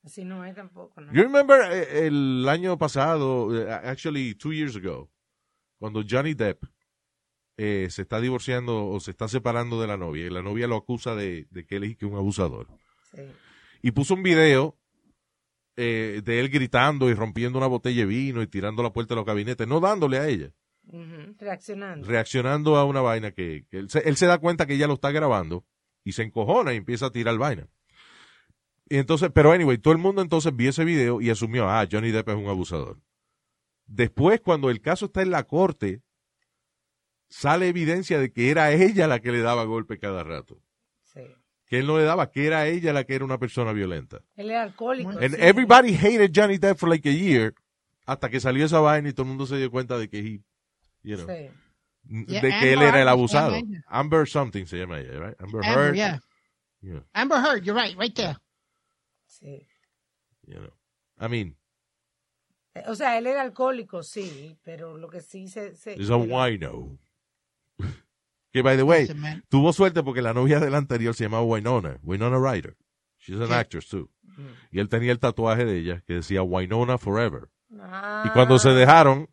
Así 0.03 0.25
no 0.25 0.45
es 0.45 0.55
tampoco, 0.55 1.01
¿no? 1.01 1.12
You 1.12 1.23
remember 1.23 1.61
eh, 1.73 2.07
el 2.07 2.49
año 2.49 2.79
pasado, 2.79 3.55
eh, 3.55 3.71
actually 3.71 4.35
two 4.35 4.53
years 4.53 4.77
ago, 4.77 5.11
cuando 5.79 6.03
Johnny 6.09 6.33
Depp 6.35 6.64
eh, 7.59 7.88
se 7.90 8.03
está 8.03 8.19
divorciando 8.21 8.87
o 8.87 8.99
se 9.01 9.11
está 9.11 9.29
separando 9.29 9.79
de 9.81 9.87
la 9.88 9.99
novia 9.99 10.27
y 10.27 10.31
la 10.31 10.40
novia 10.43 10.66
lo 10.66 10.77
acusa 10.77 11.14
de, 11.14 11.47
de 11.51 11.66
que 11.66 11.77
él 11.77 11.85
es 11.85 11.97
que 11.99 12.07
un 12.07 12.14
abusador. 12.16 12.69
Sí. 13.14 13.23
y 13.83 13.90
puso 13.90 14.14
un 14.14 14.23
video 14.23 14.79
eh, 15.81 16.23
de 16.23 16.40
él 16.40 16.51
gritando 16.51 17.09
y 17.09 17.14
rompiendo 17.14 17.59
una 17.59 17.66
botella 17.66 18.01
de 18.01 18.07
vino 18.07 18.43
y 18.43 18.47
tirando 18.47 18.83
la 18.83 18.93
puerta 18.93 19.14
de 19.14 19.21
los 19.21 19.27
gabinetes, 19.27 19.66
no 19.66 19.81
dándole 19.81 20.19
a 20.19 20.29
ella, 20.29 20.53
Reaccionando. 21.38 22.07
reaccionando 22.07 22.77
a 22.77 22.85
una 22.85 23.01
vaina 23.01 23.31
que, 23.31 23.64
que 23.71 23.79
él, 23.79 23.90
se, 23.90 24.01
él 24.01 24.16
se 24.16 24.27
da 24.27 24.38
cuenta 24.38 24.66
que 24.66 24.75
ella 24.75 24.87
lo 24.87 24.95
está 24.95 25.11
grabando 25.11 25.64
y 26.05 26.12
se 26.12 26.23
encojona 26.23 26.73
y 26.75 26.77
empieza 26.77 27.07
a 27.07 27.12
tirar 27.12 27.38
vaina. 27.38 27.69
Y 28.88 28.97
entonces, 28.97 29.31
pero 29.33 29.53
anyway, 29.53 29.79
todo 29.79 29.93
el 29.93 29.99
mundo 30.01 30.21
entonces 30.21 30.55
vio 30.55 30.71
ese 30.71 30.85
video 30.85 31.21
y 31.21 31.31
asumió, 31.31 31.69
ah, 31.69 31.87
Johnny 31.90 32.11
Depp 32.11 32.29
es 32.29 32.35
un 32.35 32.49
abusador. 32.49 33.01
Después, 33.87 34.40
cuando 34.40 34.69
el 34.69 34.81
caso 34.81 35.07
está 35.07 35.23
en 35.23 35.31
la 35.31 35.45
corte, 35.45 36.03
sale 37.29 37.69
evidencia 37.69 38.19
de 38.19 38.33
que 38.33 38.51
era 38.51 38.73
ella 38.73 39.07
la 39.07 39.21
que 39.21 39.33
le 39.33 39.40
daba 39.40 39.64
golpe 39.64 39.99
cada 39.99 40.25
rato. 40.25 40.61
Que 41.70 41.78
él 41.78 41.87
no 41.87 41.96
le 41.98 42.02
daba, 42.04 42.33
que 42.33 42.46
era 42.46 42.66
ella 42.66 42.92
la 42.92 43.04
que 43.04 43.14
era 43.14 43.24
una 43.24 43.38
persona 43.38 43.72
violenta. 43.72 44.20
Él 44.35 44.50
era 44.50 44.62
alcohólico. 44.62 45.11
And 45.11 45.37
sí. 45.37 45.40
everybody 45.40 45.94
hated 45.94 46.33
Johnny 46.35 46.59
Depp 46.59 46.76
for 46.76 46.88
like 46.88 47.09
a 47.09 47.12
year 47.12 47.54
hasta 48.06 48.28
que 48.28 48.40
salió 48.40 48.66
esa 48.66 48.80
vaina 48.80 49.09
y 49.09 49.12
todo 49.12 49.22
el 49.22 49.28
mundo 49.28 49.46
se 49.46 49.56
dio 49.56 49.70
cuenta 49.70 49.96
de 49.96 50.09
que 50.09 50.18
he, 50.18 50.40
you 51.04 51.16
know, 51.16 51.26
Sí. 51.28 51.48
de 52.02 52.26
Yeah, 52.26 52.40
que 52.40 52.72
él 52.72 52.78
Amber 52.80 52.88
era 52.88 53.02
el 53.02 53.09
abusado. 53.09 53.54
ella. 53.54 53.85
Amber 53.87 54.26
something 54.28 54.66
se 54.66 54.78
llama 54.78 54.98
ella, 54.98 55.12
right? 55.12 55.40
Amber, 55.40 55.64
Amber, 55.64 55.78
Heard. 55.78 55.94
yeah. 55.94 56.18
Yeah, 56.83 57.02
Amber 57.12 57.38
Heard, 57.38 57.62
you're 57.62 57.74
right, 57.80 57.96
right 57.96 58.14
there. 58.16 58.37
Sí. 59.28 59.64
you 60.48 60.59
know. 60.59 60.72
I 61.20 61.28
mean, 61.28 61.56
O 62.87 62.94
sea, 62.96 63.16
él 63.18 63.26
era 63.28 63.42
alcohólico, 63.42 64.02
sí, 64.02 64.56
pero 64.64 64.96
lo 64.96 65.09
que 65.09 65.20
sí 65.20 65.46
se... 65.48 65.74
se 65.76 65.92
it's 65.94 66.11
a 66.11 66.16
wino. 66.16 66.98
que 68.52 68.62
by 68.62 68.76
the 68.76 68.82
way, 68.82 69.06
Listen, 69.06 69.44
tuvo 69.48 69.72
suerte 69.72 70.02
porque 70.02 70.22
la 70.22 70.34
novia 70.34 70.58
del 70.60 70.74
anterior 70.74 71.14
se 71.14 71.24
llamaba 71.24 71.42
Winona, 71.44 71.98
Winona 72.02 72.38
Ryder. 72.38 72.76
She's 73.18 73.40
an 73.40 73.48
¿Qué? 73.48 73.54
actress 73.54 73.88
too. 73.88 74.10
Y 74.70 74.80
él 74.80 74.88
tenía 74.88 75.12
el 75.12 75.18
tatuaje 75.18 75.64
de 75.64 75.78
ella 75.78 76.02
que 76.06 76.14
decía 76.14 76.42
Winona 76.42 76.96
Forever. 76.98 77.48
Ah, 77.78 78.24
Y 78.26 78.30
cuando 78.30 78.58
se 78.58 78.70
dejaron, 78.70 79.28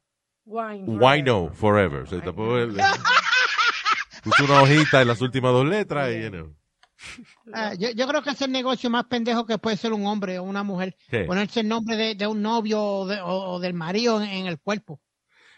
Wine 0.45 0.84
Wino 0.86 1.49
Forever. 1.53 2.08
Se 2.08 2.19
tapó 2.21 2.58
el, 2.58 2.75
puso 4.23 4.43
una 4.45 4.62
hojita 4.62 5.01
en 5.01 5.08
las 5.08 5.21
últimas 5.21 5.51
dos 5.53 5.65
letras 5.65 6.10
y, 6.13 6.23
you 6.23 6.30
know. 6.30 6.53
Ah, 7.53 7.73
yo, 7.75 7.89
yo 7.91 8.08
creo 8.08 8.21
que 8.23 8.32
es 8.32 8.41
el 8.41 8.51
negocio 8.51 8.89
más 8.89 9.06
pendejo 9.06 9.45
que 9.45 9.58
puede 9.58 9.77
ser 9.77 9.93
un 9.93 10.06
hombre 10.08 10.39
o 10.39 10.43
una 10.43 10.63
mujer. 10.63 10.95
¿Qué? 11.10 11.23
Ponerse 11.25 11.62
el 11.62 11.67
nombre 11.67 11.95
de, 11.95 12.15
de 12.15 12.27
un 12.27 12.41
novio 12.41 12.82
o, 12.84 13.08
de- 13.08 13.21
o- 13.21 13.53
o 13.56 13.60
del 13.60 13.73
marido 13.73 14.21
en, 14.21 14.27
en 14.30 14.47
el 14.47 14.60
cuerpo. 14.60 14.99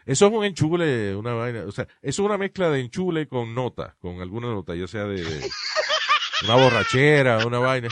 Eso 0.10 0.26
es 0.26 0.34
un 0.34 0.44
enchule, 0.44 1.16
una 1.16 1.34
vaina. 1.34 1.66
O 1.68 1.72
sea, 1.72 1.84
eso 2.02 2.24
es 2.24 2.26
una 2.26 2.38
mezcla 2.38 2.70
de 2.72 2.80
enchule 2.80 3.28
con 3.28 3.54
nota, 3.54 3.96
con 4.00 4.22
alguna 4.22 4.48
nota, 4.48 4.74
ya 4.74 4.88
sea 4.88 5.04
de, 5.04 5.24
de 5.24 5.50
una 6.46 6.56
borrachera, 6.56 7.46
una 7.46 7.60
vaina. 7.60 7.90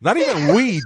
Not 0.00 0.16
even 0.16 0.54
weed. 0.54 0.84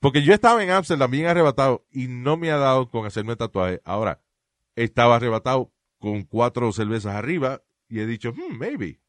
Porque 0.00 0.22
yo 0.22 0.34
estaba 0.34 0.62
en 0.62 0.70
Amsterdam 0.70 1.10
bien 1.10 1.26
arrebatado 1.26 1.86
y 1.90 2.08
no 2.08 2.36
me 2.36 2.50
ha 2.50 2.58
dado 2.58 2.90
con 2.90 3.06
hacerme 3.06 3.36
tatuaje. 3.36 3.80
Ahora, 3.86 4.20
estaba 4.74 5.16
arrebatado 5.16 5.72
con 5.98 6.22
cuatro 6.24 6.70
cervezas 6.72 7.14
arriba 7.14 7.62
y 7.88 8.00
he 8.00 8.06
dicho, 8.06 8.32
hmm, 8.34 8.58
maybe. 8.58 9.00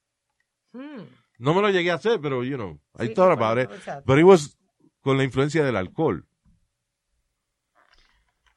Mm, 0.71 1.01
No 1.39 1.53
me 1.53 1.61
lo 1.61 1.69
llegué 1.69 1.91
a 1.91 1.95
hacer, 1.95 2.21
pero, 2.21 2.45
you 2.45 2.55
know, 2.55 2.79
I 2.97 3.07
Sí, 3.07 3.13
thought 3.13 3.37
bueno, 3.37 3.45
about 3.45 3.59
it. 3.65 3.77
exacto. 3.77 4.03
But 4.05 4.19
it 4.19 4.23
was 4.23 4.57
con 5.01 5.17
la 5.17 5.25
influencia 5.25 5.65
del 5.65 5.75
alcohol. 5.75 6.25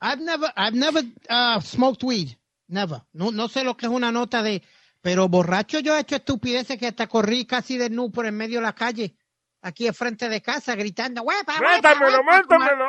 I've 0.00 0.20
never, 0.20 0.52
I've 0.56 0.74
never 0.74 1.02
uh, 1.28 1.60
smoked 1.60 2.02
weed. 2.02 2.36
Never. 2.68 3.02
No, 3.12 3.30
no 3.30 3.48
sé 3.48 3.64
lo 3.64 3.76
que 3.76 3.86
es 3.86 3.92
una 3.92 4.12
nota 4.12 4.42
de, 4.42 4.62
pero 5.02 5.28
borracho 5.28 5.80
yo 5.80 5.96
he 5.96 6.00
hecho 6.00 6.16
estupideces 6.16 6.78
que 6.78 6.86
hasta 6.86 7.06
corrí 7.08 7.44
casi 7.44 7.76
desnudo 7.76 8.12
por 8.12 8.26
en 8.26 8.36
medio 8.36 8.60
de 8.60 8.66
la 8.66 8.74
calle, 8.74 9.16
aquí 9.60 9.88
al 9.88 9.94
frente 9.94 10.28
de 10.28 10.40
casa, 10.40 10.74
gritando, 10.76 11.22
huepa, 11.22 11.54
huepa, 11.54 11.76
¡Métamelo, 11.76 12.20
huepa", 12.20 12.42
como 12.44 12.60
métamelo! 12.60 12.88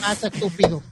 Pasa 0.00 0.28
estúpido. 0.32 0.82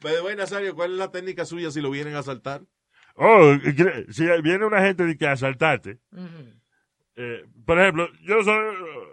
Pero 0.00 0.22
bueno, 0.22 0.42
Nazario, 0.42 0.74
¿cuál 0.74 0.92
es 0.92 0.98
la 0.98 1.10
técnica 1.10 1.44
suya 1.44 1.70
si 1.70 1.80
lo 1.80 1.90
vienen 1.90 2.14
a 2.14 2.20
asaltar? 2.20 2.62
Oh, 3.14 3.56
si 4.10 4.26
viene 4.42 4.64
una 4.64 4.80
gente 4.80 5.04
de 5.04 5.16
que 5.16 5.26
asaltarte. 5.26 5.98
Eh, 7.20 7.44
por 7.66 7.80
ejemplo, 7.80 8.08
yo 8.22 8.44
soy 8.44 8.54
eh, 8.54 9.08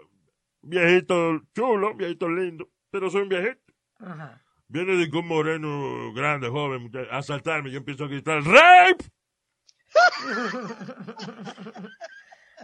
viejito 0.62 1.40
chulo, 1.52 1.96
viejito 1.96 2.28
lindo, 2.28 2.68
pero 2.90 3.10
soy 3.10 3.22
un 3.22 3.28
viejito. 3.28 3.60
Ajá. 3.98 4.40
Viene 4.68 4.96
de 4.96 5.18
un 5.18 5.26
moreno 5.26 6.12
grande, 6.12 6.48
joven, 6.48 6.88
a 7.10 7.18
asaltarme, 7.18 7.72
yo 7.72 7.78
empiezo 7.78 8.04
a 8.04 8.08
gritar 8.08 8.44
¡Rape! 8.44 9.04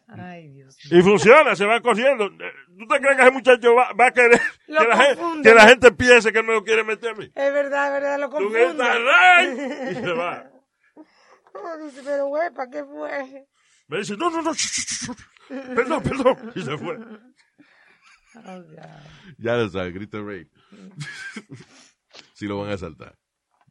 Ay, 0.09 0.49
Dios 0.49 0.77
mío. 0.85 0.99
Y 0.99 1.03
funciona, 1.03 1.55
se 1.57 1.67
va 1.67 1.81
corriendo. 1.81 2.27
Eh, 2.27 2.53
¿Tú 2.79 2.87
te 2.87 3.01
crees 3.01 3.17
que 3.17 3.23
ese 3.23 3.31
muchacho 3.33 3.75
va, 3.75 3.93
va 3.93 4.07
a 4.07 4.13
querer 4.13 4.41
que 4.67 4.73
la, 4.73 4.97
gente, 4.97 5.23
que 5.43 5.55
la 5.55 5.69
gente 5.69 5.93
piense 5.93 6.33
que 6.33 6.43
me 6.43 6.53
lo 6.53 6.63
quiere 6.63 6.85
meter 6.85 7.11
a 7.11 7.15
mí? 7.15 7.25
Es 7.35 7.53
verdad, 7.53 7.87
es 7.87 7.93
verdad, 7.93 8.21
lo 8.21 8.29
Tú 8.29 8.37
confunde. 8.37 8.69
gritas 8.69 8.99
¡Rape! 9.03 9.91
Y 9.91 9.95
se 9.95 10.13
va. 10.13 10.51
Oh, 11.55 11.77
dice, 11.85 12.03
pero 12.05 12.29
huepa, 12.29 12.69
¿qué 12.71 12.85
fue? 12.85 13.47
Me 13.89 13.99
dice, 13.99 14.17
no, 14.17 14.31
no, 14.31 14.43
no, 14.43 14.53
perdón, 15.75 16.03
perdón. 16.03 16.53
Y 16.55 16.63
se 16.63 16.79
fue. 16.79 16.99
Oh, 18.35 18.63
God. 18.63 19.37
Ya 19.39 19.57
lo 19.57 19.69
sabes, 19.69 19.93
grita 19.95 20.19
rape. 20.19 20.51
si 22.35 22.47
lo 22.47 22.59
van 22.59 22.71
a 22.71 22.75
asaltar. 22.75 23.19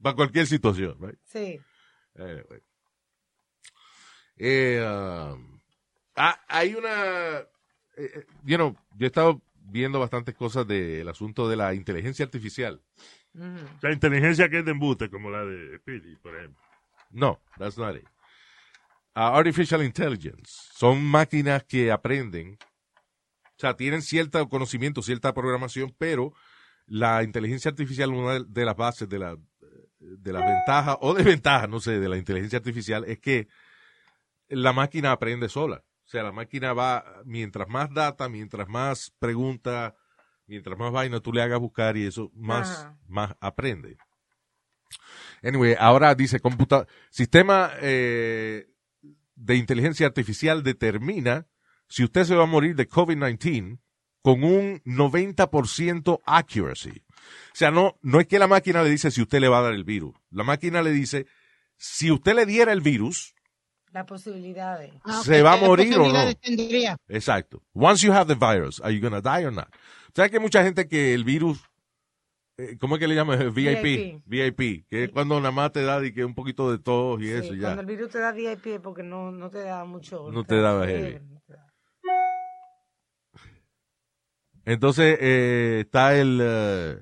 Para 0.01 0.15
cualquier 0.15 0.47
situación, 0.47 0.97
right? 0.99 1.19
Sí. 1.25 1.59
Anyway. 2.15 2.61
Eh, 4.37 4.81
um, 4.83 5.59
ah, 6.15 6.39
hay 6.47 6.73
una, 6.73 7.37
eh, 7.37 7.45
eh, 7.97 8.25
you 8.43 8.55
know, 8.55 8.75
yo 8.97 9.05
he 9.05 9.07
estado 9.07 9.41
viendo 9.53 9.99
bastantes 9.99 10.35
cosas 10.35 10.67
del 10.67 11.07
asunto 11.07 11.47
de 11.47 11.55
la 11.55 11.73
inteligencia 11.73 12.25
artificial. 12.25 12.81
Ujú. 13.33 13.67
La 13.81 13.91
inteligencia 13.91 14.49
que 14.49 14.59
es 14.59 14.65
de 14.65 14.71
embute, 14.71 15.09
como 15.09 15.29
la 15.29 15.45
de 15.45 15.77
Speedy, 15.77 16.15
por 16.17 16.35
ejemplo. 16.35 16.61
No, 17.11 17.39
that's 17.57 17.77
not 17.77 17.95
it. 17.95 18.07
Ah, 19.13 19.35
artificial 19.37 19.83
intelligence 19.83 20.51
son 20.73 21.03
máquinas 21.03 21.63
que 21.65 21.91
aprenden, 21.91 22.57
o 23.43 23.59
sea, 23.59 23.75
tienen 23.75 24.01
cierto 24.01 24.47
conocimiento, 24.47 25.01
cierta 25.01 25.33
programación, 25.33 25.93
pero 25.97 26.33
la 26.87 27.21
inteligencia 27.23 27.69
artificial, 27.69 28.11
una 28.13 28.33
de- 28.35 28.45
de 28.47 28.65
las 28.65 28.75
bases 28.75 29.07
de 29.09 29.19
la 29.19 29.37
de 29.99 30.33
las 30.33 30.43
ventajas 30.43 30.97
o 31.01 31.13
desventajas, 31.13 31.69
no 31.69 31.79
sé, 31.79 31.99
de 31.99 32.09
la 32.09 32.17
inteligencia 32.17 32.57
artificial 32.57 33.03
es 33.05 33.19
que 33.19 33.47
la 34.49 34.73
máquina 34.73 35.11
aprende 35.11 35.47
sola. 35.47 35.83
O 36.03 36.07
sea, 36.11 36.23
la 36.23 36.31
máquina 36.31 36.73
va, 36.73 37.21
mientras 37.23 37.67
más 37.69 37.93
data, 37.93 38.27
mientras 38.27 38.67
más 38.67 39.13
preguntas, 39.19 39.93
mientras 40.47 40.77
más 40.77 40.91
vaina 40.91 41.19
tú 41.19 41.31
le 41.31 41.41
hagas 41.43 41.59
buscar 41.59 41.95
y 41.97 42.07
eso, 42.07 42.31
más, 42.33 42.81
Ajá. 42.85 42.97
más 43.07 43.35
aprende. 43.39 43.97
Anyway, 45.43 45.75
ahora 45.79 46.13
dice, 46.15 46.39
computa 46.39 46.87
sistema 47.09 47.71
eh, 47.79 48.67
de 49.41 49.55
inteligencia 49.55 50.07
artificial 50.07 50.63
determina 50.63 51.47
si 51.87 52.03
usted 52.03 52.23
se 52.25 52.35
va 52.35 52.43
a 52.43 52.47
morir 52.47 52.75
de 52.75 52.87
COVID-19 52.87 53.79
con 54.21 54.43
un 54.43 54.81
90% 54.83 56.21
accuracy. 56.25 57.03
O 57.11 57.55
sea, 57.55 57.71
no, 57.71 57.97
no 58.01 58.19
es 58.19 58.27
que 58.27 58.39
la 58.39 58.47
máquina 58.47 58.83
le 58.83 58.89
dice 58.89 59.09
si 59.11 59.21
usted 59.21 59.39
le 59.39 59.47
va 59.47 59.59
a 59.59 59.63
dar 59.63 59.73
el 59.73 59.83
virus. 59.83 60.15
La 60.29 60.43
máquina 60.43 60.81
le 60.81 60.91
dice 60.91 61.25
si 61.77 62.11
usted 62.11 62.35
le 62.35 62.45
diera 62.45 62.71
el 62.71 62.81
virus, 62.81 63.33
Las 63.91 64.05
posibilidades. 64.05 64.93
Ah, 65.03 65.21
¿Se 65.23 65.41
va 65.41 65.53
a 65.53 65.59
¿qué 65.59 65.65
morir 65.65 65.97
o 65.97 66.07
no? 66.07 66.33
tendría? 66.35 66.95
exacto. 67.09 67.61
Once 67.73 68.05
you 68.05 68.13
have 68.13 68.27
the 68.33 68.35
virus, 68.39 68.79
are 68.81 68.93
you 68.93 69.01
gonna 69.01 69.21
die 69.21 69.45
or 69.45 69.51
not? 69.51 69.67
¿Sabes 70.15 70.29
que 70.31 70.37
hay 70.37 70.43
mucha 70.43 70.63
gente 70.63 70.87
que 70.87 71.13
el 71.13 71.23
virus, 71.23 71.59
¿cómo 72.79 72.95
es 72.95 72.99
que 72.99 73.07
le 73.07 73.15
llaman? 73.15 73.39
VIP. 73.53 74.21
VIP, 74.25 74.87
que 74.89 75.05
es 75.05 75.09
cuando 75.11 75.39
nada 75.39 75.51
más 75.51 75.71
te 75.71 75.83
da 75.83 76.03
y 76.05 76.13
que 76.13 76.25
un 76.25 76.35
poquito 76.35 76.71
de 76.71 76.79
tos 76.79 77.21
y 77.21 77.25
Sí, 77.25 77.31
eso 77.31 77.53
ya. 77.53 77.61
Cuando 77.75 77.81
el 77.81 77.87
virus 77.87 78.09
te 78.11 78.19
da 78.19 78.31
VIP 78.31 78.67
es 78.67 78.79
porque 78.79 79.03
no, 79.03 79.31
no 79.31 79.49
te 79.49 79.59
da 79.63 79.83
mucho. 79.85 80.31
No 80.31 80.43
te 80.43 80.55
heavy. 80.55 81.19
no 81.29 81.41
te 81.45 81.53
da. 81.53 81.67
Entonces 84.65 85.17
eh, 85.19 85.79
está 85.81 86.15
el, 86.15 86.39
eh, 86.41 86.97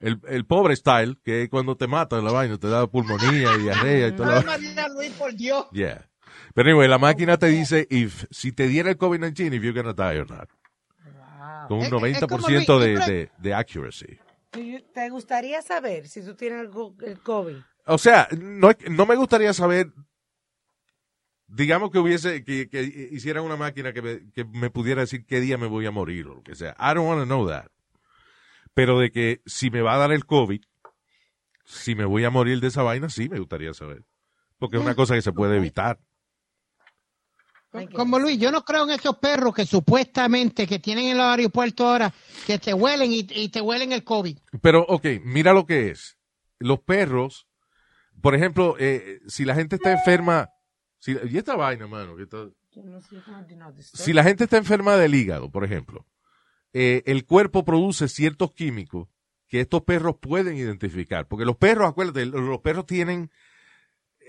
el 0.00 0.20
el 0.26 0.46
pobre 0.46 0.74
style, 0.74 1.18
que 1.22 1.42
es 1.42 1.50
cuando 1.50 1.76
te 1.76 1.86
matan 1.86 2.24
la 2.24 2.32
vaina, 2.32 2.56
te 2.58 2.68
da 2.68 2.86
pulmonía 2.86 3.54
y 3.56 3.62
diarrea 3.62 4.08
y 4.08 4.14
Ay, 4.18 4.44
María 4.44 4.88
Luis, 4.88 5.12
por 5.12 5.34
Dios. 5.34 5.66
Yeah. 5.72 6.08
Pero 6.54 6.70
anyway, 6.70 6.88
la 6.88 6.98
máquina 6.98 7.36
te 7.36 7.46
dice 7.46 7.86
if, 7.90 8.24
si 8.30 8.52
te 8.52 8.68
diera 8.68 8.90
el 8.90 8.98
COVID-19, 8.98 9.54
if 9.54 9.62
you're 9.62 9.72
gonna 9.72 9.92
die 9.94 10.18
or 10.20 10.30
not. 10.30 10.48
Wow. 11.04 11.68
Con 11.68 11.78
un 11.78 12.06
Es- 12.06 12.16
es 12.16 12.20
como 12.26 12.38
90% 12.38 12.78
de, 12.78 12.94
Luis, 12.94 13.06
de, 13.06 13.30
de 13.38 13.54
accuracy. 13.54 14.18
¿Y 14.54 14.80
¿Te 14.80 15.08
gustaría 15.08 15.62
saber 15.62 16.08
si 16.08 16.22
tú 16.22 16.34
tienes 16.34 16.68
el, 17.00 17.20
COVID? 17.20 17.56
O 17.86 17.98
sea, 17.98 18.28
no, 18.38 18.70
no 18.90 19.06
me 19.06 19.16
gustaría 19.16 19.52
saber, 19.54 19.92
digamos 21.46 21.90
que 21.90 21.98
hubiese, 21.98 22.44
que, 22.44 22.68
que 22.68 22.82
hiciera 22.82 23.42
una 23.42 23.56
máquina 23.56 23.92
que 23.92 24.02
me, 24.02 24.30
que 24.32 24.44
me 24.44 24.70
pudiera 24.70 25.00
decir 25.00 25.24
qué 25.24 25.40
día 25.40 25.56
me 25.56 25.66
voy 25.66 25.86
a 25.86 25.90
morir 25.90 26.26
o 26.26 26.34
lo 26.34 26.42
que 26.42 26.54
sea. 26.54 26.76
I 26.78 26.94
don't 26.94 27.08
want 27.08 27.20
to 27.20 27.26
know 27.26 27.48
that. 27.48 27.68
Pero 28.74 28.98
de 28.98 29.10
que 29.10 29.42
si 29.46 29.70
me 29.70 29.82
va 29.82 29.94
a 29.94 29.98
dar 29.98 30.12
el 30.12 30.26
COVID, 30.26 30.62
si 31.64 31.94
me 31.94 32.04
voy 32.04 32.24
a 32.24 32.30
morir 32.30 32.60
de 32.60 32.68
esa 32.68 32.82
vaina, 32.82 33.08
sí 33.08 33.28
me 33.28 33.38
gustaría 33.38 33.72
saber. 33.74 34.04
Porque 34.58 34.76
es 34.76 34.82
una 34.82 34.94
cosa 34.94 35.14
que 35.14 35.22
se 35.22 35.32
puede 35.32 35.56
evitar. 35.56 35.98
Como 37.94 38.18
Luis, 38.18 38.38
yo 38.38 38.50
no 38.52 38.64
creo 38.64 38.84
en 38.84 38.90
esos 38.90 39.16
perros 39.18 39.54
que 39.54 39.64
supuestamente 39.64 40.66
que 40.66 40.78
tienen 40.78 41.06
en 41.06 41.16
los 41.16 41.26
aeropuertos 41.26 41.86
ahora 41.86 42.12
que 42.46 42.58
te 42.58 42.74
huelen 42.74 43.12
y, 43.12 43.26
y 43.30 43.48
te 43.48 43.60
huelen 43.60 43.92
el 43.92 44.04
COVID. 44.04 44.36
Pero, 44.60 44.84
ok, 44.88 45.06
mira 45.24 45.52
lo 45.52 45.64
que 45.66 45.90
es. 45.90 46.18
Los 46.58 46.80
perros, 46.80 47.46
por 48.20 48.34
ejemplo, 48.34 48.76
eh, 48.78 49.20
si 49.26 49.44
la 49.44 49.54
gente 49.54 49.76
está 49.76 49.90
enferma, 49.92 50.50
si, 50.98 51.16
y 51.30 51.38
esta 51.38 51.56
vaina, 51.56 51.86
mano, 51.86 52.14
que 52.16 52.24
está- 52.24 52.48
si 53.82 54.12
la 54.12 54.22
gente 54.24 54.44
está 54.44 54.56
enferma 54.58 54.96
del 54.96 55.14
hígado, 55.14 55.50
por 55.50 55.64
ejemplo, 55.64 56.06
eh, 56.72 57.02
el 57.06 57.24
cuerpo 57.26 57.64
produce 57.64 58.08
ciertos 58.08 58.52
químicos 58.52 59.08
que 59.48 59.60
estos 59.60 59.82
perros 59.82 60.16
pueden 60.20 60.56
identificar. 60.56 61.26
Porque 61.28 61.44
los 61.44 61.56
perros, 61.56 61.88
acuérdate, 61.90 62.24
los 62.26 62.60
perros 62.60 62.86
tienen, 62.86 63.30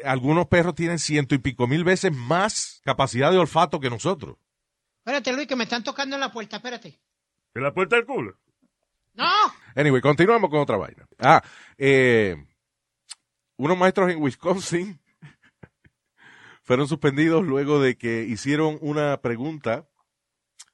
algunos 0.06 0.48
perros 0.48 0.76
tienen 0.76 1.00
ciento 1.00 1.36
y 1.36 1.40
pico 1.40 1.68
mil 1.68 1.84
veces 1.84 2.12
más 2.16 2.82
capacidad 2.84 3.32
de 3.32 3.38
olfato 3.38 3.80
que 3.80 3.90
nosotros. 3.90 4.38
Espérate, 5.00 5.34
Luis, 5.34 5.48
que 5.48 5.56
me 5.56 5.64
están 5.66 5.84
tocando 5.84 6.16
en 6.16 6.22
la 6.22 6.32
puerta, 6.32 6.58
espérate. 6.58 7.00
¿En 7.56 7.64
la 7.64 7.74
puerta 7.74 7.96
del 7.98 8.06
culo? 8.06 8.38
¡No! 9.14 9.30
Anyway, 9.76 10.02
continuamos 10.02 10.50
con 10.50 10.60
otra 10.60 10.78
vaina. 10.78 11.06
Ah, 11.20 11.42
eh, 11.78 12.36
unos 13.58 13.78
maestros 13.78 14.10
en 14.12 14.22
Wisconsin 14.22 15.00
fueron 16.64 16.88
suspendidos 16.88 17.44
luego 17.46 17.80
de 17.82 17.98
que 17.98 18.24
hicieron 18.24 18.78
una 18.82 19.18
pregunta 19.22 19.88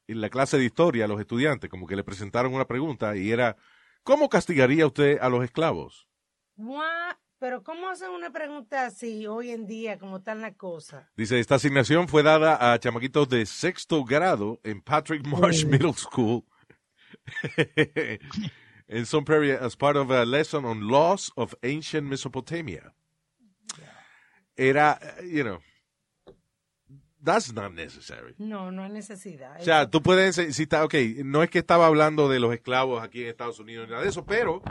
en 0.08 0.22
la 0.22 0.30
clase 0.30 0.58
de 0.58 0.66
historia 0.66 1.06
a 1.06 1.08
los 1.08 1.20
estudiantes, 1.20 1.70
como 1.70 1.86
que 1.88 1.96
le 1.96 2.04
presentaron 2.04 2.54
una 2.54 2.66
pregunta 2.66 3.16
y 3.16 3.32
era, 3.32 3.58
¿cómo 4.04 4.30
castigaría 4.30 4.88
usted 4.88 5.20
a 5.22 5.30
los 5.30 5.44
esclavos? 5.44 6.08
Mua- 6.56 7.18
Pero 7.40 7.64
¿cómo 7.64 7.88
hacen 7.88 8.10
una 8.12 8.32
pregunta 8.32 8.86
así 8.86 9.26
hoy 9.26 9.52
en 9.52 9.66
día, 9.66 9.98
como 9.98 10.18
están 10.18 10.42
las 10.42 10.56
cosas? 10.56 11.06
Dice, 11.16 11.40
esta 11.40 11.56
asignación 11.56 12.10
fue 12.10 12.22
dada 12.22 12.74
a 12.74 12.78
chamaquitos 12.80 13.30
de 13.30 13.46
sexto 13.46 14.04
grado 14.04 14.60
en 14.64 14.82
Patrick 14.82 15.26
Marsh 15.26 15.64
Middle 15.66 15.94
School 15.94 16.44
en 18.88 19.06
Sun 19.06 19.24
Prairie 19.24 19.54
as 19.54 19.78
part 19.78 19.96
of 19.96 20.12
a 20.12 20.26
lesson 20.26 20.66
on 20.66 20.90
laws 20.90 21.32
of 21.38 21.56
ancient 21.64 22.08
Mesopotamia. 22.08 22.94
Era, 24.58 25.00
eh, 25.02 25.30
you 25.32 25.44
know, 25.44 25.60
that's 27.24 27.54
not 27.54 27.72
necessary. 27.74 28.34
No, 28.38 28.70
no 28.70 28.84
hay 28.84 28.90
necesidad. 28.90 29.62
O 29.62 29.64
sea, 29.64 29.90
tú 29.90 30.02
puedes, 30.02 30.36
si 30.36 30.64
está, 30.64 30.84
ok, 30.84 30.96
no 31.24 31.42
es 31.42 31.50
que 31.50 31.60
estaba 31.60 31.88
hablando 31.88 32.28
de 32.28 32.42
los 32.42 32.54
esclavos 32.54 33.02
aquí 33.02 33.24
en 33.24 33.30
Estados 33.30 33.60
Unidos 33.60 33.88
ni 33.88 33.92
nada 33.92 34.04
de 34.04 34.10
eso, 34.10 34.26
pero 34.26 34.62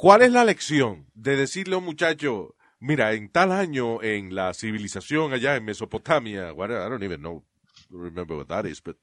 ¿cuál 0.00 0.22
es 0.22 0.32
la 0.32 0.46
lección 0.46 1.06
de 1.12 1.36
decirle 1.36 1.74
a 1.74 1.78
un 1.78 1.84
muchacho, 1.84 2.56
mira, 2.78 3.12
en 3.12 3.30
tal 3.30 3.52
año 3.52 4.02
en 4.02 4.34
la 4.34 4.54
civilización 4.54 5.34
allá 5.34 5.56
en 5.56 5.64
Mesopotamia, 5.66 6.54
whatever, 6.54 6.86
I 6.86 6.88
don't 6.88 7.02
even 7.02 7.20
know, 7.20 7.44
remember 7.90 8.34
what 8.34 8.46
that 8.46 8.64
is, 8.64 8.82
but, 8.82 8.96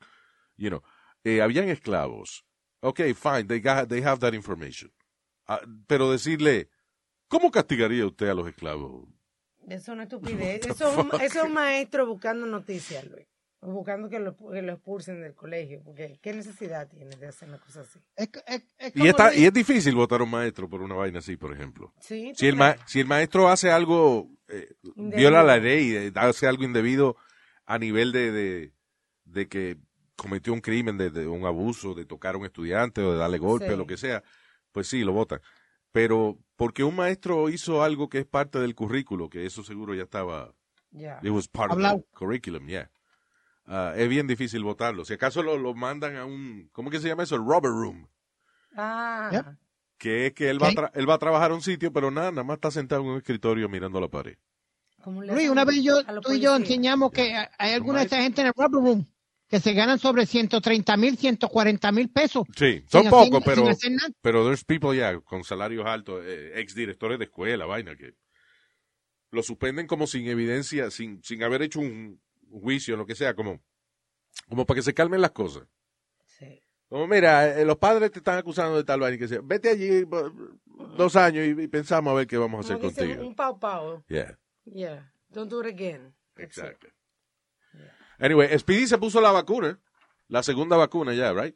you 0.57 0.69
know, 0.69 0.81
eh, 1.23 1.43
habían 1.43 1.69
esclavos. 1.69 2.43
Ok, 2.79 3.01
fine, 3.13 3.43
they, 3.43 3.59
got, 3.59 3.87
they 3.89 4.01
have 4.01 4.19
that 4.21 4.33
information. 4.33 4.91
Ah, 5.47 5.61
pero 5.85 6.11
decirle, 6.11 6.71
¿cómo 7.27 7.51
castigaría 7.51 8.03
usted 8.03 8.29
a 8.29 8.33
los 8.33 8.47
esclavos? 8.47 9.07
Eso 9.67 9.77
es 9.77 9.87
una 9.89 10.03
estupidez. 10.09 10.65
Eso 10.65 10.89
es, 10.89 10.97
un, 10.97 11.11
eso 11.21 11.39
es 11.39 11.45
un 11.45 11.53
maestro 11.53 12.07
buscando 12.07 12.47
noticias, 12.47 13.05
Luis. 13.05 13.27
Buscando 13.59 14.07
que 14.07 14.19
lo, 14.19 14.35
que 14.37 14.61
lo 14.61 14.73
expulsen 14.73 15.19
del 15.21 15.33
colegio. 15.33 15.81
Porque 15.83 16.19
¿qué 16.21 16.33
necesidad 16.33 16.87
tiene 16.87 17.15
de 17.15 17.27
hacer 17.27 17.49
una 17.49 17.57
cosa 17.59 17.81
así? 17.81 17.99
Es, 18.15 18.29
es- 18.47 18.63
es 18.77 18.91
Y, 18.95 19.07
está, 19.07 19.33
y 19.33 19.45
es 19.45 19.53
difícil 19.53 19.95
votar 19.95 20.21
a 20.21 20.23
un 20.25 20.29
maestro 20.31 20.69
por 20.69 20.81
una 20.81 20.95
vaina 20.95 21.19
así, 21.19 21.37
por 21.37 21.53
ejemplo. 21.53 21.91
Sí, 21.99 22.31
Si 22.35 22.47
el, 22.47 22.55
ma- 22.55 22.75
si 22.85 22.99
el 22.99 23.07
maestro 23.07 23.49
hace 23.49 23.71
algo, 23.71 24.29
eh, 24.47 24.69
viola 24.95 25.43
la 25.43 25.57
ley, 25.57 25.91
eh, 25.95 26.11
hace 26.15 26.47
algo 26.47 26.63
indebido 26.63 27.15
a 27.65 27.79
nivel 27.79 28.11
de, 28.11 28.31
de, 28.31 28.73
de 29.25 29.47
que 29.47 29.77
cometió 30.15 30.53
un 30.53 30.61
crimen, 30.61 30.97
de, 30.97 31.09
de 31.09 31.27
un 31.27 31.45
abuso, 31.45 31.93
de 31.95 32.05
tocar 32.05 32.35
a 32.35 32.37
un 32.37 32.45
estudiante 32.45 33.01
o 33.01 33.11
de 33.13 33.17
darle 33.17 33.39
golpe 33.39 33.67
Sí. 33.67 33.73
o 33.73 33.77
lo 33.77 33.87
que 33.87 33.97
sea, 33.97 34.23
pues 34.71 34.87
sí, 34.87 35.01
lo 35.03 35.13
votan. 35.13 35.41
Pero 35.91 36.37
porque 36.55 36.83
un 36.83 36.95
maestro 36.95 37.49
hizo 37.49 37.81
algo 37.83 38.07
que 38.07 38.19
es 38.19 38.25
parte 38.25 38.59
del 38.59 38.75
currículo, 38.75 39.29
que 39.29 39.45
eso 39.47 39.63
seguro 39.63 39.95
ya 39.95 40.03
estaba, 40.03 40.53
Ya. 40.91 41.19
it 41.23 41.29
was 41.31 41.47
part 41.47 41.71
Hablado. 41.71 41.97
of 41.97 42.01
the 42.03 42.07
curriculum, 42.13 42.67
yeah. 42.67 42.89
Ah, 43.67 43.93
es 43.95 44.07
bien 44.07 44.27
difícil 44.27 44.63
votarlo. 44.63 45.03
Si 45.03 45.13
acaso 45.13 45.43
lo, 45.43 45.57
lo 45.57 45.73
mandan 45.73 46.15
a 46.15 46.25
un, 46.25 46.69
¿cómo 46.71 46.89
que 46.89 46.99
se 46.99 47.09
llama 47.09 47.23
eso? 47.23 47.35
El 47.35 47.41
rubber 47.41 47.71
room. 47.71 48.07
Ah, 48.75 49.29
Yep. 49.31 49.45
Que 49.97 50.27
es 50.27 50.33
que 50.33 50.49
él, 50.49 50.61
va 50.61 50.67
a 50.67 50.91
él 50.93 51.09
va 51.09 51.15
a 51.15 51.17
trabajar 51.17 51.49
a 51.49 51.55
un 51.55 51.61
sitio, 51.61 51.91
pero 51.91 52.11
nada, 52.11 52.29
nada 52.29 52.43
más 52.43 52.55
está 52.57 52.69
sentado 52.69 53.01
en 53.01 53.07
un 53.07 53.17
escritorio 53.17 53.67
mirando 53.67 53.99
la 53.99 54.07
pared. 54.07 54.37
¿cómo 55.01 55.23
le 55.23 55.33
Luis, 55.33 55.49
una 55.49 55.65
vez 55.65 55.83
yo, 55.83 56.03
tú 56.21 56.33
y 56.33 56.39
yo 56.39 56.55
enseñamos 56.55 57.11
que 57.11 57.33
hay 57.57 57.73
alguna 57.73 58.01
de 58.01 58.05
esa 58.05 58.21
gente 58.21 58.41
en 58.41 58.47
el 58.47 58.53
rubber 58.55 58.83
room 58.83 59.07
que 59.47 59.59
se 59.59 59.73
ganan 59.73 59.97
sobre 59.97 60.25
130 60.25 60.97
mil, 60.97 61.17
140 61.17 61.91
mil 61.91 62.09
pesos. 62.09 62.43
Sí, 62.55 62.83
son 62.87 63.09
pocos, 63.09 63.41
pero, 63.43 63.63
pero 64.21 64.43
there's 64.43 64.63
people 64.63 64.95
ya 64.95 65.19
con 65.21 65.43
salarios 65.43 65.85
altos, 65.85 66.21
eh, 66.25 66.59
ex 66.59 66.75
directores 66.75 67.17
de 67.17 67.25
escuela, 67.25 67.65
vaina, 67.65 67.95
que 67.95 68.13
lo 69.31 69.41
suspenden 69.43 69.87
como 69.87 70.05
sin 70.05 70.27
evidencia, 70.27 70.91
sin, 70.91 71.23
sin 71.23 71.43
haber 71.43 71.61
hecho 71.61 71.79
un 71.79 72.19
juicio, 72.51 72.95
lo 72.97 73.05
que 73.05 73.15
sea, 73.15 73.33
como, 73.35 73.61
como 74.49 74.65
para 74.65 74.77
que 74.77 74.81
se 74.83 74.93
calmen 74.93 75.21
las 75.21 75.31
cosas. 75.31 75.67
Sí. 76.25 76.61
Como, 76.89 77.07
mira, 77.07 77.59
eh, 77.59 77.65
los 77.65 77.77
padres 77.77 78.11
te 78.11 78.19
están 78.19 78.37
acusando 78.37 78.77
de 78.77 78.83
tal 78.83 78.99
vaina, 78.99 79.15
y 79.15 79.19
que 79.19 79.27
sea, 79.27 79.39
vete 79.43 79.69
allí 79.69 80.05
dos 80.97 81.15
años 81.15 81.45
y, 81.45 81.61
y 81.63 81.67
pensamos 81.67 82.11
a 82.11 82.15
ver 82.15 82.27
qué 82.27 82.37
vamos 82.37 82.57
a 82.57 82.61
hacer 82.73 82.77
Como 82.81 82.93
contigo. 82.93 83.27
un 83.27 83.35
pau 83.35 83.59
pau. 83.59 84.03
Yeah, 84.07 84.37
Yeah. 84.65 85.11
Don't 85.29 85.49
do 85.51 85.59
it 85.61 85.67
again. 85.67 86.13
Exactly. 86.37 86.89
Anyway, 88.19 88.57
Speedy 88.57 88.87
se 88.87 88.97
puso 88.97 89.19
la 89.21 89.31
vacuna, 89.31 89.79
la 90.27 90.41
segunda 90.43 90.75
vacuna 90.77 91.13
ya, 91.13 91.33
right? 91.33 91.55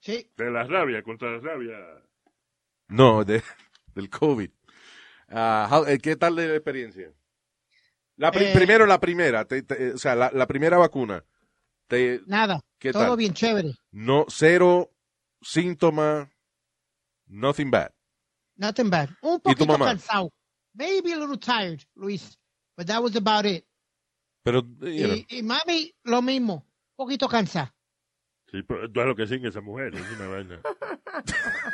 Sí. 0.00 0.30
De 0.36 0.50
la 0.50 0.64
rabia, 0.64 1.02
contra 1.02 1.30
la 1.32 1.38
rabia. 1.40 1.76
No, 2.88 3.24
de, 3.24 3.42
del 3.94 4.08
COVID. 4.10 4.50
How- 5.28 5.86
eh, 5.86 5.98
¿Qué 5.98 6.16
tal 6.16 6.36
de 6.36 6.48
la 6.48 6.54
experiencia? 6.54 7.12
La 8.16 8.30
pri- 8.30 8.46
Eh, 8.46 8.52
primero 8.54 8.86
la 8.86 9.00
primera, 9.00 9.44
te- 9.46 9.62
te- 9.62 9.88
eh, 9.88 9.92
o 9.94 9.98
sea, 9.98 10.14
la, 10.14 10.30
la 10.32 10.46
primera 10.46 10.78
vacuna. 10.78 11.24
Te, 11.88 12.20
Nada. 12.26 12.60
¿Qué 12.78 12.92
Todo 12.92 13.08
tal? 13.08 13.16
bien 13.16 13.32
chévere. 13.34 13.74
No, 13.90 14.26
cero 14.28 14.90
síntomas, 15.40 16.28
nothing 17.26 17.70
bad. 17.70 17.90
Nothing 18.56 18.90
bad. 18.90 19.08
Un 19.22 19.36
¿Y 19.44 19.54
tu 19.54 19.66
poquito 19.66 19.78
cansado. 19.78 20.30
Maybe 20.74 21.12
a 21.12 21.16
little 21.18 21.38
tired, 21.38 21.80
Luis. 21.94 22.38
But 22.76 22.86
that 22.86 23.02
was 23.02 23.16
about 23.16 23.44
it. 23.46 23.64
Pero, 24.44 24.62
you 24.80 25.06
know, 25.06 25.16
Y, 25.16 25.26
y 25.38 25.42
mami, 25.42 25.94
lo 26.04 26.22
mismo. 26.22 26.54
Un 26.96 27.06
poquito 27.06 27.28
cansada. 27.28 27.74
Sí, 28.52 28.62
pero 28.62 28.90
tú 28.92 29.00
es 29.00 29.06
lo 29.06 29.16
que 29.16 29.26
sigue 29.26 29.48
esa 29.48 29.62
mujer, 29.62 29.94
es 29.94 30.10
una 30.18 30.28
vaina. 30.28 30.60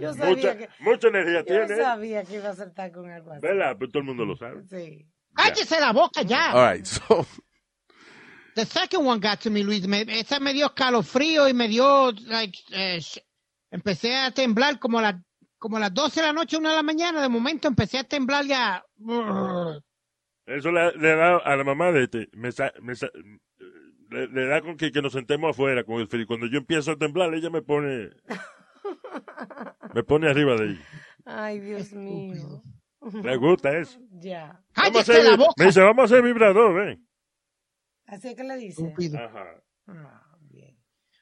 Yo 0.00 0.12
sabía 0.14 0.34
Mucha, 0.34 0.58
que, 0.58 0.68
mucha 0.80 1.08
energía 1.08 1.38
yo 1.40 1.44
tiene. 1.44 1.76
sabía 1.76 2.24
que 2.24 2.34
iba 2.36 2.48
a 2.50 2.54
saltar 2.56 2.90
con 2.90 3.08
algo 3.10 3.32
así. 3.32 3.40
¿Verdad? 3.42 3.76
Pero 3.78 3.90
todo 3.90 4.00
el 4.00 4.04
mundo 4.06 4.24
lo 4.24 4.36
sabe. 4.36 4.62
Sí. 4.68 5.06
¡Cállese 5.34 5.78
la 5.80 5.92
boca 5.92 6.22
ya! 6.22 6.52
all 6.52 6.74
right, 6.74 6.84
so, 6.84 7.26
The 8.56 8.64
second 8.64 9.06
one 9.06 9.20
got 9.20 9.40
to 9.40 9.50
me, 9.50 9.62
Luis. 9.62 9.86
Me, 9.86 10.02
esa 10.08 10.40
me 10.40 10.52
dio 10.52 10.66
escalofrío 10.66 11.48
y 11.48 11.54
me 11.54 11.68
dio, 11.68 12.12
like, 12.26 12.58
eh, 12.72 13.00
empecé 13.70 14.16
a 14.16 14.30
temblar 14.30 14.78
como 14.78 14.98
a 15.00 15.02
las 15.02 15.14
como 15.58 15.78
a 15.78 15.80
las 15.80 15.94
12 15.94 16.20
de 16.20 16.26
la 16.26 16.32
noche, 16.32 16.56
una 16.58 16.70
de 16.70 16.76
la 16.76 16.82
mañana, 16.82 17.22
de 17.22 17.28
momento 17.28 17.66
empecé 17.68 17.98
a 17.98 18.04
temblar 18.04 18.44
ya. 18.44 18.84
Eso 20.46 20.70
le, 20.70 20.92
le 20.96 21.16
da 21.16 21.38
a 21.38 21.56
la 21.56 21.64
mamá 21.64 21.90
de 21.90 22.04
este, 22.04 22.28
me 22.32 22.52
sa- 22.52 22.72
me 22.82 22.94
sa- 22.94 23.10
le, 24.14 24.28
le 24.28 24.46
da 24.46 24.60
con 24.62 24.76
que, 24.76 24.90
que 24.92 25.02
nos 25.02 25.12
sentemos 25.12 25.50
afuera 25.50 25.84
con 25.84 26.00
el 26.00 26.08
frío. 26.08 26.26
Cuando 26.26 26.46
yo 26.46 26.58
empiezo 26.58 26.92
a 26.92 26.96
temblar, 26.96 27.34
ella 27.34 27.50
me 27.50 27.60
pone, 27.62 28.10
me 29.94 30.02
pone 30.04 30.28
arriba 30.30 30.56
de 30.56 30.70
ella. 30.70 30.80
Ay, 31.24 31.60
Dios 31.60 31.92
mío. 31.92 32.62
Le 33.22 33.36
gusta 33.36 33.76
eso. 33.76 33.98
Ya. 34.12 34.46
Vamos 34.46 34.62
a 34.76 34.82
¡Cállese 34.82 35.12
hacer, 35.12 35.24
la 35.24 35.30
vi- 35.32 35.36
boca! 35.36 35.52
me 35.58 35.64
dice, 35.66 35.80
vamos 35.80 36.02
a 36.02 36.04
hacer 36.04 36.22
vibrador, 36.24 36.74
ven. 36.74 37.06
Así 38.06 38.28
es 38.28 38.34
que 38.36 38.44
le 38.44 38.56
dice. 38.56 38.94
Ajá. 39.18 39.46
Ah, 39.88 40.36
bien. 40.50 40.76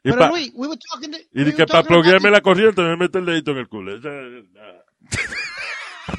Y, 0.05 0.11
Pero 0.11 0.19
pa- 0.19 0.29
Luis, 0.31 0.53
we 0.55 0.69
were 0.69 0.79
talking 0.93 1.11
to- 1.11 1.19
y 1.33 1.45
we 1.45 1.55
que 1.55 1.67
para 1.67 1.83
pluguearme 1.83 2.31
la 2.31 2.41
corriente 2.41 2.83
me 2.83 2.97
mete 2.97 3.19
el 3.19 3.27
dedito 3.27 3.51
en 3.53 3.59
el 3.59 3.69
culo. 3.69 3.99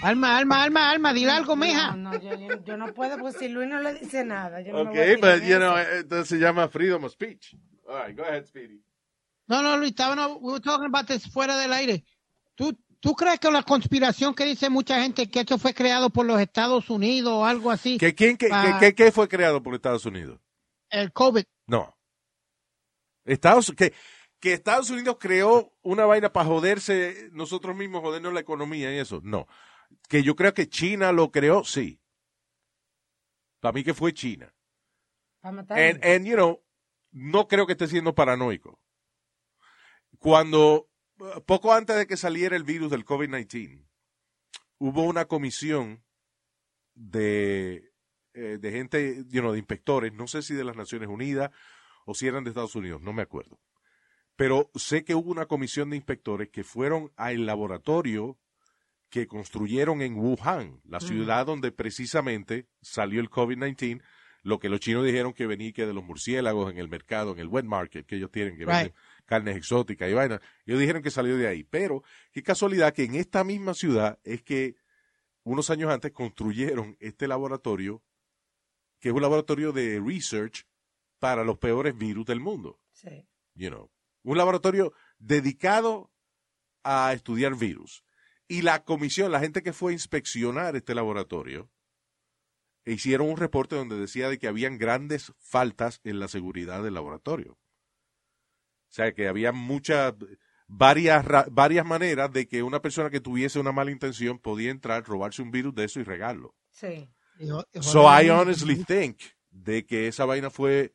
Alma, 0.01 0.37
alma, 0.37 0.63
alma, 0.63 0.89
alma, 0.91 1.13
dile 1.13 1.31
algo, 1.31 1.55
mija. 1.55 1.95
No, 1.95 2.11
no, 2.11 2.63
yo, 2.65 2.77
no 2.77 2.93
puedo, 2.93 3.17
pues 3.17 3.35
si 3.37 3.49
Luis 3.49 3.67
no 3.67 3.79
le 3.79 3.93
dice 3.95 4.23
nada. 4.23 4.61
Yo 4.61 4.75
Ok, 4.81 4.95
en 4.95 5.19
you 5.47 5.57
know, 5.57 5.77
entonces 5.77 6.29
se 6.29 6.37
llama 6.37 6.67
freedom 6.69 7.03
of 7.03 7.11
speech. 7.11 7.55
All 7.87 8.07
right, 8.07 8.17
go 8.17 8.23
ahead, 8.23 8.45
Speedy. 8.45 8.81
No, 9.47 9.61
no, 9.61 9.77
Luis, 9.77 9.91
estábamos, 9.91 10.37
we 10.39 10.53
were 10.53 10.61
talking 10.61 10.85
about 10.87 11.05
this 11.07 11.29
fuera 11.29 11.57
del 11.57 11.73
aire. 11.73 12.05
¿Tú, 12.55 12.77
¿Tú 13.01 13.13
crees 13.13 13.39
que 13.39 13.51
la 13.51 13.63
conspiración 13.63 14.33
que 14.33 14.45
dice 14.45 14.69
mucha 14.69 15.01
gente 15.01 15.29
que 15.29 15.41
esto 15.41 15.57
fue 15.57 15.73
creado 15.73 16.09
por 16.09 16.25
los 16.25 16.39
Estados 16.39 16.89
Unidos 16.89 17.33
o 17.33 17.45
algo 17.45 17.69
así? 17.69 17.97
¿Qué, 17.97 18.15
quién, 18.15 18.37
qué- 18.37 18.93
qué 18.95 19.11
fue 19.11 19.27
creado 19.27 19.61
por 19.61 19.75
Estados 19.75 20.05
Unidos? 20.05 20.39
El 20.89 21.11
COVID. 21.11 21.43
No. 21.67 21.97
Estados, 23.25 23.73
que, 23.75 23.93
que 24.39 24.53
Estados 24.53 24.89
Unidos 24.89 25.17
creó 25.19 25.73
una 25.81 26.05
vaina 26.05 26.31
para 26.31 26.45
joderse 26.45 27.29
nosotros 27.33 27.75
mismos, 27.75 28.01
jodernos 28.01 28.33
la 28.33 28.39
economía 28.39 28.93
y 28.93 28.99
eso. 28.99 29.19
No. 29.23 29.47
Que 30.07 30.23
yo 30.23 30.35
creo 30.35 30.53
que 30.53 30.67
China 30.67 31.11
lo 31.11 31.31
creó, 31.31 31.63
sí. 31.63 31.99
Para 33.59 33.73
mí 33.73 33.83
que 33.83 33.93
fue 33.93 34.13
China. 34.13 34.53
And, 35.41 36.03
and, 36.03 36.25
you 36.25 36.35
know, 36.35 36.63
no 37.11 37.47
creo 37.47 37.65
que 37.65 37.73
esté 37.73 37.87
siendo 37.87 38.15
paranoico. 38.15 38.79
Cuando, 40.19 40.89
poco 41.45 41.73
antes 41.73 41.97
de 41.97 42.07
que 42.07 42.17
saliera 42.17 42.55
el 42.55 42.63
virus 42.63 42.89
del 42.91 43.05
COVID-19, 43.05 43.85
hubo 44.79 45.03
una 45.03 45.25
comisión 45.25 46.03
de, 46.93 47.91
eh, 48.33 48.57
de 48.59 48.71
gente, 48.71 49.25
you 49.27 49.41
know, 49.41 49.51
de 49.51 49.59
inspectores, 49.59 50.13
no 50.13 50.27
sé 50.27 50.41
si 50.41 50.53
de 50.53 50.63
las 50.63 50.75
Naciones 50.75 51.09
Unidas 51.09 51.51
o 52.05 52.13
si 52.13 52.27
eran 52.27 52.43
de 52.43 52.51
Estados 52.51 52.75
Unidos, 52.75 53.01
no 53.01 53.13
me 53.13 53.21
acuerdo. 53.21 53.59
Pero 54.35 54.71
sé 54.75 55.03
que 55.03 55.15
hubo 55.15 55.31
una 55.31 55.45
comisión 55.45 55.89
de 55.89 55.97
inspectores 55.97 56.49
que 56.49 56.63
fueron 56.63 57.11
al 57.15 57.45
laboratorio 57.45 58.39
que 59.13 59.27
construyeron 59.27 60.01
en 60.01 60.15
Wuhan, 60.15 60.81
la 60.85 60.99
ciudad 60.99 61.45
donde 61.45 61.71
precisamente 61.71 62.65
salió 62.81 63.21
el 63.21 63.29
COVID-19, 63.29 64.01
lo 64.41 64.57
que 64.57 64.69
los 64.69 64.79
chinos 64.79 65.05
dijeron 65.05 65.33
que 65.33 65.45
venía 65.45 65.71
que 65.71 65.85
de 65.85 65.93
los 65.93 66.03
murciélagos 66.03 66.71
en 66.71 66.79
el 66.79 66.89
mercado, 66.89 67.31
en 67.31 67.37
el 67.37 67.47
wet 67.47 67.63
market 67.63 68.07
que 68.07 68.15
ellos 68.15 68.31
tienen, 68.31 68.57
que 68.57 68.65
Right. 68.65 68.71
venden 68.75 68.93
carnes 69.25 69.55
exóticas 69.55 70.09
y 70.09 70.13
vainas. 70.13 70.39
Ellos 70.65 70.79
dijeron 70.79 71.03
que 71.03 71.11
salió 71.11 71.37
de 71.37 71.47
ahí. 71.47 71.63
Pero 71.63 72.01
qué 72.31 72.41
casualidad 72.41 72.91
que 72.91 73.03
en 73.03 73.13
esta 73.13 73.43
misma 73.43 73.75
ciudad 73.75 74.17
es 74.23 74.41
que 74.41 74.77
unos 75.43 75.69
años 75.69 75.91
antes 75.91 76.11
construyeron 76.11 76.97
este 76.99 77.27
laboratorio, 77.27 78.01
que 78.99 79.09
es 79.09 79.13
un 79.13 79.21
laboratorio 79.21 79.71
de 79.73 80.01
research 80.03 80.65
para 81.19 81.43
los 81.43 81.59
peores 81.59 81.95
virus 81.95 82.25
del 82.25 82.39
mundo. 82.39 82.79
Sí. 82.93 83.27
You 83.53 83.69
know. 83.69 83.91
Un 84.23 84.37
laboratorio 84.39 84.91
dedicado 85.19 86.11
a 86.83 87.13
estudiar 87.13 87.55
virus. 87.55 88.03
Y 88.53 88.61
la 88.61 88.83
comisión, 88.83 89.31
la 89.31 89.39
gente 89.39 89.63
que 89.63 89.73
fue 89.73 89.91
a 89.91 89.93
inspeccionar 89.93 90.75
este 90.75 90.93
laboratorio, 90.93 91.71
hicieron 92.85 93.29
un 93.29 93.37
reporte 93.37 93.75
donde 93.75 93.97
decía 93.97 94.29
de 94.29 94.37
que 94.37 94.47
habían 94.47 94.77
grandes 94.77 95.33
faltas 95.39 96.01
en 96.03 96.19
la 96.19 96.27
seguridad 96.27 96.83
del 96.83 96.93
laboratorio. 96.93 97.53
O 97.53 98.91
sea, 98.93 99.11
que 99.13 99.27
había 99.27 99.51
muchas, 99.51 100.13
varias, 100.67 101.25
varias 101.51 101.83
maneras 101.83 102.31
de 102.31 102.47
que 102.47 102.61
una 102.61 102.79
persona 102.79 103.09
que 103.09 103.19
tuviese 103.19 103.59
una 103.59 103.71
mala 103.71 103.89
intención 103.89 104.37
podía 104.37 104.69
entrar, 104.69 105.03
robarse 105.03 105.41
un 105.41 105.49
virus 105.49 105.73
de 105.73 105.85
eso 105.85 105.99
y 105.99 106.03
regarlo. 106.03 106.53
Sí. 106.69 107.09
So 107.81 108.03
I 108.03 108.29
honestly 108.29 108.83
think 108.83 109.17
de 109.49 109.83
que 109.87 110.07
esa 110.07 110.25
vaina 110.25 110.51
fue 110.51 110.93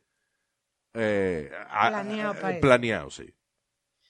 eh, 0.93 1.51
Planeado 1.69 2.33
eso. 2.33 2.61
planeado, 2.61 3.09
sí. 3.11 3.35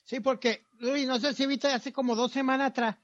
Sí, 0.04 0.20
porque, 0.20 0.68
Luis, 0.78 1.08
no 1.08 1.20
sé 1.20 1.34
si 1.34 1.48
viste 1.48 1.68
hace 1.68 1.92
como 1.92 2.16
dos 2.16 2.32
semanas 2.32 2.70
atrás, 2.70 2.98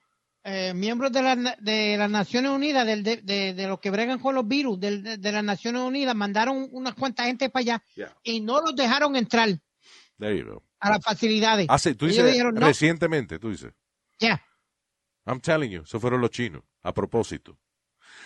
eh, 0.47 0.73
miembros 0.75 1.11
de, 1.11 1.21
la, 1.23 1.35
de 1.59 1.97
las 1.97 2.09
Naciones 2.09 2.51
Unidas, 2.51 2.85
del, 2.85 3.01
de, 3.03 3.17
de, 3.17 3.53
de 3.55 3.67
los 3.67 3.79
que 3.79 3.89
bregan 3.89 4.19
con 4.19 4.35
los 4.35 4.47
virus, 4.47 4.79
del- 4.79 5.01
de, 5.03 5.17
de 5.17 5.31
las 5.31 5.43
Naciones 5.43 5.81
Unidas, 5.81 6.15
mandaron 6.15 6.69
unas 6.71 6.93
cuantas 6.93 7.25
gente 7.25 7.49
para 7.49 7.61
allá 7.61 7.83
Yeah. 7.95 8.15
y 8.23 8.41
no 8.41 8.61
los 8.61 8.75
dejaron 8.75 9.15
entrar 9.15 9.49
There 10.19 10.37
you 10.37 10.45
go. 10.45 10.63
a 10.79 10.91
las 10.91 11.03
facilidades. 11.03 11.65
Ah, 11.69 11.79
sí, 11.79 11.95
tú 11.95 12.05
dices 12.05 12.25
dijeron, 12.25 12.53
no. 12.55 12.65
recientemente, 12.67 13.39
tú 13.39 13.49
dices. 13.49 13.73
Ya. 14.19 14.41
I'm 15.25 15.41
telling 15.41 15.71
you, 15.71 15.81
eso 15.81 15.99
fueron 15.99 16.21
los 16.21 16.29
chinos, 16.29 16.61
a 16.83 16.93
propósito. 16.93 17.57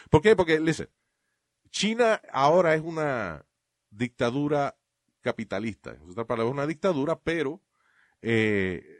¿Por 0.10 0.22
qué? 0.22 0.36
Porque, 0.36 0.60
listen, 0.60 0.90
China 1.72 2.22
ahora 2.34 2.76
es 2.76 2.82
una 2.82 3.46
dictadura 3.90 4.78
capitalista. 5.22 5.92
En 5.92 6.10
otras 6.12 6.26
palabras, 6.28 6.50
es 6.52 6.54
una 6.54 6.68
dictadura, 6.68 7.18
pero 7.20 7.62
eh, 8.22 8.99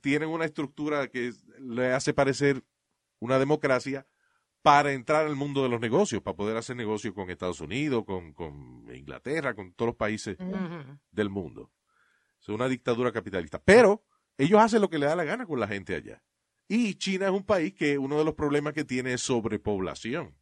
tienen 0.00 0.28
una 0.28 0.44
estructura 0.44 1.08
que 1.08 1.32
le 1.60 1.92
hace 1.92 2.12
parecer 2.14 2.62
una 3.18 3.38
democracia 3.38 4.06
para 4.62 4.92
entrar 4.92 5.26
al 5.26 5.36
mundo 5.36 5.62
de 5.62 5.68
los 5.68 5.80
negocios, 5.80 6.22
para 6.22 6.36
poder 6.36 6.56
hacer 6.56 6.74
negocios 6.76 7.14
con 7.14 7.30
Estados 7.30 7.60
Unidos, 7.60 8.04
con, 8.04 8.32
con 8.32 8.84
Inglaterra, 8.94 9.54
con 9.54 9.72
todos 9.72 9.90
los 9.90 9.96
países 9.96 10.36
del 11.10 11.30
mundo. 11.30 11.70
Es 12.40 12.48
una 12.48 12.68
dictadura 12.68 13.12
capitalista. 13.12 13.60
Pero 13.62 14.02
ellos 14.36 14.60
hacen 14.60 14.80
lo 14.80 14.90
que 14.90 14.98
le 14.98 15.06
da 15.06 15.14
la 15.16 15.24
gana 15.24 15.46
con 15.46 15.60
la 15.60 15.68
gente 15.68 15.94
allá. 15.94 16.22
Y 16.68 16.94
China 16.94 17.26
es 17.26 17.32
un 17.32 17.44
país 17.44 17.74
que 17.74 17.96
uno 17.96 18.18
de 18.18 18.24
los 18.24 18.34
problemas 18.34 18.72
que 18.72 18.84
tiene 18.84 19.12
es 19.12 19.20
sobrepoblación. 19.22 20.34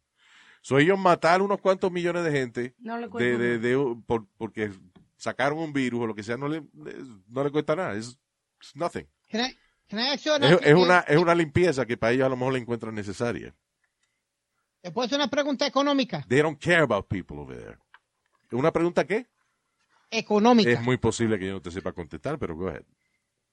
So, 0.61 0.79
ellos 0.79 0.97
matar 0.97 1.43
unos 1.43 1.61
cuantos 1.61 1.91
millones 1.91 2.23
de 2.23 2.31
gente 2.31 2.73
No 2.79 2.97
de, 2.97 3.37
de- 3.37 3.47
nada. 3.59 3.59
de- 3.59 3.95
por- 4.07 4.27
porque 4.37 4.71
sacaron 5.17 5.59
un 5.59 5.71
virus 5.71 6.01
o 6.01 6.07
lo 6.07 6.15
que 6.15 6.23
sea, 6.23 6.35
no 6.37 6.47
le, 6.47 6.63
no 7.27 7.43
le 7.43 7.51
cuesta 7.51 7.75
nada. 7.75 7.93
Es 7.95 8.17
nothing. 8.73 9.07
Can 9.29 9.41
I- 9.41 9.57
can 9.87 9.99
I 9.99 10.09
ask 10.13 10.25
you 10.25 10.33
an- 10.33 10.43
Es, 10.43 10.59
es 10.61 10.73
una, 10.73 10.99
es 11.01 11.17
una 11.17 11.35
limpieza 11.35 11.85
que 11.85 11.97
para 11.97 12.11
ellos 12.13 12.25
a 12.25 12.29
lo 12.29 12.37
mejor 12.37 12.53
la 12.53 12.59
encuentran 12.59 12.93
necesaria. 12.95 13.53
¿Te 14.81 14.91
puedo 14.91 15.05
hacer 15.07 15.17
una 15.17 15.29
pregunta 15.29 15.65
económica? 15.65 16.23
They 16.27 16.41
don't 16.41 16.59
care 16.61 16.81
about 16.81 17.07
people 17.07 17.37
over 17.37 17.57
there. 17.57 17.77
¿Una 18.51 18.71
pregunta 18.71 19.05
qué? 19.05 19.25
Económica. 20.11 20.69
Es 20.69 20.81
muy 20.81 20.97
posible 20.97 21.39
que 21.39 21.47
yo 21.47 21.53
no 21.53 21.61
te 21.61 21.71
sepa 21.71 21.91
contestar, 21.91 22.37
pero 22.37 22.55
go 22.55 22.67
ahead. 22.67 22.83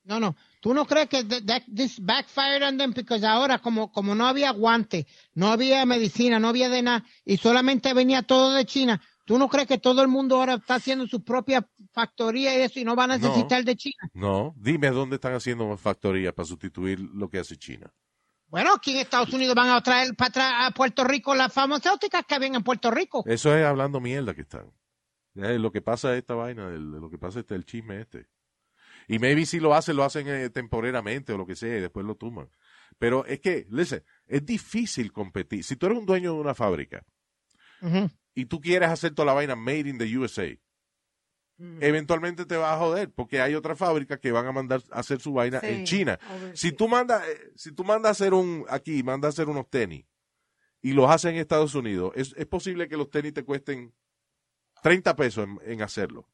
No, 0.04 0.18
no. 0.20 0.36
¿Tú 0.60 0.74
no 0.74 0.84
crees 0.84 1.08
que 1.08 1.24
that, 1.24 1.42
that- 1.46 1.62
this 1.74 1.98
backfired 2.00 2.62
on 2.62 2.76
them? 2.76 2.92
Porque 2.92 3.24
ahora, 3.24 3.58
como, 3.60 3.90
como 3.92 4.14
no 4.14 4.26
había 4.26 4.50
guante, 4.50 5.06
no 5.34 5.48
había 5.50 5.86
medicina, 5.86 6.38
no 6.38 6.48
había 6.48 6.68
de 6.68 6.82
nada, 6.82 7.04
y 7.24 7.36
solamente 7.36 7.94
venía 7.94 8.22
todo 8.22 8.52
de 8.52 8.66
China, 8.66 9.00
¿tú 9.24 9.38
no 9.38 9.48
crees 9.48 9.68
que 9.68 9.78
todo 9.78 10.02
el 10.02 10.08
mundo 10.08 10.36
ahora 10.36 10.54
está 10.54 10.74
haciendo 10.76 11.06
su 11.06 11.22
propia 11.24 11.66
factoría 11.92 12.56
y 12.58 12.62
eso 12.62 12.80
y 12.80 12.84
no 12.84 12.94
van 12.96 13.10
a 13.12 13.18
No. 13.18 13.28
necesitar 13.28 13.64
de 13.64 13.76
China? 13.76 14.10
No, 14.14 14.54
dime 14.56 14.90
dónde 14.90 15.16
están 15.16 15.34
haciendo 15.34 15.76
factorías 15.76 16.32
para 16.32 16.46
sustituir 16.46 17.00
lo 17.00 17.28
que 17.28 17.38
hace 17.38 17.56
China. 17.56 17.92
Bueno, 18.48 18.74
aquí 18.74 18.92
en 18.92 18.98
Estados 18.98 19.32
Unidos 19.32 19.54
van 19.54 19.70
a 19.70 19.80
traer 19.82 20.14
para 20.14 20.28
atrás 20.28 20.52
a 20.58 20.70
Puerto 20.72 21.04
Rico 21.04 21.34
las 21.34 21.52
farmacéuticas 21.52 22.24
que 22.26 22.34
habían 22.34 22.54
en 22.54 22.62
Puerto 22.62 22.90
Rico. 22.90 23.22
Eso 23.26 23.56
es 23.56 23.64
hablando 23.64 23.98
mierda 24.00 24.34
que 24.34 24.42
están. 24.42 24.70
Eh, 25.36 25.58
lo 25.58 25.72
que 25.72 25.80
pasa 25.80 26.12
es 26.12 26.18
esta 26.18 26.34
vaina, 26.34 26.68
el- 26.68 26.90
lo 26.90 27.08
que 27.08 27.16
pasa 27.16 27.38
es 27.38 27.44
este, 27.44 27.54
el 27.54 27.64
chisme 27.64 28.00
este. 28.02 28.26
Y 29.08 29.18
maybe 29.18 29.46
si 29.46 29.58
lo 29.58 29.74
hacen, 29.74 29.96
lo 29.96 30.04
hacen 30.04 30.28
eh, 30.28 30.50
temporeramente 30.50 31.32
o 31.32 31.38
lo 31.38 31.46
que 31.46 31.56
sea 31.56 31.78
y 31.78 31.80
después 31.80 32.04
lo 32.04 32.14
tuman. 32.16 32.50
Pero 32.98 33.24
es 33.24 33.40
que, 33.40 33.66
listen, 33.70 34.04
es 34.26 34.44
difícil 34.44 35.12
competir. 35.12 35.64
Si 35.64 35.76
tú 35.76 35.86
eres 35.86 35.98
un 35.98 36.04
dueño 36.06 36.34
de 36.34 36.40
una 36.40 36.54
fábrica 36.54 37.02
Ujú. 37.80 38.10
Y 38.34 38.46
tú 38.46 38.60
quieres 38.60 38.88
hacer 38.88 39.14
toda 39.14 39.26
la 39.26 39.32
vaina 39.34 39.54
made 39.56 39.88
in 39.88 39.98
the 39.98 40.18
USA, 40.18 40.48
eventualmente 41.80 42.44
te 42.44 42.56
va 42.56 42.72
a 42.74 42.78
joder 42.78 43.10
porque 43.12 43.40
hay 43.40 43.54
otras 43.54 43.78
fábricas 43.78 44.18
que 44.18 44.32
van 44.32 44.46
a 44.46 44.52
mandar 44.52 44.82
a 44.90 45.00
hacer 45.00 45.20
su 45.20 45.32
vaina 45.32 45.60
Sí, 45.60 45.66
en 45.66 45.84
China. 45.84 46.18
overseas. 46.28 46.58
Si 46.60 46.72
tú 46.72 46.88
mandas, 46.88 47.26
eh, 47.28 47.52
si 47.54 47.72
tú 47.72 47.84
mandas 47.84 48.08
a 48.08 48.12
hacer 48.12 48.34
un, 48.34 48.64
aquí, 48.68 49.02
mandas 49.02 49.28
a 49.28 49.32
hacer 49.42 49.48
unos 49.48 49.68
tenis 49.70 50.04
y 50.80 50.92
los 50.92 51.08
haces 51.10 51.30
en 51.32 51.36
Estados 51.36 51.74
Unidos, 51.74 52.12
es, 52.16 52.34
es 52.36 52.46
posible 52.46 52.88
que 52.88 52.96
los 52.96 53.10
tenis 53.10 53.32
te 53.34 53.44
cuesten 53.44 53.94
30 54.82 55.14
pesos 55.14 55.46
en, 55.46 55.60
en 55.70 55.82
hacerlo, 55.82 56.28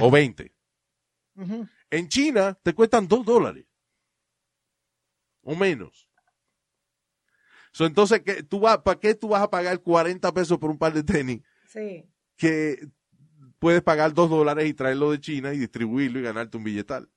o 0.00 0.10
20. 0.10 0.52
Ujú. 1.36 1.68
En 1.90 2.08
China 2.08 2.58
te 2.62 2.74
cuestan 2.74 3.06
2 3.06 3.24
dólares, 3.24 3.66
o 5.42 5.54
menos. 5.54 6.08
So, 7.72 7.86
entonces, 7.86 8.20
¿qué, 8.24 8.42
tú 8.42 8.60
vas, 8.60 8.78
¿para 8.78 9.00
qué 9.00 9.14
tú 9.14 9.28
vas 9.28 9.42
a 9.42 9.50
pagar 9.50 9.80
40 9.80 10.32
pesos 10.32 10.58
por 10.58 10.70
un 10.70 10.78
par 10.78 10.92
de 10.92 11.02
tenis 11.02 11.40
Sí. 11.68 12.04
que 12.36 12.86
puedes 13.58 13.82
pagar 13.82 14.12
2 14.12 14.28
dólares 14.28 14.68
y 14.68 14.74
traerlo 14.74 15.10
de 15.10 15.18
China 15.20 15.52
y 15.54 15.58
distribuirlo 15.58 16.18
y 16.18 16.22
ganarte 16.22 16.56
un 16.58 16.64
billetal? 16.64 17.08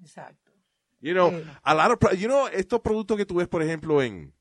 Exacto. 0.00 0.52
You 1.00 1.12
know, 1.12 1.30
Sí. 1.30 1.44
a 1.62 1.74
lot 1.74 2.02
of 2.04 2.12
you 2.18 2.26
know, 2.28 2.46
estos 2.48 2.80
productos 2.80 3.16
que 3.16 3.26
tú 3.26 3.36
ves, 3.36 3.48
por 3.48 3.62
ejemplo, 3.62 4.02
en, 4.02 4.34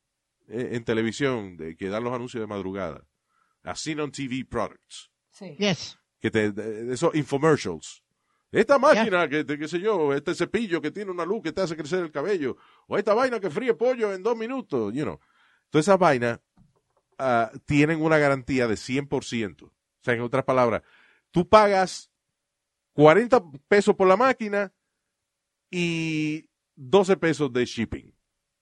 en, 0.47 0.76
en 0.76 0.84
televisión, 0.84 1.57
de, 1.57 1.76
que 1.76 1.89
dan 1.89 2.03
los 2.03 2.13
anuncios 2.13 2.41
de 2.41 2.47
madrugada, 2.47 3.05
as 3.63 3.80
seen 3.80 3.99
on 3.99 4.11
TV 4.11 4.45
products, 4.45 5.11
Sí. 5.32 5.55
Yes. 5.57 5.97
que 6.20 6.32
te, 6.32 6.51
de- 6.51 6.93
esos 6.93 7.13
infomercials. 7.15 8.03
Esta 8.52 8.78
máquina, 8.80 9.28
que, 9.28 9.43
te- 9.43 9.58
qué 9.58 9.68
sé 9.68 9.80
yo, 9.80 10.14
este 10.14 10.34
cepillo 10.34 10.82
que 10.82 10.91
tiene 10.91 11.12
una 11.12 11.26
luz 11.26 11.41
que 11.43 11.52
te 11.52 11.62
hace 11.62 11.76
crecer 11.76 12.00
el 12.00 12.12
cabello, 12.12 12.56
o 12.88 12.98
esta 12.98 13.14
vaina 13.14 13.39
que 13.39 13.50
fríe 13.50 13.74
pollo 13.74 14.14
en 14.14 14.24
dos 14.24 14.38
minutos, 14.38 14.93
you 14.93 15.04
know. 15.04 15.20
Todas 15.70 15.86
esas 15.86 16.00
vainas 16.00 16.39
ah, 17.18 17.52
tienen 17.66 18.02
una 18.02 18.18
garantía 18.18 18.68
de 18.68 18.76
100%. 18.76 19.64
O 19.66 19.72
sea, 20.02 20.14
en 20.14 20.22
otras 20.22 20.45
palabras, 20.45 20.82
tú 21.32 21.48
pagas 21.48 22.10
40 22.93 23.43
pesos 23.68 23.95
por 23.95 24.08
la 24.08 24.16
máquina 24.16 24.72
y 25.70 26.50
12 26.76 27.18
pesos 27.18 27.52
de 27.52 27.66
shipping, 27.66 28.14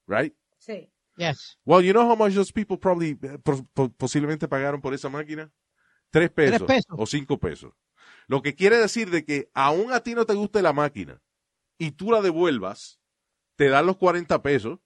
right? 0.06 0.34
Sí. 0.58 0.90
Yes. 1.16 1.58
Well, 1.64 1.82
you 1.82 1.92
know 1.92 2.06
how 2.10 2.16
much 2.16 2.34
those 2.34 2.52
people 2.52 2.76
probably, 2.76 3.16
eh, 3.22 3.38
po- 3.42 3.64
po- 3.72 3.90
posiblemente 3.90 4.48
pagaron 4.48 4.80
por 4.82 4.92
esa 4.92 5.08
máquina? 5.08 5.50
Tres 6.10 6.30
pesos, 6.30 6.62
pesos. 6.66 6.86
o 6.98 7.06
cinco 7.06 7.38
pesos. 7.38 7.72
Lo 8.26 8.42
que 8.42 8.54
quiere 8.54 8.76
decir 8.78 9.10
de 9.10 9.24
que 9.24 9.50
aún 9.54 9.92
a 9.92 10.00
ti 10.00 10.14
no 10.14 10.26
te 10.26 10.34
guste 10.34 10.62
la 10.62 10.72
máquina 10.72 11.22
y 11.78 11.92
tú 11.92 12.10
la 12.10 12.20
devuelvas, 12.22 13.00
te 13.56 13.68
dan 13.68 13.86
los 13.86 13.96
40 13.96 14.42
pesos, 14.42 14.80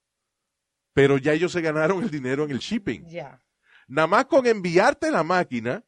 pero 0.93 1.19
ya 1.19 1.33
ellos 1.33 1.53
se 1.53 1.61
ganaron 1.61 2.03
el 2.03 2.11
dinero 2.11 2.45
en 2.45 2.51
el 2.51 2.59
shipping. 2.59 3.07
Ya. 3.07 3.43
Nada 3.89 4.07
más 4.07 4.27
con 4.27 4.47
enviarte 4.47 5.11
la 5.11 5.25
máquina, 5.25 5.85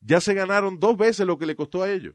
ya 0.00 0.20
se 0.20 0.34
ganaron 0.34 0.78
dos 0.78 0.96
veces 0.96 1.26
lo 1.26 1.38
que 1.38 1.46
le 1.46 1.56
costó 1.56 1.82
a 1.82 1.90
ellos. 1.90 2.14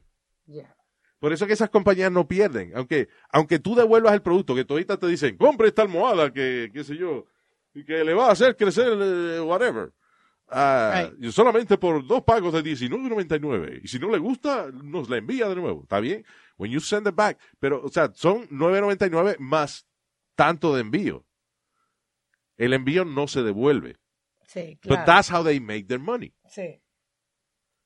Por 1.18 1.32
eso 1.32 1.44
es 1.44 1.48
que 1.48 1.54
esas 1.54 1.70
compañías 1.70 2.10
no 2.10 2.26
pierden. 2.26 2.72
Aunque, 2.74 3.08
aunque 3.30 3.58
tú 3.58 3.74
devuelvas 3.74 4.14
el 4.14 4.22
producto, 4.22 4.54
que 4.54 4.64
todavía 4.64 4.96
te 4.96 5.06
dicen, 5.06 5.36
compre 5.36 5.68
esta 5.68 5.82
almohada 5.82 6.32
que, 6.32 6.70
qué 6.72 6.82
sé 6.82 6.96
yo, 6.96 7.26
y 7.74 7.84
que 7.84 8.02
le 8.04 8.14
va 8.14 8.28
a 8.28 8.32
hacer 8.32 8.56
crecer, 8.56 8.98
eh, 9.00 9.40
whatever. 9.40 9.92
Ah, 10.50 11.10
solamente 11.30 11.78
por 11.78 12.06
dos 12.06 12.22
pagos 12.24 12.52
de 12.52 12.62
$19.99. 12.62 13.80
Y 13.84 13.88
si 13.88 13.98
no 13.98 14.10
le 14.10 14.18
gusta, 14.18 14.70
nos 14.72 15.08
la 15.08 15.18
envía 15.18 15.48
de 15.48 15.56
nuevo. 15.56 15.82
¿Está 15.82 16.00
bien? 16.00 16.24
When 16.56 16.70
you 16.72 16.80
send 16.80 17.06
it 17.06 17.14
back. 17.14 17.38
Pero, 17.58 17.82
o 17.82 17.88
sea, 17.88 18.10
son 18.14 18.48
$9.99 18.48 19.36
más 19.38 19.86
tanto 20.34 20.74
de 20.74 20.80
envío. 20.80 21.24
El 22.56 22.72
envío 22.72 23.04
no 23.04 23.28
se 23.28 23.42
devuelve. 23.42 23.96
Sí, 24.46 24.78
But 24.82 24.88
claro. 24.88 25.04
that's 25.06 25.30
how 25.30 25.44
they 25.44 25.60
make 25.60 25.84
their 25.84 26.00
money. 26.00 26.34
Sí. 26.48 26.82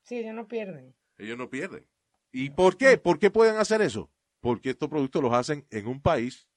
Sí, 0.02 0.16
ellos 0.16 0.34
no 0.34 0.48
pierden. 0.48 0.94
Ellos 1.18 1.36
no 1.38 1.48
pierden. 1.50 1.86
¿Y 2.32 2.50
por 2.50 2.76
qué? 2.76 2.96
¿Por 2.98 3.18
qué 3.18 3.30
pueden 3.30 3.56
hacer 3.56 3.82
eso? 3.82 4.10
Porque 4.40 4.70
estos 4.70 4.88
productos 4.88 5.22
los 5.22 5.32
hacen 5.32 5.66
en 5.70 5.86
un 5.86 6.00
país 6.00 6.48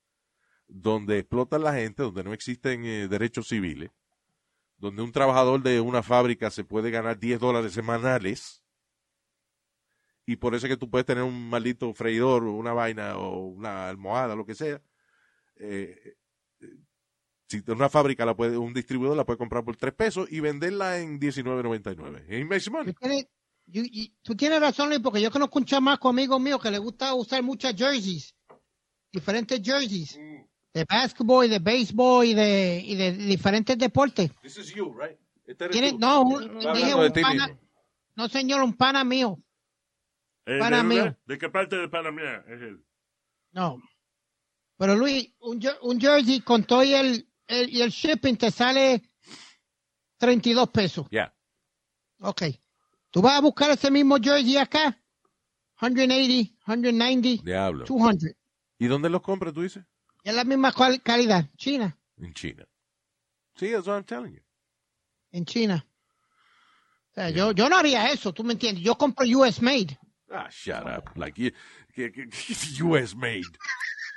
donde 0.67 1.19
explotan 1.19 1.63
la 1.63 1.73
gente, 1.73 2.03
donde 2.03 2.23
no 2.23 2.33
existen 2.33 2.85
eh, 2.85 3.07
derechos 3.07 3.47
civiles, 3.47 3.91
donde 4.77 5.01
un 5.01 5.11
trabajador 5.11 5.61
de 5.63 5.81
una 5.81 6.03
fábrica 6.03 6.49
se 6.51 6.63
puede 6.63 6.91
ganar 6.91 7.19
10 7.19 7.39
dólares 7.39 7.73
semanales. 7.73 8.63
Y 10.25 10.35
por 10.35 10.53
eso 10.55 10.65
es 10.67 10.71
que 10.73 10.77
tú 10.77 10.89
puedes 10.89 11.05
tener 11.05 11.23
un 11.23 11.49
maldito 11.49 11.93
freidor, 11.93 12.43
o 12.43 12.53
una 12.53 12.73
vaina 12.73 13.17
o 13.17 13.45
una 13.47 13.87
almohada, 13.89 14.35
lo 14.35 14.45
que 14.45 14.55
sea. 14.55 14.81
Eh, 15.55 16.15
eh, 16.59 16.67
si 17.49 17.63
una 17.67 17.87
fábrica 17.89 18.25
la 18.25 18.35
puede, 18.35 18.57
un 18.57 18.73
distribuidor 18.73 19.15
la 19.15 19.25
puede 19.25 19.37
comprar 19.37 19.63
por 19.63 19.77
3 19.77 19.93
pesos 19.93 20.27
y 20.29 20.41
venderla 20.41 20.99
en 20.99 21.17
19.99. 21.19 22.25
He 22.27 22.43
makes 22.43 22.69
money. 22.69 22.93
Tú 22.93 22.99
tienes, 22.99 23.25
you- 23.67 23.85
you- 23.89 24.13
tú 24.21 24.35
tienes 24.35 24.59
razón, 24.59 24.89
Luis, 24.89 24.99
porque 24.99 25.21
yo 25.21 25.31
conozco 25.31 25.59
un 25.59 25.65
chamaco 25.65 26.09
amigo 26.09 26.37
mío 26.39 26.59
que 26.59 26.69
le 26.71 26.77
gusta 26.77 27.13
usar 27.13 27.41
muchas 27.41 27.73
jerseys, 27.73 28.35
diferentes 29.13 29.61
jerseys, 29.63 30.19
de 30.77 30.85
basketball 30.85 31.45
y 31.45 31.49
de 31.49 31.59
béisbol 31.59 32.25
y 32.25 32.33
de, 32.33 32.81
y 32.85 32.95
de 32.95 33.11
diferentes 33.13 33.77
deportes. 33.77 34.31
This 34.41 34.57
is 34.57 34.73
you, 34.73 34.93
right? 34.93 35.17
Este 35.45 35.69
Tiene, 35.69 35.93
no, 35.93 36.21
un- 36.21 36.59
dije 36.73 36.93
un 36.93 37.13
ti 37.13 37.21
pana, 37.21 37.57
no 38.15 38.27
señor, 38.29 38.61
un 38.63 38.73
pana 38.73 39.03
mío. 39.03 39.39
Eh, 40.45 40.59
Para 40.59 40.81
¿de, 40.83 41.37
qué 41.37 41.49
parte 41.49 41.75
de 41.75 41.89
Panamá 41.89 42.43
es 42.47 42.61
él? 42.61 42.83
No. 43.51 43.81
Pero 44.77 44.95
Luis, 44.95 45.33
un, 45.39 45.59
un 45.81 45.99
jersey 45.99 46.41
con 46.41 46.63
todo 46.63 46.83
y 46.83 46.93
el, 46.93 47.27
el- 47.47 47.69
y 47.69 47.81
el 47.81 47.89
shipping 47.89 48.37
te 48.37 48.51
sale 48.51 49.01
32 50.17 50.69
pesos. 50.69 51.07
Ya. 51.11 51.33
Ok. 52.19 52.43
Tú 53.09 53.21
vas 53.21 53.35
a 53.37 53.41
buscar 53.41 53.71
ese 53.71 53.89
mismo 53.91 54.17
jersey 54.21 54.57
acá. 54.57 54.97
180, 55.79 56.53
190, 56.65 57.43
Diablo. 57.43 57.85
200. 57.85 58.31
¿Y 58.79 58.87
dónde 58.87 59.09
los 59.09 59.21
compras, 59.21 59.53
tú 59.53 59.61
dices? 59.61 59.83
Es 60.27 60.33
la 60.35 60.43
misma 60.43 60.73
cual- 60.73 61.01
calidad. 61.01 61.45
China. 61.55 61.97
En 62.17 62.33
China. 62.33 62.65
Sí, 63.55 63.71
that's 63.71 63.87
what 63.87 63.95
I'm 63.95 64.03
telling 64.03 64.33
you. 64.33 64.41
En 65.31 65.45
China. 65.45 65.85
O 67.11 67.13
sea, 67.13 67.29
yo, 67.29 67.51
yo 67.53 67.69
no 67.69 67.77
haría 67.77 68.11
eso, 68.11 68.33
tú 68.33 68.43
me 68.43 68.51
entiendes. 68.51 68.83
Yo 68.83 68.95
compro 68.95 69.25
US 69.25 69.61
made. 69.61 69.97
Ah, 70.29 70.49
shut 70.51 70.83
up. 70.85 71.15
Like, 71.15 71.41
you- 71.41 71.53
US 72.85 73.15
made. 73.15 73.45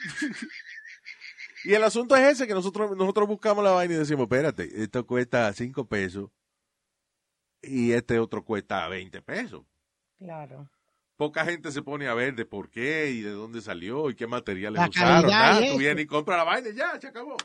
y 1.65 1.75
el 1.75 1.85
asunto 1.85 2.17
es 2.17 2.23
ese, 2.33 2.47
que 2.49 2.55
nosotros, 2.55 2.97
nosotros 2.97 3.29
buscamos 3.29 3.63
la 3.63 3.71
vaina 3.71 3.95
y 3.95 3.99
decimos, 3.99 4.23
espérate, 4.25 4.83
esto 4.83 5.07
cuesta 5.07 5.53
5 5.53 5.87
pesos 5.87 6.31
y 7.63 7.93
este 7.93 8.19
otro 8.19 8.45
cuesta 8.45 8.89
20 8.89 9.23
pesos. 9.23 9.63
Claro. 10.19 10.69
Poca 11.21 11.45
gente 11.45 11.71
se 11.71 11.83
pone 11.83 12.09
a 12.09 12.15
ver 12.15 12.35
de 12.35 12.47
por 12.47 12.71
qué 12.71 13.11
y 13.11 13.21
de 13.21 13.33
dónde 13.33 13.61
salió 13.61 14.09
y 14.09 14.15
qué 14.15 14.27
materiales 14.27 14.81
La 14.81 14.89
usaron. 14.89 15.31
Nada, 15.31 15.67
y 15.67 15.71
tú 15.71 15.77
vienes 15.77 16.05
y 16.05 16.07
compras 16.07 16.39
la 16.39 16.45
vaina 16.45 16.71
y 16.71 16.75
ya, 16.75 16.99
se 16.99 17.09
acabó. 17.09 17.37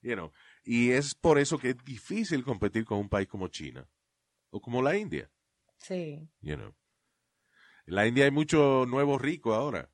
You 0.00 0.14
know, 0.14 0.32
y 0.64 0.92
es 0.92 1.14
por 1.14 1.38
eso 1.38 1.58
que 1.58 1.68
es 1.68 1.84
difícil 1.84 2.42
competir 2.42 2.86
con 2.86 2.96
un 2.96 3.10
país 3.10 3.28
como 3.28 3.48
China 3.48 3.86
o 4.48 4.62
como 4.62 4.80
la 4.80 4.96
India. 4.96 5.30
Sí. 5.76 6.26
You 6.40 6.56
know. 6.56 6.74
En 7.84 7.96
la 7.96 8.06
India 8.06 8.24
hay 8.24 8.30
mucho 8.30 8.86
nuevo 8.88 9.18
rico 9.18 9.52
ahora. 9.52 9.90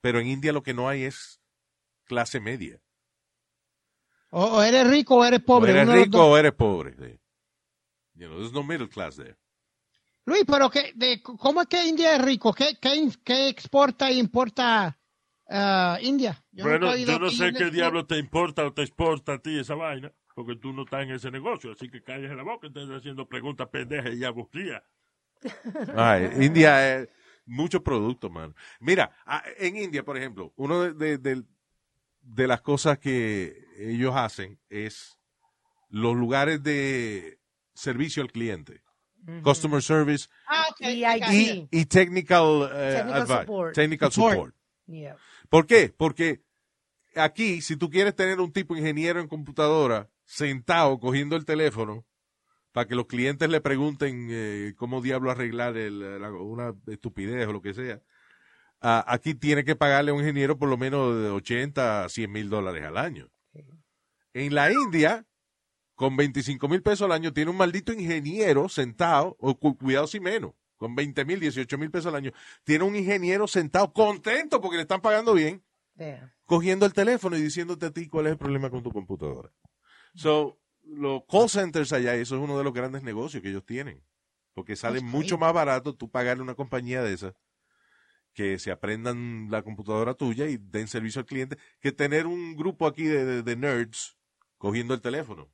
Pero 0.00 0.20
en 0.20 0.28
India 0.28 0.54
lo 0.54 0.62
que 0.62 0.72
no 0.72 0.88
hay 0.88 1.04
es 1.04 1.42
clase 2.04 2.40
media. 2.40 2.80
O, 4.30 4.42
o 4.42 4.62
eres 4.62 4.88
rico 4.88 5.16
o 5.16 5.24
eres 5.26 5.42
pobre. 5.42 5.72
o 5.72 5.74
eres 5.74 5.86
uno 5.86 5.96
rico 5.96 6.24
o 6.24 6.38
eres 6.38 6.52
pobre. 6.54 6.94
sí. 6.94 7.20
You 8.14 8.28
know, 8.28 8.38
there's 8.38 8.54
no 8.54 8.62
middle 8.62 8.88
class 8.88 9.16
there. 9.16 9.36
Luis, 10.24 10.44
pero 10.46 10.70
que, 10.70 10.92
de, 10.94 11.20
¿cómo 11.22 11.62
es 11.62 11.66
que 11.68 11.84
India 11.86 12.14
es 12.16 12.22
rico? 12.24 12.52
¿Qué, 12.52 12.76
qué, 12.80 13.08
qué 13.24 13.48
exporta 13.48 14.08
e 14.08 14.14
importa 14.14 14.98
ah, 15.48 15.98
India? 16.00 16.44
Yo 16.52 16.64
nunca 16.64 16.78
bueno, 16.86 16.96
yo 16.96 17.18
no 17.18 17.30
sé 17.30 17.52
qué 17.52 17.70
diablo 17.70 18.06
te 18.06 18.18
importa 18.18 18.64
o 18.64 18.72
te 18.72 18.82
exporta 18.82 19.34
a 19.34 19.38
ti 19.38 19.58
esa 19.58 19.74
vaina, 19.74 20.12
porque 20.34 20.56
tú 20.56 20.72
no 20.72 20.82
estás 20.84 21.02
en 21.02 21.10
ese 21.12 21.30
negocio, 21.30 21.72
así 21.72 21.88
que 21.88 22.02
calles 22.02 22.30
la 22.36 22.44
boca 22.44 22.68
estás 22.68 22.88
haciendo 22.90 23.26
preguntas 23.28 23.68
pendejas 23.68 24.14
y 24.14 24.24
aburridas. 24.24 24.82
Ay, 25.96 26.30
India 26.40 26.98
es 26.98 27.08
mucho 27.44 27.82
producto, 27.82 28.30
man. 28.30 28.54
Mira, 28.78 29.10
en 29.58 29.76
India, 29.76 30.04
por 30.04 30.16
ejemplo, 30.16 30.52
uno 30.56 30.82
de, 30.82 30.92
de- 30.94 31.18
de- 31.18 31.44
de 32.24 32.46
las 32.46 32.60
cosas 32.60 33.00
que 33.00 33.64
ellos 33.76 34.14
hacen 34.14 34.60
es 34.68 35.18
los 35.88 36.14
lugares 36.14 36.62
de 36.62 37.40
servicio 37.74 38.22
al 38.22 38.30
cliente. 38.30 38.82
Customer 39.42 39.80
service 39.82 40.28
Ah, 40.46 40.66
ok, 40.70 40.80
Y 41.70 41.84
technical, 41.86 42.70
eh, 42.74 42.94
Technical 42.96 43.22
advice, 43.22 43.40
support. 43.40 43.74
technical 43.74 44.12
Support. 44.12 44.34
support. 44.34 44.54
Yeah. 44.86 45.16
¿Por 45.48 45.66
qué? 45.66 45.94
Porque 45.96 46.42
aquí, 47.14 47.60
si 47.62 47.76
tú 47.76 47.88
quieres 47.90 48.14
tener 48.16 48.40
un 48.40 48.52
tipo 48.52 48.76
ingeniero 48.76 49.20
en 49.20 49.28
computadora 49.28 50.08
sentado 50.24 50.98
cogiendo 50.98 51.36
el 51.36 51.44
teléfono 51.44 52.04
para 52.72 52.88
que 52.88 52.94
los 52.94 53.06
clientes 53.06 53.48
le 53.50 53.60
pregunten 53.60 54.28
eh, 54.30 54.72
cómo 54.76 55.00
diablo 55.02 55.30
arreglar 55.30 55.76
el- 55.76 56.20
la- 56.20 56.32
una 56.32 56.74
estupidez 56.86 57.46
o 57.46 57.52
lo 57.52 57.60
que 57.62 57.74
sea, 57.74 58.00
ah, 58.80 59.04
aquí 59.06 59.34
tiene 59.34 59.62
que 59.62 59.76
pagarle 59.76 60.10
a 60.10 60.14
un 60.14 60.20
ingeniero 60.20 60.58
por 60.58 60.68
lo 60.68 60.76
menos 60.78 61.14
de 61.22 61.28
80 61.28 62.04
a 62.04 62.08
100 62.08 62.32
mil 62.32 62.48
dólares 62.50 62.82
al 62.84 62.96
año. 62.96 63.28
En 64.34 64.54
la 64.54 64.72
India, 64.72 65.26
con 66.02 66.16
25 66.16 66.66
mil 66.66 66.82
pesos 66.82 67.04
al 67.04 67.12
año, 67.12 67.32
tiene 67.32 67.52
un 67.52 67.56
maldito 67.56 67.92
ingeniero 67.92 68.68
sentado, 68.68 69.36
o 69.38 69.56
cu- 69.56 69.78
cuidado 69.78 70.08
si 70.08 70.18
menos, 70.18 70.52
con 70.76 70.96
20 70.96 71.24
mil, 71.24 71.38
18 71.38 71.78
mil 71.78 71.92
pesos 71.92 72.06
al 72.06 72.16
año, 72.16 72.32
tiene 72.64 72.82
un 72.84 72.96
ingeniero 72.96 73.46
sentado 73.46 73.92
contento 73.92 74.60
porque 74.60 74.78
le 74.78 74.82
están 74.82 75.00
pagando 75.00 75.32
bien, 75.32 75.62
Yeah. 75.96 76.34
cogiendo 76.44 76.86
el 76.86 76.92
teléfono 76.92 77.36
y 77.36 77.42
diciéndote 77.42 77.86
a 77.86 77.90
ti 77.92 78.08
cuál 78.08 78.26
es 78.26 78.32
el 78.32 78.38
problema 78.38 78.68
con 78.68 78.82
tu 78.82 78.90
computadora. 78.90 79.52
So, 80.16 80.58
los 80.82 81.22
call 81.30 81.48
centers 81.48 81.92
allá, 81.92 82.16
eso 82.16 82.34
es 82.34 82.42
uno 82.42 82.58
de 82.58 82.64
los 82.64 82.72
grandes 82.72 83.04
negocios 83.04 83.40
que 83.40 83.50
ellos 83.50 83.64
tienen. 83.64 84.02
Porque 84.54 84.74
sale 84.74 84.98
That's 84.98 85.08
mucho 85.12 85.36
great. 85.36 85.40
más 85.40 85.52
barato 85.54 85.94
tú 85.94 86.10
pagarle 86.10 86.42
una 86.42 86.56
compañía 86.56 87.00
de 87.02 87.12
esas 87.12 87.34
que 88.34 88.58
se 88.58 88.72
aprendan 88.72 89.48
la 89.52 89.62
computadora 89.62 90.14
tuya 90.14 90.48
y 90.48 90.56
den 90.56 90.88
servicio 90.88 91.20
al 91.20 91.26
cliente 91.26 91.58
que 91.80 91.92
tener 91.92 92.26
un 92.26 92.56
grupo 92.56 92.88
aquí 92.88 93.04
de, 93.04 93.24
de- 93.24 93.42
de 93.44 93.56
nerds 93.56 94.16
cogiendo 94.58 94.94
el 94.94 95.00
teléfono. 95.00 95.48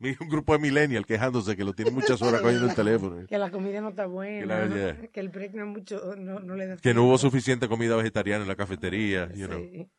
Un 0.00 0.28
grupo 0.28 0.52
de 0.52 0.60
millennials 0.60 1.04
quejándose 1.06 1.56
que 1.56 1.64
lo 1.64 1.72
tienen 1.72 1.92
muchas 1.94 2.22
horas 2.22 2.40
cogiendo 2.40 2.66
el 2.68 2.74
teléfono. 2.76 3.26
Que 3.26 3.36
la 3.38 3.50
comida 3.50 3.80
no 3.80 3.88
está 3.88 4.04
Que 4.04 4.08
buena. 4.08 4.46
la- 4.66 4.74
yeah. 4.74 5.08
Que 5.08 5.18
el 5.20 5.28
break 5.28 5.54
no 5.54 5.64
es 5.64 5.68
mucho, 5.70 6.14
no, 6.16 6.38
no 6.38 6.54
le 6.54 6.66
da 6.68 6.76
Que 6.76 6.94
no 6.94 7.04
hubo 7.04 7.18
suficiente 7.18 7.66
comida 7.68 7.96
vegetariana 7.96 8.42
en 8.42 8.48
la 8.48 8.54
cafetería. 8.56 9.28
You 9.34 9.48
know. 9.48 9.58
Sí. 9.60 9.90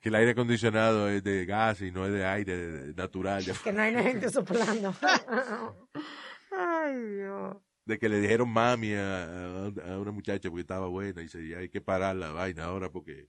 Que 0.00 0.10
el 0.10 0.14
aire 0.16 0.30
acondicionado 0.32 1.08
es 1.08 1.24
de 1.24 1.44
gas 1.46 1.80
y 1.80 1.90
no 1.90 2.06
es 2.06 2.12
de 2.12 2.24
aire 2.26 2.92
natural. 2.94 3.42
Que 3.64 3.72
no 3.72 3.82
hay 3.82 3.94
gente 3.94 4.28
soplando. 4.30 4.94
Ay, 6.50 6.96
Dios. 7.16 7.56
De 7.84 7.98
que 7.98 8.08
le 8.08 8.20
dijeron 8.20 8.50
mami 8.50 8.92
a, 8.94 9.64
a- 9.64 9.98
una 9.98 10.10
muchacha 10.12 10.50
porque 10.50 10.60
estaba 10.60 10.88
buena 10.88 11.22
y 11.22 11.48
"Ya 11.48 11.58
hay 11.58 11.68
que 11.70 11.80
parar 11.80 12.16
la 12.16 12.30
vaina 12.32 12.64
ahora 12.64 12.90
porque, 12.90 13.28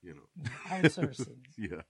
you 0.00 0.12
know. 0.14 0.26
Outsourcing. 0.70 1.42
Yeah. 1.56 1.86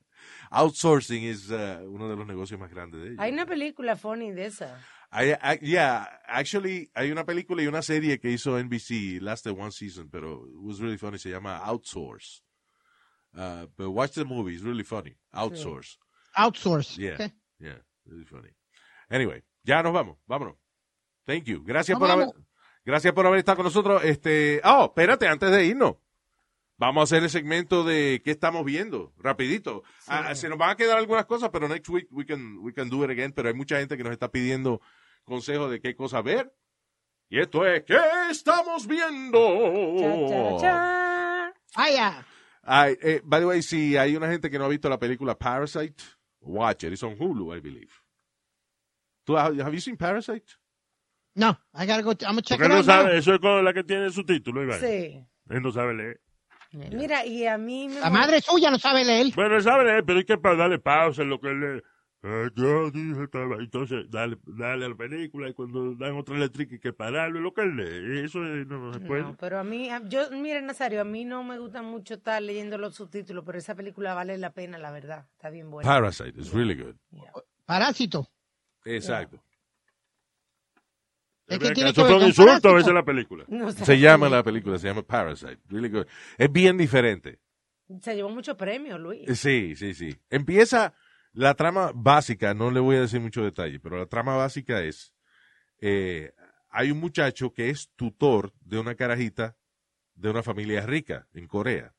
Outsourcing 0.51 1.25
es 1.25 1.49
uh, 1.51 1.81
uno 1.89 2.09
de 2.09 2.17
los 2.17 2.27
negocios 2.27 2.59
más 2.61 2.71
grandes 2.71 3.01
de 3.01 3.07
ellos. 3.09 3.19
Hay 3.21 3.33
una 3.33 3.47
película 3.47 3.97
funny 3.97 4.31
de 4.33 4.47
esa. 4.47 4.79
I, 5.13 5.33
I- 5.43 5.59
yeah, 5.61 6.21
actually, 6.27 6.91
hay 6.95 7.11
una 7.11 7.25
película 7.25 7.63
y 7.63 7.67
una 7.67 7.83
serie 7.83 8.19
que 8.19 8.31
hizo 8.31 8.59
NBC, 8.59 9.21
lasted 9.21 9.51
one 9.53 9.71
season, 9.71 10.09
pero 10.11 10.47
it 10.47 10.57
was 10.57 10.79
really 10.81 10.97
funny. 10.99 11.19
Se 11.19 11.29
llama 11.31 11.59
Outsource. 11.59 12.43
Uh, 13.35 13.67
but 13.77 13.91
watch 13.91 14.13
the 14.13 14.25
movie, 14.25 14.55
it's 14.55 14.63
really 14.63 14.85
funny. 14.85 15.17
Outsource. 15.35 15.99
Outsource. 16.37 16.97
Yeah, 16.99 17.15
ok. 17.15 17.33
yeah, 17.59 17.79
really 18.07 18.25
funny. 18.25 18.51
Anyway, 19.11 19.43
ya 19.65 19.83
nos 19.83 19.93
vamos, 19.93 20.19
vámonos. 20.27 20.57
Thank 21.27 21.45
you. 21.45 21.63
Gracias 21.63 21.99
por 21.99 22.11
haber, 22.11 22.29
gracias 22.85 23.13
por 23.15 23.27
haber 23.27 23.39
estado 23.39 23.57
con 23.57 23.65
nosotros. 23.65 24.03
Este, 24.05 24.61
oh, 24.65 24.87
espérate, 24.87 25.29
antes 25.29 25.51
de 25.51 25.65
irnos. 25.67 25.97
Vamos 26.79 27.01
a 27.01 27.05
hacer 27.05 27.23
el 27.23 27.31
segmento 27.31 27.85
de 27.85 28.21
qué 28.25 28.33
estamos 28.33 28.65
viendo, 28.65 29.13
rapidito. 29.19 29.83
Ah, 30.09 30.35
se 30.35 30.49
nos 30.49 30.59
van 30.59 30.71
a 30.71 30.77
quedar 30.77 30.99
algunas 30.99 31.27
cosas, 31.27 31.51
pero 31.53 31.69
next 31.69 31.89
week 31.89 32.09
we 32.11 32.25
can, 32.27 32.59
we 32.59 32.73
can 32.73 32.89
do 32.91 33.05
it 33.05 33.11
again. 33.11 33.33
Pero 33.33 33.49
hay 33.49 33.55
mucha 33.55 33.79
gente 33.79 33.97
que 33.97 34.03
nos 34.03 34.13
está 34.13 34.31
pidiendo 34.31 34.81
consejos 35.25 35.71
de 35.71 35.81
qué 35.81 35.95
cosa 35.95 36.23
ver. 36.23 36.53
Y 37.29 37.39
esto 37.41 37.65
es, 37.67 37.85
¿qué 37.85 37.97
estamos 38.31 38.87
viendo? 38.87 39.39
Cha, 39.99 40.29
cha, 40.29 40.61
cha. 40.61 41.55
Vaya. 41.77 42.27
Ay, 42.63 42.97
eh, 43.03 43.21
by 43.25 43.41
the 43.41 43.47
way, 43.47 43.63
si 43.63 43.97
hay 43.97 44.17
una 44.17 44.29
gente 44.29 44.51
que 44.51 44.59
no 44.59 44.65
ha 44.65 44.69
visto 44.69 44.89
la 44.89 44.99
película 44.99 45.39
Parasite, 45.39 46.03
watch 46.41 46.85
it. 46.85 46.93
It's 46.93 47.03
on 47.03 47.17
Hulu, 47.17 47.57
I 47.57 47.61
believe. 47.61 47.93
¿Tú, 49.25 49.37
have 49.37 49.61
have 49.61 49.73
you 49.73 49.81
seen 49.81 49.97
Parasite? 49.97 50.47
No, 51.35 51.57
I 51.75 51.87
gotta 51.87 52.03
go. 52.03 52.11
I'm 52.11 52.35
gonna 52.35 52.43
check 52.43 52.59
Porque 52.59 52.67
it 52.67 52.69
no 52.69 52.77
out 52.79 52.87
now. 52.87 53.03
sabe, 53.03 53.19
eso 53.19 53.35
es 53.35 53.41
con 53.41 53.65
la 53.65 53.73
que 53.73 53.85
tiene 53.85 54.11
su 54.11 54.25
título, 54.25 54.63
Iván. 54.63 54.81
Sí. 54.81 55.25
Él 55.49 55.63
no 55.63 55.73
sabe 55.73 55.95
leer. 55.95 56.21
Mira, 56.73 57.27
y 57.27 57.47
a 57.47 57.59
mí 57.59 57.89
me 57.89 58.01
La 58.01 58.11
madre 58.11 58.41
suya 58.41 58.71
no 58.71 58.79
sabe 58.79 59.05
leer. 59.05 59.33
Bueno, 59.35 59.61
sabe 59.61 59.85
leer, 59.85 60.05
pero 60.05 60.19
hay 60.19 60.25
que 60.25 60.37
darle 60.37 60.79
pausa 60.79 61.23
en 61.23 61.29
lo 61.31 61.41
que 61.41 61.49
él 61.49 61.61
lee. 61.61 61.83
Ah, 62.25 62.49
yo 62.55 62.91
dije. 62.91 63.27
Entonces, 63.59 64.09
dale, 64.09 64.39
dale 64.47 64.85
a 64.87 64.89
la 64.89 64.95
película 64.95 65.49
y 65.49 65.55
cuando 65.55 65.95
dan 65.97 66.17
otra 66.17 66.37
eléctrica 66.37 66.75
hay 66.75 66.79
que 66.81 66.93
pararlo 66.93 67.39
en 67.39 67.43
lo 67.45 67.53
que 67.53 67.63
él 67.63 67.77
lee. 67.77 68.25
Eso 68.25 68.45
es- 68.47 68.67
no, 68.67 68.79
no 68.79 68.95
se 68.95 69.01
puede. 69.01 69.23
No, 69.23 69.37
pero 69.37 69.59
a 69.59 69.65
mí, 69.65 69.91
yo, 70.09 70.31
mire, 70.31 70.63
Nazario, 70.63 71.01
a 71.01 71.05
mí 71.05 71.25
no 71.25 71.43
me 71.43 71.59
gusta 71.59 71.83
mucho 71.83 72.15
estar 72.15 72.41
leyendo 72.41 72.79
los 72.79 72.95
subtítulos, 72.95 73.45
pero 73.45 73.59
esa 73.59 73.75
película 73.75 74.15
vale 74.15 74.39
la 74.39 74.53
pena, 74.53 74.79
la 74.79 74.93
verdad. 74.93 75.27
Está 75.33 75.51
bien 75.51 75.69
buena. 75.71 75.91
Parasite, 75.91 76.39
it's 76.39 76.53
really 76.53 76.75
good. 76.75 76.95
Parásito. 77.67 78.29
Exacto. 78.85 79.43
Es 81.53 81.59
que 81.59 81.71
tiene 81.73 81.93
que 81.93 82.01
Eso 82.01 82.03
ver 82.03 82.11
fue 82.11 82.15
un 82.15 82.21
con 82.21 82.29
insulto 82.29 82.69
a 82.69 82.75
veces 82.75 82.93
la 82.95 83.05
película. 83.05 83.45
No 83.49 83.71
sé. 83.71 83.85
Se 83.85 83.99
llama 83.99 84.29
la 84.29 84.43
película, 84.43 84.79
se 84.79 84.89
llama 84.89 85.03
Parasite. 85.03 85.59
Really 85.69 85.89
good. 85.89 86.07
Es 86.39 86.51
bien 86.51 86.77
diferente. 86.77 87.39
Se 88.01 88.15
llevó 88.15 88.31
muchos 88.31 88.57
premios, 88.57 88.99
Luis. 88.99 89.39
Sí, 89.39 89.75
sí, 89.77 89.95
sí. 89.95 90.17
Empieza 90.31 90.95
la 91.33 91.55
trama 91.55 91.93
básica, 91.95 92.55
no 92.55 92.71
le 92.71 92.81
voy 92.81 92.97
a 92.97 93.01
decir 93.03 93.21
mucho 93.21 93.43
detalle, 93.43 93.81
pero 93.81 93.99
la 93.99 94.07
trama 94.07 94.37
básica 94.37 94.83
es, 94.83 95.15
eh, 95.81 96.33
hay 96.71 96.91
un 96.91 97.01
muchacho 97.01 97.53
que 97.53 97.71
es 97.71 97.91
tutor 97.97 98.53
de 98.61 98.79
una 98.79 98.95
carajita 98.95 99.57
de 100.15 100.31
una 100.31 100.43
familia 100.43 100.87
rica 100.87 101.27
en 101.33 101.47
Corea. 101.47 101.95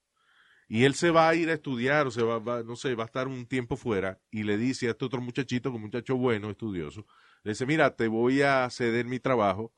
Y 0.67 0.85
él 0.85 0.95
se 0.95 1.11
va 1.11 1.29
a 1.29 1.35
ir 1.35 1.49
a 1.49 1.53
estudiar, 1.53 2.07
o 2.07 2.11
se 2.11 2.23
va, 2.23 2.39
va- 2.39 2.63
no 2.63 2.75
sé, 2.75 2.95
va 2.95 3.03
a 3.03 3.05
estar 3.05 3.27
un 3.27 3.45
tiempo 3.45 3.75
fuera, 3.75 4.19
y 4.31 4.43
le 4.43 4.57
dice 4.57 4.87
a 4.87 4.91
este 4.91 5.05
otro 5.05 5.21
muchachito, 5.21 5.69
que 5.69 5.75
un 5.75 5.83
muchacho 5.83 6.15
bueno, 6.17 6.49
estudioso, 6.49 7.05
le 7.43 7.51
dice, 7.51 7.65
mira, 7.65 7.95
te 7.95 8.07
voy 8.07 8.41
a 8.41 8.69
ceder 8.69 9.05
mi 9.05 9.19
trabajo 9.19 9.73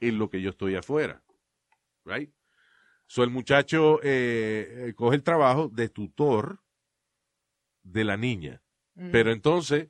en 0.00 0.18
lo 0.18 0.28
que 0.28 0.42
yo 0.42 0.50
estoy 0.50 0.74
afuera. 0.76 1.22
Right? 2.04 2.30
So 3.06 3.22
el 3.22 3.30
muchacho 3.30 4.00
eh, 4.02 4.88
eh, 4.88 4.94
coge 4.94 5.16
el 5.16 5.22
trabajo 5.22 5.68
de 5.68 5.88
tutor 5.88 6.60
de 7.82 8.04
la 8.04 8.16
niña. 8.16 8.62
Mm. 8.94 9.10
Pero 9.10 9.32
entonces 9.32 9.88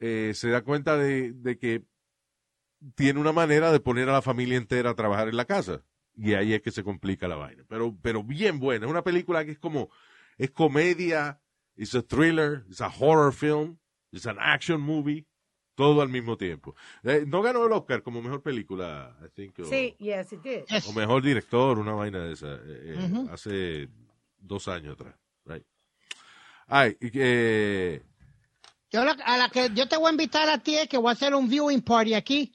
eh, 0.00 0.32
se 0.34 0.50
da 0.50 0.62
cuenta 0.62 0.96
de, 0.96 1.32
de 1.32 1.58
que 1.58 1.84
tiene 2.94 3.20
una 3.20 3.32
manera 3.32 3.72
de 3.72 3.80
poner 3.80 4.08
a 4.08 4.12
la 4.12 4.22
familia 4.22 4.56
entera 4.56 4.90
a 4.90 4.94
trabajar 4.94 5.28
en 5.28 5.36
la 5.36 5.44
casa. 5.44 5.84
Y 6.16 6.34
ahí 6.34 6.52
es 6.54 6.62
que 6.62 6.70
se 6.70 6.84
complica 6.84 7.26
la 7.28 7.36
vaina. 7.36 7.64
Pero, 7.68 7.96
pero 8.00 8.22
bien 8.22 8.60
buena. 8.60 8.86
Es 8.86 8.90
una 8.90 9.02
película 9.02 9.44
que 9.44 9.52
es 9.52 9.58
como, 9.58 9.90
es 10.38 10.50
comedia, 10.50 11.40
es 11.76 11.94
a 11.94 12.02
thriller, 12.02 12.64
es 12.70 12.80
a 12.80 12.88
horror 12.98 13.32
film, 13.32 13.76
es 14.12 14.26
an 14.26 14.36
action 14.38 14.80
movie, 14.80 15.26
todo 15.74 16.02
al 16.02 16.08
mismo 16.08 16.36
tiempo. 16.36 16.76
Eh, 17.02 17.24
no 17.26 17.42
ganó 17.42 17.66
el 17.66 17.72
Oscar 17.72 18.02
como 18.04 18.22
mejor 18.22 18.42
película, 18.42 19.16
I 19.24 19.28
think. 19.34 19.58
o- 19.58 19.64
Sí, 19.64 19.96
yes, 19.98 20.32
it 20.32 20.40
did. 20.42 20.64
Yes. 20.68 20.86
o 20.86 20.92
mejor 20.92 21.20
director, 21.22 21.78
una 21.78 21.92
vaina 21.94 22.20
de 22.24 22.32
esa, 22.34 22.54
eh, 22.54 22.60
eh, 22.96 23.26
hace 23.30 23.88
dos 24.38 24.68
años 24.68 24.94
atrás. 24.94 25.16
Right. 25.46 25.64
Ay, 26.68 26.96
y 27.00 27.10
que, 27.10 28.02
Yo 28.90 29.04
la- 29.04 29.18
a 29.24 29.36
la 29.36 29.48
que 29.48 29.70
yo 29.74 29.88
te 29.88 29.96
voy 29.96 30.06
a 30.08 30.10
invitar 30.12 30.48
a 30.48 30.58
ti 30.58 30.76
es 30.76 30.88
que 30.88 30.96
voy 30.96 31.08
a 31.08 31.12
hacer 31.12 31.34
un 31.34 31.48
viewing 31.48 31.82
party 31.82 32.14
aquí. 32.14 32.53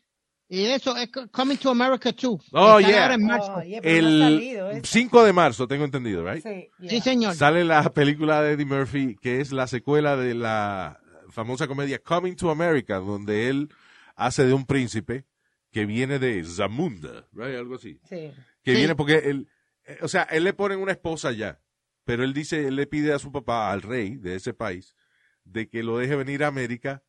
Y 0.51 0.65
eso 0.65 0.97
es 0.97 1.09
co- 1.11 1.27
Coming 1.29 1.57
to 1.57 1.69
America 1.69 2.11
2. 2.11 2.49
Oh, 2.53 2.79
yeah. 2.79 3.03
ahora 3.03 3.13
en 3.13 3.25
marzo. 3.25 3.53
Oh, 3.55 3.61
yeah, 3.61 3.81
no 3.81 3.87
el 3.87 4.19
salido 4.19 4.71
esa. 4.71 4.81
5 4.87 5.23
de 5.23 5.33
marzo, 5.33 5.67
tengo 5.67 5.85
entendido, 5.85 6.25
right? 6.27 6.41
Sí, 6.43 6.69
yeah. 6.79 6.89
Sí, 6.89 7.01
señor. 7.01 7.35
Sale 7.35 7.63
la 7.63 7.87
película 7.93 8.41
de 8.41 8.53
Eddie 8.53 8.65
Murphy, 8.65 9.15
que 9.21 9.41
es 9.41 9.51
la 9.51 9.67
secuela 9.67 10.17
de 10.17 10.33
la 10.33 10.99
famosa 11.29 11.67
comedia 11.67 11.99
Coming 11.99 12.35
to 12.35 12.49
America, 12.49 12.95
donde 12.97 13.47
él 13.49 13.69
hace 14.15 14.43
de 14.45 14.53
un 14.53 14.65
príncipe 14.65 15.25
que 15.71 15.85
viene 15.85 16.17
de 16.17 16.43
Zamunda, 16.43 17.27
right? 17.33 17.55
Algo 17.55 17.75
así. 17.75 17.99
Sí. 18.09 18.31
que 18.63 18.71
Sí. 18.71 18.77
viene 18.77 18.95
porque 18.95 19.17
él, 19.25 19.47
eh, 19.85 19.99
o 20.01 20.07
sea, 20.07 20.23
él 20.23 20.43
le 20.43 20.53
ponen 20.53 20.79
una 20.79 20.91
esposa 20.93 21.31
ya, 21.31 21.59
pero 22.05 22.23
él 22.23 22.33
dice, 22.33 22.67
él 22.67 22.75
le 22.75 22.87
pide 22.87 23.13
a 23.13 23.19
su 23.19 23.31
papá, 23.31 23.71
al 23.71 23.83
rey 23.83 24.15
de 24.17 24.35
ese 24.35 24.55
país, 24.55 24.95
de 25.43 25.69
que 25.69 25.83
lo 25.83 25.99
deje 25.99 26.15
venir 26.15 26.43
a 26.43 26.47
América 26.47 27.03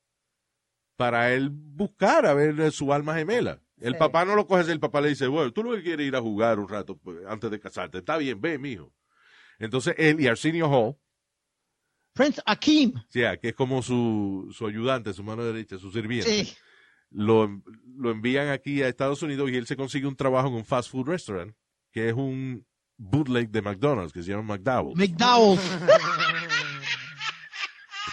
para 1.00 1.32
él 1.32 1.48
buscar 1.50 2.26
a 2.26 2.34
ver 2.34 2.60
eh, 2.60 2.70
su 2.70 2.92
alma 2.92 3.14
gemela. 3.14 3.58
El 3.80 3.94
Sí. 3.94 3.98
papá 3.98 4.26
no 4.26 4.34
lo 4.34 4.46
coge 4.46 4.70
el 4.70 4.78
papá 4.80 5.00
le 5.00 5.08
dice, 5.08 5.26
bueno, 5.28 5.50
tú 5.50 5.62
lo 5.62 5.74
que 5.74 5.82
quieres 5.82 6.06
ir 6.06 6.14
a 6.14 6.20
jugar 6.20 6.58
un 6.58 6.68
rato 6.68 6.98
pues, 6.98 7.16
antes 7.26 7.50
de 7.50 7.58
casarte, 7.58 7.96
está 7.98 8.18
bien, 8.18 8.38
ve, 8.38 8.58
mijo. 8.58 8.92
Entonces 9.58 9.94
él 9.96 10.20
y 10.20 10.26
Arsenio 10.26 10.68
Hall, 10.68 10.96
Prince 12.12 12.42
Akeem. 12.44 12.92
o 12.96 13.04
sea, 13.08 13.38
que 13.38 13.48
es 13.48 13.54
como 13.54 13.80
su, 13.80 14.48
su 14.52 14.66
ayudante, 14.66 15.14
su 15.14 15.22
mano 15.24 15.42
derecha, 15.42 15.78
su 15.78 15.90
sirviente, 15.90 16.44
Sí. 16.44 16.54
lo, 17.12 17.48
lo 17.96 18.10
envían 18.10 18.48
aquí 18.48 18.82
a 18.82 18.88
Estados 18.88 19.22
Unidos 19.22 19.50
y 19.50 19.56
él 19.56 19.66
se 19.66 19.76
consigue 19.76 20.06
un 20.06 20.16
trabajo 20.16 20.48
en 20.48 20.54
un 20.54 20.66
fast 20.66 20.90
food 20.90 21.06
restaurant, 21.08 21.54
que 21.92 22.10
es 22.10 22.14
un 22.14 22.66
bootleg 22.98 23.48
de 23.48 23.62
McDonald's, 23.62 24.12
que 24.12 24.22
se 24.22 24.32
llama 24.32 24.42
McDowell's. 24.58 24.98
McDowell's. 24.98 25.62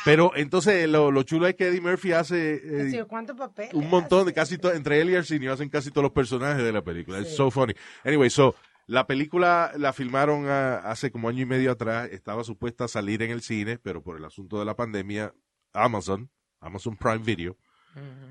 Pero 0.07 0.31
entonces 0.35 0.87
lo, 0.89 1.11
lo 1.11 1.23
chulo 1.23 1.47
es 1.47 1.55
que 1.55 1.67
Eddie 1.67 1.81
Murphy 1.81 2.13
hace 2.13 2.55
eh, 2.63 2.89
Sí, 2.91 2.99
¿Cuántos 3.07 3.35
papeles? 3.37 3.73
un 3.73 3.89
montón 3.89 4.25
de 4.25 4.33
casi 4.33 4.57
to- 4.57 4.73
entre 4.73 5.01
él 5.01 5.09
y 5.11 5.15
Arsenio 5.15 5.53
hacen 5.53 5.69
casi 5.69 5.91
todos 5.91 6.03
los 6.03 6.11
personajes 6.13 6.63
de 6.63 6.71
la 6.71 6.81
película. 6.83 7.19
Es 7.19 7.29
Sí. 7.29 7.35
so 7.35 7.51
funny. 7.51 7.73
Anyway, 8.03 8.29
so 8.29 8.55
la 8.87 9.05
película 9.05 9.71
la 9.77 9.91
filmaron 9.93 10.45
ah, 10.47 10.77
hace 10.85 11.11
como 11.11 11.29
año 11.29 11.41
y 11.43 11.45
medio 11.45 11.71
atrás. 11.71 12.09
Estaba 12.11 12.43
supuesta 12.43 12.85
a 12.85 12.87
salir 12.87 13.21
en 13.21 13.31
el 13.31 13.41
cine, 13.41 13.77
pero 13.77 14.01
por 14.01 14.17
el 14.17 14.25
asunto 14.25 14.57
de 14.59 14.65
la 14.65 14.75
pandemia, 14.75 15.33
Amazon, 15.73 16.29
Amazon 16.61 16.95
Prime 16.97 17.19
Video, 17.19 17.57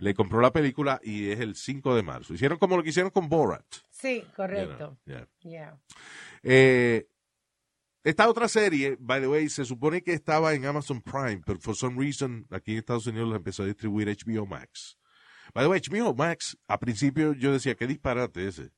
le 0.00 0.14
compró 0.14 0.40
la 0.40 0.52
película 0.52 1.00
y 1.02 1.28
es 1.30 1.40
el 1.40 1.56
5 1.56 1.96
de 1.96 2.02
marzo. 2.04 2.32
Hicieron 2.32 2.56
como 2.58 2.76
lo 2.76 2.82
que 2.84 2.90
hicieron 2.90 3.10
con 3.10 3.28
Borat. 3.28 3.64
Sí, 3.90 4.20
you 4.22 4.32
correcto. 4.36 4.76
know, 4.76 4.96
yeah. 5.06 5.28
Yeah. 5.40 5.78
Eh, 6.44 7.08
esta 8.08 8.28
otra 8.28 8.48
serie, 8.48 8.96
by 9.00 9.20
the 9.20 9.26
way, 9.28 9.48
se 9.48 9.64
supone 9.64 10.02
que 10.02 10.12
estaba 10.12 10.54
en 10.54 10.64
Amazon 10.64 11.00
Prime, 11.02 11.40
pero 11.44 11.58
for 11.60 11.74
some 11.74 11.98
reason 12.00 12.46
aquí 12.50 12.72
en 12.72 12.78
Estados 12.78 13.06
Unidos 13.06 13.28
la 13.30 13.36
empezó 13.36 13.62
a 13.64 13.66
distribuir 13.66 14.08
HBO 14.08 14.46
Max. 14.46 14.96
By 15.54 15.64
the 15.64 15.68
way, 15.68 15.80
HBO 15.80 16.14
Max, 16.14 16.56
a 16.68 16.78
principio 16.78 17.32
yo 17.34 17.52
decía, 17.52 17.74
qué 17.74 17.86
disparate 17.86 18.46
ese. 18.46 18.70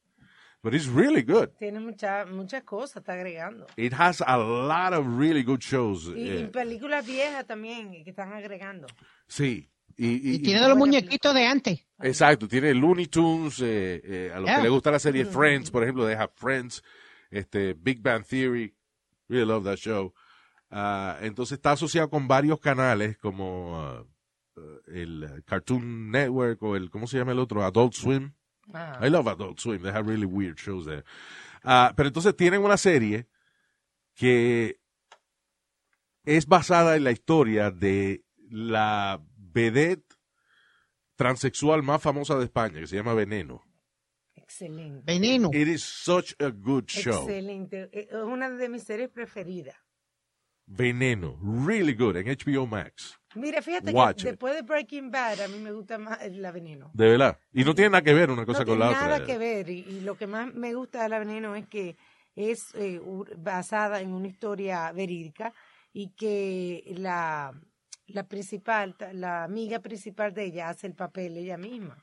But 0.63 0.75
it's 0.75 0.87
really 0.89 1.23
good. 1.23 1.51
Tiene 1.59 1.79
mucha- 1.79 2.27
muchas 2.27 2.65
cosas, 2.65 2.97
está 2.97 3.13
agregando. 3.13 3.67
It 3.77 3.93
has 3.93 4.21
a 4.27 4.37
lot 4.37 4.93
of 4.93 5.07
really 5.19 5.43
good 5.45 5.61
shows. 5.61 6.07
Y, 6.17 6.29
eh, 6.31 6.41
y 6.41 6.47
películas 6.47 7.07
viejas 7.07 7.47
también 7.47 7.93
que 8.05 8.11
están 8.11 8.33
agregando. 8.33 8.87
sí. 9.27 9.69
Y, 10.01 10.07
y- 10.31 10.35
Y 10.37 10.39
tiene 10.39 10.61
los 10.69 10.77
muñequitos 10.79 11.35
de 11.35 11.45
antes. 11.45 11.85
Exacto, 12.01 12.47
tiene 12.47 12.73
Looney 12.73 13.07
Tunes, 13.07 13.59
eh, 13.61 14.01
eh, 14.05 14.31
a 14.33 14.39
los 14.39 14.47
Yeah. 14.47 14.57
que 14.59 14.63
le 14.63 14.69
gusta 14.69 14.93
la 14.93 15.01
serie 15.01 15.25
Friends, 15.25 15.73
por 15.73 15.83
ejemplo, 15.83 16.07
they 16.07 16.15
have 16.15 16.31
Friends, 16.37 16.85
este, 17.33 17.73
Big 17.75 18.01
Bang 18.01 18.25
Theory, 18.25 18.73
really 19.29 19.47
love 19.47 19.65
that 19.65 19.77
show. 19.77 20.13
Ah, 20.71 21.19
entonces 21.21 21.57
está 21.57 21.73
asociado 21.73 22.11
con 22.11 22.29
varios 22.29 22.61
canales 22.61 23.17
como 23.19 23.81
ah, 23.81 24.05
el 24.87 25.25
uh, 25.25 25.43
Cartoon 25.45 26.11
Network 26.11 26.63
o 26.63 26.77
el, 26.77 26.91
¿cómo 26.91 27.07
se 27.07 27.19
llama 27.19 27.33
el 27.33 27.39
otro? 27.39 27.65
Adult 27.65 27.95
Swim. 27.95 28.33
Ah. 28.73 29.01
I 29.03 29.09
love 29.09 29.29
Adult 29.29 29.59
Swim. 29.59 29.83
They 29.83 29.93
have 29.93 30.09
really 30.09 30.27
weird 30.27 30.59
shows 30.59 30.85
there. 30.85 31.05
Ah, 31.65 31.93
pero 31.97 32.09
entonces 32.09 32.37
tienen 32.37 32.63
una 32.63 32.77
serie 32.77 33.29
que 34.15 34.81
es 36.25 36.47
basada 36.47 36.97
en 36.97 37.05
la 37.05 37.13
historia 37.13 37.71
de 37.71 38.25
la 38.51 39.23
vedette 39.37 40.05
transexual 41.17 41.83
más 41.83 42.03
famosa 42.03 42.37
de 42.37 42.45
España, 42.45 42.81
que 42.81 42.87
se 42.87 42.97
llama 42.97 43.15
Veneno. 43.15 43.63
Excelente. 44.49 45.03
Veneno. 45.13 45.51
It 45.53 45.69
is 45.69 45.83
such 45.85 46.35
a 46.41 46.49
good 46.49 46.85
show. 46.87 47.29
Excelente. 47.29 47.91
Eh, 47.93 48.09
Es 48.11 48.17
una 48.17 48.49
de 48.49 48.69
mis 48.71 48.83
series 48.83 49.11
preferidas. 49.11 49.77
Veneno. 50.67 51.39
Really 51.67 51.95
good 51.95 52.17
en 52.17 52.27
HBO 52.29 52.67
Max. 52.67 53.19
Mira, 53.35 53.61
fíjate 53.63 53.93
Watch 53.93 54.23
que 54.23 54.29
it. 54.29 54.31
después 54.33 54.55
de 54.55 54.63
Breaking 54.63 55.11
Bad, 55.11 55.41
a 55.43 55.49
mí 55.49 55.59
me 55.59 55.73
gusta 55.73 55.99
más 55.99 56.19
La 56.33 56.51
Veneno. 56.51 56.91
De 56.95 57.09
verdad. 57.11 57.39
Y 57.53 57.63
no 57.65 57.75
tiene 57.75 57.91
nada 57.91 58.03
que 58.03 58.15
ver 58.15 58.31
una 58.31 58.45
cosa 58.47 58.61
no 58.61 58.67
con 58.67 58.79
tiene 58.79 58.93
la 58.93 59.01
nada 59.01 59.15
otra. 59.17 59.27
que 59.27 59.39
ver. 59.39 59.69
Y, 59.71 59.81
y 59.81 60.01
lo 60.01 60.17
que 60.17 60.27
más 60.27 60.53
me 60.55 60.75
gusta 60.75 61.03
de 61.03 61.09
La 61.11 61.19
Veneno 61.19 61.55
es 61.55 61.67
que 61.69 61.97
es 62.35 62.75
eh, 62.75 63.01
basada 63.37 64.01
en 64.01 64.13
una 64.13 64.29
historia 64.29 64.91
verídica 64.93 65.53
y 65.93 66.11
que 66.15 66.85
la, 66.99 67.53
la 68.07 68.27
principal, 68.27 68.95
la 69.13 69.45
amiga 69.45 69.81
principal 69.81 70.33
de 70.35 70.45
ella 70.47 70.69
hace 70.71 70.87
el 70.87 70.95
papel 70.95 71.37
ella 71.37 71.57
misma. 71.59 71.97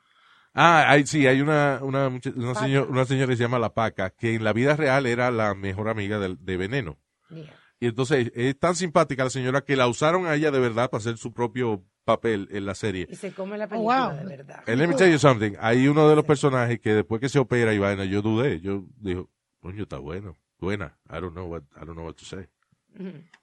Ah, 0.58 0.86
hay, 0.90 1.06
sí, 1.06 1.26
hay 1.26 1.42
una, 1.42 1.80
una, 1.82 2.08
mucha- 2.08 2.32
una, 2.34 2.54
señor- 2.54 2.88
una 2.88 3.04
señora 3.04 3.28
que 3.28 3.36
se 3.36 3.42
llama 3.42 3.58
La 3.58 3.74
Paca, 3.74 4.08
que 4.10 4.34
en 4.34 4.42
la 4.42 4.54
vida 4.54 4.74
real 4.74 5.04
era 5.04 5.30
la 5.30 5.54
mejor 5.54 5.88
amiga 5.90 6.18
del- 6.18 6.38
de, 6.42 6.56
Veneno. 6.56 6.96
Mira. 7.28 7.52
Y 7.78 7.88
entonces 7.88 8.32
es 8.34 8.58
tan 8.58 8.74
simpática 8.74 9.22
la 9.24 9.28
señora 9.30 9.60
que 9.60 9.76
la 9.76 9.86
usaron 9.86 10.24
a 10.26 10.34
ella 10.34 10.50
de 10.50 10.58
verdad 10.58 10.88
para 10.88 11.00
hacer 11.00 11.18
su 11.18 11.34
propio 11.34 11.84
papel 12.04 12.48
en 12.52 12.64
la 12.64 12.74
serie. 12.74 13.06
Y 13.10 13.16
se 13.16 13.32
come 13.32 13.58
la 13.58 13.66
Oh, 13.66 13.68
película 13.68 14.08
wow. 14.08 14.16
de 14.16 14.24
verdad. 14.24 14.62
And 14.66 14.78
let 14.78 14.86
me 14.88 14.94
tell 14.94 15.12
you 15.12 15.18
something. 15.18 15.52
Hay 15.60 15.86
uno 15.88 16.08
de 16.08 16.16
los 16.16 16.24
personajes 16.24 16.80
que 16.80 16.94
después 16.94 17.20
que 17.20 17.28
se 17.28 17.38
opera 17.38 17.74
y 17.74 17.78
vaina, 17.78 18.06
yo 18.06 18.22
dudé. 18.22 18.60
Yo 18.62 18.84
dijo, 18.96 19.28
coño, 19.60 19.82
está 19.82 19.98
bueno. 19.98 20.38
Buena. 20.58 20.96
I 21.10 21.20
don't 21.20 21.32
know 21.34 21.46
what, 21.46 21.64
I 21.76 21.80
don't 21.84 21.92
know 21.96 22.06
what 22.06 22.14
to 22.14 22.24
say. 22.24 22.46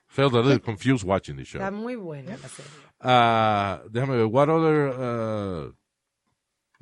Felt 0.07 0.34
a 0.34 0.39
little 0.41 0.59
confused 0.61 1.05
watching 1.07 1.36
the 1.38 1.43
show. 1.45 1.59
Está 1.61 1.70
muy 1.70 1.95
buena 1.95 2.36
la 2.38 2.47
serie. 2.47 2.72
Uh, 3.01 3.88
déjame 3.91 4.16
ver. 4.18 4.26
What 4.26 4.49
other 4.49 4.89
uh, 4.89 5.74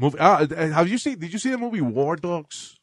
movie? 0.01 0.17
Uh, 0.19 0.73
have 0.73 0.89
you 0.89 0.97
seen? 0.97 1.17
Did 1.19 1.31
you 1.31 1.39
see 1.39 1.49
the 1.51 1.57
movie 1.57 1.81
War 1.81 2.17
Dogs? 2.19 2.79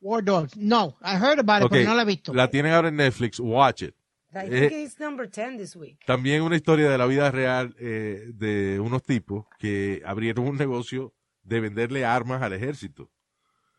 War 0.00 0.22
Dogs. 0.22 0.56
No, 0.56 0.96
I 1.02 1.16
heard 1.16 1.38
about 1.38 1.60
it, 1.62 1.66
Okay, 1.66 1.80
pero 1.80 1.90
no 1.90 1.96
la 1.96 2.02
he 2.02 2.06
visto. 2.06 2.32
La 2.34 2.48
tienen 2.48 2.72
ahora 2.72 2.88
en 2.88 2.96
Netflix. 2.96 3.40
Watch 3.40 3.82
it. 3.82 3.94
I 4.34 4.46
Eh, 4.50 4.68
think 4.68 4.72
it's 4.86 5.00
number 5.00 5.28
10 5.30 5.56
this 5.56 5.74
week. 5.76 5.98
También 6.06 6.42
una 6.42 6.56
historia 6.56 6.90
de 6.90 6.98
la 6.98 7.06
vida 7.06 7.30
real 7.30 7.74
eh, 7.80 8.24
de 8.34 8.78
unos 8.80 9.02
tipos 9.02 9.46
que 9.58 10.02
abrieron 10.04 10.46
un 10.46 10.56
negocio 10.56 11.14
de 11.42 11.60
venderle 11.60 12.04
armas 12.04 12.42
al 12.42 12.52
ejército. 12.52 13.10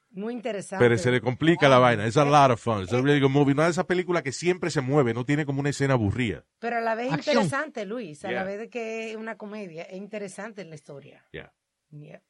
Muy 0.10 0.34
interesante. 0.34 0.84
Pero 0.84 0.98
se 0.98 1.12
le 1.12 1.22
complica 1.22 1.70
la 1.70 1.78
vaina. 1.78 2.08
It's 2.08 2.18
a 2.18 2.26
lot 2.26 2.50
of 2.50 2.60
fun. 2.60 2.82
It's 2.82 2.94
a 2.94 3.02
really 3.02 3.20
good 3.20 3.30
movie. 3.30 3.54
Una 3.54 3.66
de 3.66 3.72
esas 3.72 3.86
películas 3.86 4.24
que 4.24 4.32
siempre 4.32 4.72
se 4.72 4.82
mueve, 4.82 5.14
no 5.14 5.26
tiene 5.26 5.46
como 5.46 5.60
una 5.60 5.70
escena 5.70 5.94
aburrida. 5.94 6.44
Pero 6.60 6.78
a 6.78 6.82
la 6.82 6.96
vez 6.96 7.14
Acción. 7.14 7.36
interesante, 7.36 7.86
Luis. 7.86 8.26
A 8.26 8.30
Yeah. 8.30 8.40
la 8.40 8.46
vez 8.46 8.58
de 8.58 8.70
que 8.70 9.12
es 9.12 9.18
una 9.18 9.36
comedia, 9.38 9.84
es 9.84 9.98
interesante 9.98 10.66
la 10.66 10.74
historia. 10.76 11.24
Yeah. 11.34 11.54
Yeah. 11.92 12.22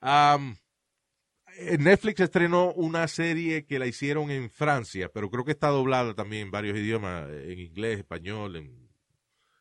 Um, 0.00 0.56
eh, 1.58 1.78
Netflix 1.78 2.20
estrenó 2.20 2.72
una 2.72 3.06
serie 3.08 3.64
que 3.66 3.78
la 3.78 3.86
hicieron 3.86 4.30
en 4.30 4.50
Francia, 4.50 5.08
pero 5.12 5.30
creo 5.30 5.44
que 5.44 5.52
está 5.52 5.68
doblada 5.68 6.14
también 6.14 6.42
en 6.46 6.50
varios 6.50 6.76
idiomas, 6.78 7.28
eh, 7.30 7.52
en 7.52 7.58
inglés, 7.60 7.98
español, 7.98 8.56
en 8.56 8.90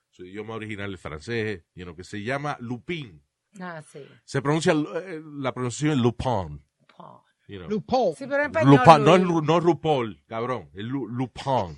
su 0.09 0.25
idioma 0.25 0.55
original, 0.55 0.89
el 0.91 0.97
francés, 0.97 1.63
you 1.75 1.83
know, 1.83 1.95
que 1.95 2.03
se 2.03 2.21
llama 2.23 2.57
Lupin. 2.59 3.21
Ah, 3.59 3.81
sí. 3.81 4.03
Se 4.25 4.41
pronuncia, 4.41 4.73
eh, 4.73 5.21
la 5.37 5.53
pronunciación 5.53 5.91
es 5.97 6.03
Lupin. 6.03 6.63
You 7.45 7.59
know. 7.59 7.69
Loophole. 7.69 8.15
Sí, 8.15 8.25
pero 8.25 8.37
en 8.39 8.45
español. 8.45 8.71
Lupin, 8.77 9.03
no 9.03 9.15
es 9.15 9.43
no 9.43 9.57
es 9.57 9.63
RuPaul, 9.63 10.23
cabrón, 10.27 10.69
es 10.73 10.85
Lu- 10.85 11.09
Lupin. 11.09 11.77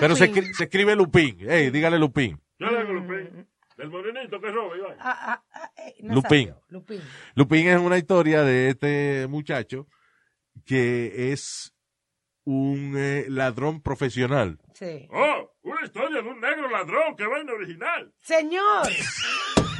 Pero 0.00 0.14
Lupin. 0.14 0.54
se 0.54 0.64
escribe 0.64 0.96
Lupin. 0.96 1.36
Hey, 1.40 1.70
dígale 1.70 1.98
Lupin. 2.00 2.40
Yo 2.58 2.66
le 2.66 2.78
hago 2.80 2.92
Lupin. 2.92 3.48
Del 3.86 3.90
morenito 3.90 4.40
que 4.40 4.50
roba, 4.50 4.76
Iván. 4.76 4.96
Ah, 5.00 5.18
ah, 5.22 5.44
ah, 5.54 5.70
eh, 5.76 5.94
Lupin. 6.00 6.52
Lupin 7.34 7.68
es 7.68 7.78
una 7.78 7.98
historia 7.98 8.42
de 8.42 8.70
este 8.70 9.26
muchacho 9.28 9.86
que 10.64 11.32
es 11.32 11.72
un 12.44 12.94
eh, 12.96 13.26
ladrón 13.28 13.80
profesional. 13.82 14.58
Sí. 14.74 15.06
Oh, 15.12 15.52
una 15.62 15.84
historia 15.84 16.20
de 16.20 16.28
un 16.28 16.40
negro 16.40 16.68
ladrón, 16.68 17.14
que 17.16 17.26
vaina 17.26 17.52
original. 17.52 18.12
Señor. 18.22 18.88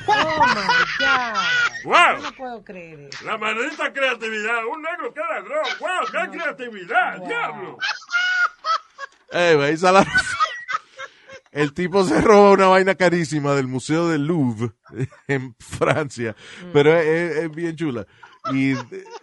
Oh 0.09 0.15
my 0.15 1.05
God. 1.05 1.85
Wow. 1.85 2.17
Yo 2.19 2.23
no 2.23 2.33
puedo 2.37 2.65
creer 2.65 3.01
eso. 3.13 3.25
La 3.25 3.37
maldita 3.37 3.93
creatividad, 3.93 4.65
un 4.65 4.81
negro 4.81 5.13
que 5.13 5.19
ladrón. 5.19 5.65
Wow, 5.81 6.31
qué 6.31 6.39
creatividad, 6.39 7.19
Wow. 7.19 7.27
diablo. 7.27 7.79
Eh, 9.33 9.55
güey, 9.57 9.77
la- 9.79 10.07
El 11.57 11.73
tipo 11.73 12.05
se 12.05 12.21
roba 12.21 12.53
una 12.53 12.67
vaina 12.67 12.97
carísima 12.97 13.55
del 13.55 13.67
Museo 13.67 14.09
del 14.09 14.27
Louvre 14.27 14.73
en 15.27 15.55
Francia, 15.59 16.37
pero 16.71 16.95
es, 16.95 17.51
bien 17.51 17.75
chula. 17.75 18.07
Y 18.53 18.75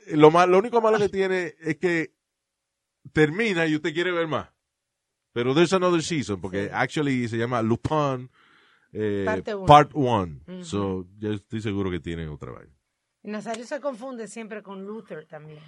lo, 0.08 0.32
mal, 0.32 0.50
lo 0.50 0.58
único 0.58 0.82
malo 0.82 0.98
que 0.98 1.10
tiene 1.10 1.54
es 1.60 1.78
que 1.78 2.16
termina 3.12 3.68
y 3.68 3.76
usted 3.76 3.94
quiere 3.94 4.12
ver 4.12 4.28
más. 4.28 4.50
Pero 5.32 5.54
there's 5.54 5.74
another 5.74 6.02
season, 6.02 6.42
porque 6.42 6.72
actually 6.74 7.28
se 7.28 7.38
llama 7.38 7.62
Lupin 7.62 8.32
eh. 8.94 9.26
Part 9.68 9.92
1. 9.94 10.40
Ujú. 10.48 10.64
So, 10.66 11.08
yo 11.20 11.34
estoy 11.34 11.62
seguro 11.62 11.92
que 11.92 12.00
tienen 12.00 12.30
otra 12.30 12.52
vaina. 12.52 12.74
Nazario 13.22 13.64
se 13.66 13.80
confunde 13.80 14.28
siempre 14.28 14.64
con 14.64 14.84
Luther 14.84 15.28
también. 15.28 15.62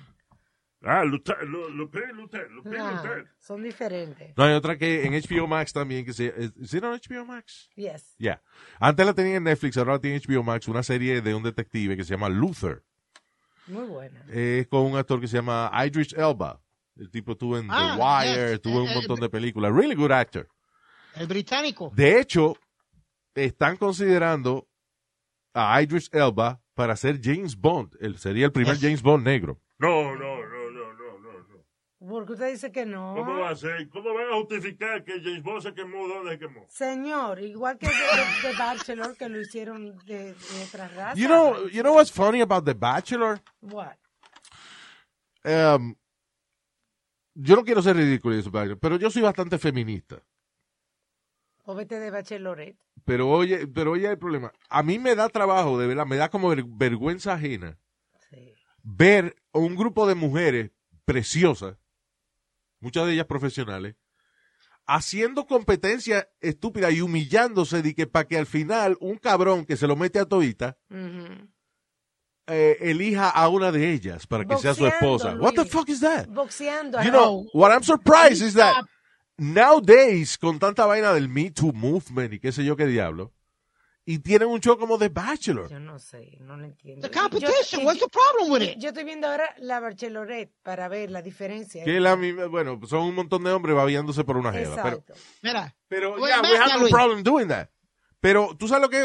Ah, 0.88 1.04
Luther, 1.04 1.44
Lu- 1.48 1.70
Lupin, 1.70 2.04
Luther, 2.14 2.50
Lupin, 2.52 2.76
Ah, 2.80 2.92
Luther. 3.04 3.28
son 3.40 3.64
diferentes. 3.64 4.34
No, 4.38 4.44
hay 4.44 4.54
otra 4.54 4.78
que 4.78 5.04
en 5.06 5.14
HBO 5.14 5.48
Max 5.48 5.74
también, 5.74 6.06
que 6.06 6.14
se... 6.14 6.28
¿Es 6.62 6.74
en 6.76 6.84
HBO 6.84 7.26
Max? 7.26 7.70
Yes. 7.76 8.16
Ya. 8.20 8.42
Antes 8.80 9.06
la 9.06 9.14
tenía 9.14 9.38
en 9.38 9.44
Netflix, 9.46 9.78
ahora 9.78 9.94
la 9.94 10.00
tiene 10.00 10.18
en 10.18 10.22
HBO 10.22 10.44
Max, 10.44 10.68
una 10.68 10.84
serie 10.84 11.22
de 11.22 11.34
un 11.34 11.42
detective 11.44 11.98
que 11.98 12.04
se 12.04 12.12
llama 12.12 12.30
Luther. 12.30 12.84
Muy 13.68 13.86
buena. 13.88 14.24
Es 14.30 14.68
con 14.68 14.82
un 14.82 14.96
actor 14.96 15.20
que 15.20 15.28
se 15.28 15.38
llama 15.38 15.72
Idris 15.88 16.14
Elba. 16.14 16.62
El 16.96 17.10
tipo 17.10 17.32
estuvo 17.32 17.58
en 17.58 17.68
Ah, 17.70 17.96
The 17.98 18.02
Wire, 18.32 18.44
yes. 18.46 18.54
estuvo 18.54 18.76
en 18.76 18.82
un 18.84 18.90
Eh, 18.90 18.96
montón 18.96 19.18
eh, 19.18 19.22
de 19.22 19.30
películas. 19.30 19.74
Really 19.74 19.96
good 19.96 20.12
actor. 20.12 20.48
El 21.16 21.26
británico. 21.28 21.92
De 21.96 22.20
hecho, 22.20 22.58
están 23.34 23.78
considerando 23.78 24.68
a 25.54 25.82
Idris 25.82 26.10
Elba 26.14 26.62
para 26.76 26.96
ser 26.96 27.20
James 27.24 27.56
Bond. 27.60 27.96
Él 28.00 28.18
sería 28.20 28.46
el 28.46 28.52
primer 28.52 28.76
Yes. 28.76 28.82
James 28.84 29.02
Bond 29.02 29.26
negro. 29.26 29.60
No, 29.80 30.16
no. 30.16 30.35
Porque 32.08 32.34
usted 32.34 32.52
dice 32.52 32.72
que 32.72 32.86
no. 32.86 33.14
¿Cómo 33.16 33.40
va 33.40 33.50
a 33.50 33.56
ser? 33.56 33.88
¿Cómo 33.90 34.14
van 34.14 34.28
a 34.32 34.36
justificar 34.36 35.04
que 35.04 35.14
James 35.22 35.42
Bond 35.44 35.62
se 35.64 35.74
quemó? 35.74 36.08
¿Dónde 36.08 36.32
se 36.32 36.40
quemó? 36.40 36.66
Señor, 36.70 37.40
igual 37.42 37.78
que 37.78 37.88
de, 37.88 37.94
de- 37.94 38.48
de 38.50 38.58
Bachelor, 38.58 39.18
que 39.18 39.30
lo 39.30 39.40
hicieron 39.42 39.98
de, 40.06 40.34
de 40.34 40.64
otras 40.68 40.94
razas. 40.96 41.18
You 41.18 41.28
know, 41.28 41.68
you 41.70 41.82
know 41.82 41.96
what's 41.96 42.12
funny 42.12 42.42
about 42.42 42.66
The 42.66 42.74
Bachelor? 42.74 43.42
What? 43.62 43.96
Um, 45.44 45.96
yo 47.36 47.56
no 47.56 47.64
quiero 47.64 47.82
ser 47.82 47.96
ridículo, 47.96 48.36
y 48.36 48.40
eso, 48.40 48.52
pero 48.80 48.98
yo 48.98 49.10
soy 49.10 49.22
bastante 49.22 49.58
feminista. 49.58 50.22
O 51.66 51.76
vete 51.76 52.00
de 52.00 52.12
Bachelorette. 52.12 52.78
Pero 53.06 53.30
oye, 53.30 53.68
pero 53.68 53.92
oye 53.92 54.08
el 54.10 54.18
problema. 54.18 54.52
A 54.70 54.84
mí 54.84 55.00
me 55.00 55.16
da 55.16 55.30
trabajo, 55.30 55.78
de 55.80 55.88
verdad, 55.88 56.06
me 56.06 56.16
da 56.18 56.30
como 56.30 56.50
ver- 56.50 56.64
vergüenza 56.66 57.34
ajena 57.34 57.78
Sí. 58.30 58.54
ver 58.84 59.36
a 59.54 59.60
un 59.60 59.76
grupo 59.76 60.08
de 60.08 60.16
mujeres 60.16 60.72
preciosas, 61.06 61.78
muchas 62.86 63.08
de 63.08 63.14
ellas 63.14 63.26
profesionales, 63.26 63.96
haciendo 64.86 65.48
competencia 65.48 66.30
estúpida 66.40 66.92
y 66.92 67.02
humillándose 67.02 67.82
de 67.82 67.96
que 67.96 68.06
para 68.06 68.28
que 68.28 68.38
al 68.38 68.46
final 68.46 68.96
un 69.00 69.18
cabrón 69.18 69.66
que 69.66 69.76
se 69.76 69.88
lo 69.88 69.96
mete 69.96 70.20
a 70.20 70.26
todita 70.26 70.78
eh, 72.48 72.78
elija 72.80 73.30
a 73.32 73.50
una 73.50 73.72
de 73.72 73.92
ellas 73.92 74.28
para 74.28 74.46
que 74.46 74.56
sea 74.58 74.76
su 74.76 74.86
esposa. 74.86 75.36
What 75.36 75.56
the 75.56 75.66
fuck 75.66 75.90
is 75.90 76.00
that? 76.02 76.28
Boxeando. 76.28 77.02
You 77.02 77.10
know, 77.10 77.48
what 77.54 77.72
I'm 77.72 77.82
surprised 77.82 78.46
is 78.46 78.54
that 78.54 78.86
nowadays, 79.38 80.38
con 80.38 80.60
tanta 80.60 80.86
vaina 80.86 81.12
del 81.12 81.28
Me 81.28 81.50
Too 81.50 81.74
movement 81.74 82.34
y 82.34 82.40
qué 82.40 82.52
sé 82.52 82.64
yo 82.64 82.76
qué 82.76 82.86
diablo, 82.86 83.34
y 84.08 84.20
tienen 84.20 84.48
un 84.50 84.60
show 84.60 84.78
como 84.78 84.98
The 85.00 85.10
Bachelor. 85.10 85.68
Yo 85.70 85.80
no 85.80 85.98
sé, 85.98 86.38
no 86.42 86.56
lo 86.58 86.66
entiendo. 86.66 87.10
The 87.10 87.18
competition. 87.20 87.82
yo- 87.82 87.88
What's 87.88 88.00
the 88.00 88.08
problem 88.10 88.52
with 88.52 88.62
it? 88.62 88.78
Yo 88.78 88.90
estoy 88.90 89.04
viendo 89.04 89.28
ahora 89.28 89.50
la 89.58 89.80
Bachelorette 89.80 90.54
para 90.62 90.88
ver 90.88 91.10
la 91.10 91.22
diferencia. 91.24 91.84
Que 91.84 92.00
la 92.00 92.16
misma, 92.16 92.46
bueno, 92.46 92.80
son 92.88 93.02
un 93.08 93.16
montón 93.16 93.44
de 93.44 93.52
hombres 93.52 93.76
babiándose 93.76 94.24
por 94.24 94.38
una 94.38 94.52
jeva. 94.54 94.76
Pero, 94.76 94.98
Exacto. 94.98 95.14
Mira. 95.42 95.76
pero 95.88 96.18
yeah, 96.20 96.42
we 96.42 96.58
have 96.58 96.80
no 96.82 96.88
problem 96.90 97.24
doing 97.24 97.48
that. 97.48 97.68
Pero, 98.20 98.56
¿tú 98.58 98.68
sabes 98.68 98.84
lo 98.84 98.90
que? 98.90 99.04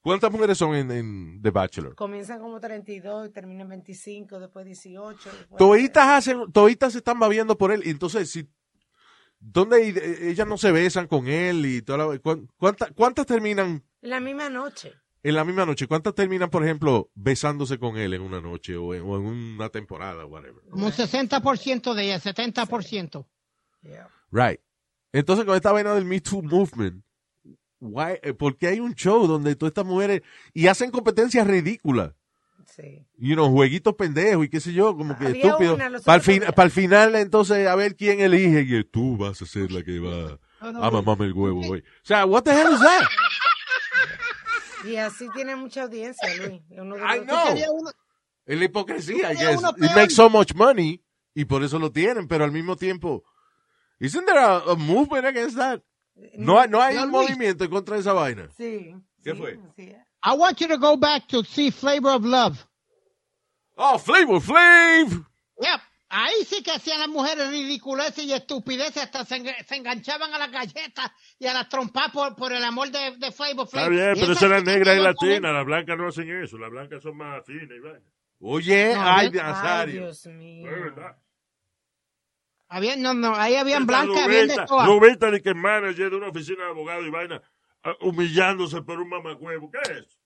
¿Cuántas 0.00 0.32
mujeres 0.32 0.58
son 0.58 0.74
en, 0.74 0.90
en 0.90 1.42
The 1.42 1.50
Bachelor? 1.50 1.94
Comienzan 1.94 2.40
como 2.40 2.58
32 2.58 3.28
y 3.28 3.30
terminan 3.32 3.68
25, 3.68 4.40
después 4.40 4.66
18. 4.66 5.30
después- 5.30 5.58
Toditas 5.58 6.08
hacen, 6.08 6.50
toditas 6.50 6.92
se 6.92 6.98
están 6.98 7.20
babiando 7.20 7.56
por 7.56 7.70
él. 7.70 7.82
Y 7.86 7.90
entonces, 7.90 8.28
si 8.28 8.48
¿Dónde 9.44 9.88
eh, 9.88 10.30
ellas 10.30 10.46
no 10.46 10.56
se 10.56 10.70
besan 10.70 11.08
con 11.08 11.26
él 11.26 11.66
y 11.66 11.82
toda 11.82 11.98
la, 12.06 12.18
cuán- 12.20 12.48
cuánta- 12.56 12.90
¿Cuántas 12.92 13.26
terminan 13.26 13.82
La 14.00 14.20
misma 14.20 14.48
noche. 14.48 14.92
en 15.24 15.34
la 15.34 15.44
misma 15.44 15.66
noche? 15.66 15.88
¿Cuántas 15.88 16.14
terminan, 16.14 16.48
por 16.48 16.62
ejemplo, 16.62 17.10
besándose 17.14 17.76
con 17.78 17.96
él 17.96 18.14
en 18.14 18.22
una 18.22 18.40
noche 18.40 18.76
o 18.76 18.94
en, 18.94 19.02
o 19.02 19.16
en 19.16 19.22
una 19.24 19.68
temporada, 19.68 20.24
whatever? 20.26 20.62
Como 20.70 20.86
un 20.86 20.92
60% 20.92 21.92
de 21.94 22.04
ella, 22.04 22.20
70%. 22.20 23.26
Yeah. 23.82 24.08
Right. 24.30 24.60
Entonces, 25.12 25.44
con 25.44 25.56
esta 25.56 25.72
vaina 25.72 25.92
del 25.94 26.04
Me 26.04 26.20
Too 26.20 26.40
Movement, 26.42 27.04
why, 27.80 28.18
eh, 28.22 28.32
¿por 28.34 28.56
qué 28.56 28.68
hay 28.68 28.80
un 28.80 28.94
show 28.94 29.26
donde 29.26 29.56
todas 29.56 29.72
estas 29.72 29.84
mujeres 29.84 30.22
y 30.54 30.68
hacen 30.68 30.90
competencias 30.92 31.46
ridículas? 31.46 32.12
Sí. 32.66 33.06
Y 33.18 33.32
unos 33.32 33.48
jueguitos 33.48 33.94
pendejos 33.94 34.44
y 34.46 34.48
qué 34.48 34.60
sé 34.60 34.72
yo, 34.72 34.96
como 34.96 35.16
que 35.18 35.26
Había 35.26 35.56
los 35.90 36.02
Para 36.02 36.16
el, 36.16 36.22
fin, 36.22 36.42
final, 36.70 37.14
entonces, 37.16 37.66
a 37.66 37.74
ver 37.74 37.96
quién 37.96 38.20
elige. 38.20 38.60
Y 38.78 38.84
tú 38.84 39.16
vas 39.16 39.40
a 39.42 39.46
ser 39.46 39.70
la 39.72 39.82
que 39.82 39.98
va 39.98 40.38
No, 40.60 40.72
no, 40.72 40.84
a 40.84 40.90
mamarme 40.90 41.26
el 41.26 41.32
huevo 41.32 41.60
hoy. 41.68 41.80
O 41.80 42.04
sea, 42.04 42.24
what 42.26 42.42
the 42.44 42.50
hell 42.52 42.72
is 42.72 42.80
that? 42.80 43.02
Y 44.84 44.96
así 44.96 45.28
tiene 45.34 45.54
mucha 45.54 45.82
audiencia, 45.84 46.28
Luis. 46.38 46.60
Uno 46.70 46.96
I 46.96 47.20
know. 47.20 47.54
Es 48.44 48.58
la 48.58 48.64
hipocresía, 48.64 49.32
I 49.32 49.36
guess. 49.36 49.60
It 49.76 49.94
makes 49.94 50.14
so 50.14 50.28
much 50.28 50.54
money 50.54 51.00
y 51.34 51.44
por 51.44 51.62
eso 51.62 51.78
lo 51.78 51.92
tienen, 51.92 52.26
pero 52.26 52.42
al 52.44 52.50
mismo 52.50 52.74
tiempo, 52.76 53.22
isn't 54.00 54.26
there 54.26 54.40
a, 54.40 54.56
a 54.56 54.74
movement 54.74 55.24
against 55.24 55.56
that? 55.56 55.80
No, 56.36 56.58
hay- 56.58 56.68
no 56.68 56.82
hay 56.82 56.96
No, 56.96 57.04
un 57.04 57.12
Luis. 57.12 57.28
movimiento 57.30 57.62
en 57.64 57.70
contra 57.70 57.94
de 57.94 58.00
esa 58.00 58.12
vaina. 58.12 58.48
Sí. 58.56 58.92
¿Qué 59.22 59.30
sí, 59.32 59.36
fue? 59.38 59.60
sí. 59.76 59.92
I 60.22 60.34
want 60.34 60.60
you 60.60 60.68
to 60.68 60.78
go 60.78 60.96
back 60.96 61.26
to 61.28 61.42
see 61.44 61.70
Flavor 61.70 62.10
of 62.10 62.24
Love. 62.24 62.64
Oh, 63.76 63.98
Flavor 63.98 64.40
Flav. 64.40 65.08
Yep. 65.60 65.80
Ahí 66.14 66.44
sí 66.44 66.62
que 66.62 66.70
hacían 66.72 67.00
las 67.00 67.08
mujeres 67.08 67.48
ridiculeces 67.50 68.24
y 68.24 68.34
estupideces, 68.34 69.02
hasta 69.02 69.24
se, 69.24 69.42
se 69.64 69.76
enganchaban 69.76 70.32
a 70.34 70.38
las 70.38 70.50
galletas 70.52 71.10
y 71.38 71.46
a 71.46 71.54
las 71.54 71.70
trompas 71.70 72.10
por, 72.12 72.36
por 72.36 72.52
el 72.52 72.62
amor 72.62 72.90
de, 72.90 73.16
de 73.16 73.32
Flavor 73.32 73.64
Está 73.64 73.78
Flav. 73.78 73.90
bien, 73.90 74.16
Y 74.16 74.20
pero 74.20 74.32
esa 74.34 74.44
es 74.44 74.50
la 74.50 74.60
negra 74.60 74.94
y 74.94 75.00
latina. 75.00 75.52
Las 75.52 75.64
blancas 75.64 75.96
no 75.96 76.08
hacen 76.08 76.42
eso. 76.42 76.58
Las 76.58 76.70
blancas 76.70 77.02
son 77.02 77.16
más 77.16 77.44
finas 77.46 77.70
y 77.76 77.80
vaina. 77.80 78.00
Oye, 78.40 78.94
No, 78.94 79.02
ay, 79.02 79.28
¿ves? 79.30 79.40
Ay, 79.42 79.48
Nazario. 79.52 80.00
Dios 80.02 80.26
mío. 80.26 80.70
Es 80.70 80.80
verdad. 80.82 81.16
Había, 82.68 82.96
no, 82.96 83.14
no, 83.14 83.34
ahí 83.34 83.56
habían 83.56 83.86
blancas, 83.86 84.18
habían 84.24 84.48
de 84.48 84.56
todas. 84.66 84.86
Lubita 84.86 85.30
ni 85.30 85.40
que 85.40 85.50
es 85.50 85.56
manager 85.56 86.10
de 86.10 86.16
una 86.16 86.28
oficina 86.28 86.64
de 86.64 86.70
abogado 86.70 87.06
y 87.06 87.10
vaina 87.10 87.40
humillándose 88.00 88.82
por 88.82 89.00
un 89.00 89.08
mamacuevo. 89.08 89.70
¿Qué 89.70 89.92
es? 89.92 90.18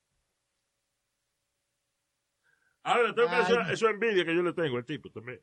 Ahora, 2.83 3.15
tengo 3.15 3.29
que 3.29 3.37
decir, 3.37 3.59
eso 3.71 3.89
es 3.89 3.95
envidia 3.95 4.25
que 4.25 4.35
yo 4.35 4.43
le 4.43 4.53
tengo 4.53 4.77
al 4.77 4.85
tipo 4.85 5.11
también. 5.11 5.41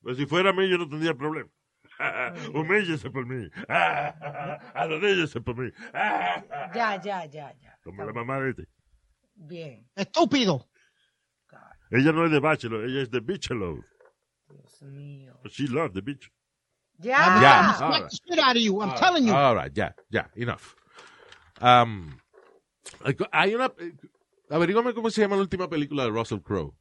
Pues 0.00 0.16
si 0.16 0.26
fuera 0.26 0.50
a 0.50 0.52
mí, 0.52 0.68
yo 0.68 0.78
no 0.78 0.88
tendría 0.88 1.14
problema. 1.14 1.50
Humíllese 2.54 3.10
por 3.10 3.26
mí. 3.26 3.48
Arrodíllese 3.68 5.40
por 5.40 5.56
mí. 5.56 5.70
Ya, 6.74 7.00
ya, 7.02 7.24
ya, 7.26 7.52
ya. 7.60 7.78
Como 7.82 8.04
la 8.04 8.12
mamá 8.12 8.40
de 8.40 8.50
este. 8.50 8.68
Bien. 9.34 9.88
Estúpido. 9.94 10.68
Ella 11.90 12.12
no 12.12 12.24
es 12.24 12.30
de 12.32 12.40
Bachelor, 12.40 12.84
ella 12.84 13.02
es 13.02 13.10
de 13.10 13.20
Bachelor. 13.20 13.84
Dios 14.48 14.82
mío. 14.82 15.38
But 15.42 15.52
she 15.52 15.68
loves 15.68 15.94
the 15.94 16.00
bitch. 16.00 16.30
Ya. 16.98 17.16
I'm 17.18 17.42
Ya. 17.42 18.50
of 18.50 18.56
you. 18.56 18.80
I'm 18.80 18.94
telling 18.96 19.26
you. 19.26 19.34
All 19.34 19.54
right, 19.54 19.72
ya, 19.72 19.92
ya, 20.10 20.28
enough. 20.36 20.74
Um, 21.60 22.16
hay 23.32 23.54
una. 23.54 23.66
eh, 23.78 23.92
Averígame 24.50 24.92
cómo 24.94 25.10
se 25.10 25.22
llama 25.22 25.36
la 25.36 25.42
última 25.42 25.68
película 25.68 26.04
de 26.04 26.10
Russell 26.10 26.40
Crowe. 26.40 26.74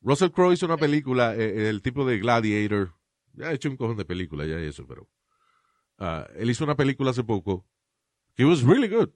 Russell 0.00 0.30
Crowe 0.30 0.52
hizo 0.54 0.66
una 0.66 0.76
película, 0.76 1.34
eh, 1.36 1.68
el 1.68 1.82
tipo 1.82 2.04
de 2.04 2.18
Gladiator. 2.18 2.94
Ya 3.34 3.48
ha 3.48 3.52
hecho 3.52 3.70
un 3.70 3.76
cojón 3.76 3.96
de 3.96 4.04
películas, 4.04 4.48
ya 4.48 4.58
eso, 4.58 4.86
pero. 4.86 5.08
ah, 5.98 6.26
él 6.36 6.50
hizo 6.50 6.64
una 6.64 6.74
película 6.76 7.10
hace 7.10 7.22
poco 7.24 7.66
que 8.34 8.44
was 8.44 8.62
really 8.62 8.88
good. 8.88 9.10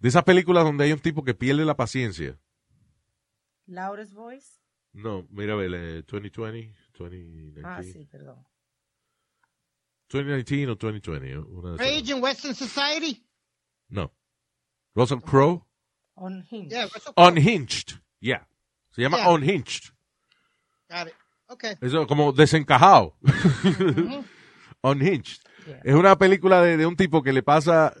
De 0.00 0.08
esas 0.08 0.24
películas 0.24 0.64
donde 0.64 0.84
hay 0.84 0.92
un 0.92 1.00
tipo 1.00 1.24
que 1.24 1.34
pierde 1.34 1.64
la 1.64 1.76
paciencia. 1.76 2.38
Loudest 3.66 4.12
voice. 4.12 4.60
No, 4.92 5.26
mira, 5.30 5.54
eh, 5.64 6.02
2020, 6.06 6.74
2019. 6.98 7.62
Ah, 7.64 7.82
sí, 7.82 8.06
perdón. 8.06 8.44
2019 10.08 10.72
o 10.72 10.74
2020. 10.76 11.32
¿eh? 11.32 11.38
Una. 11.38 11.76
Rage 11.76 12.10
in 12.10 12.22
Western 12.22 12.54
Society. 12.54 13.24
No. 13.88 14.12
Russell 14.94 15.20
Crowe. 15.20 15.64
Him. 16.50 16.68
Yeah? 16.68 16.88
Unhinged. 17.16 18.00
Yeah. 18.20 18.46
Se 18.92 19.02
llama 19.02 19.18
Yeah. 19.18 19.30
Unhinged. 19.30 19.92
Got 20.88 21.08
it. 21.08 21.14
Okay. 21.48 21.74
Eso 21.80 22.06
como 22.06 22.32
desencajado. 22.32 23.16
Ujú. 23.22 24.24
Unhinged. 24.82 25.40
Yeah. 25.66 25.80
Es 25.84 25.94
una 25.94 26.16
película 26.16 26.62
de, 26.62 26.76
de 26.76 26.86
un 26.86 26.96
tipo 26.96 27.22
que 27.22 27.32
le 27.32 27.42
pasa 27.42 27.94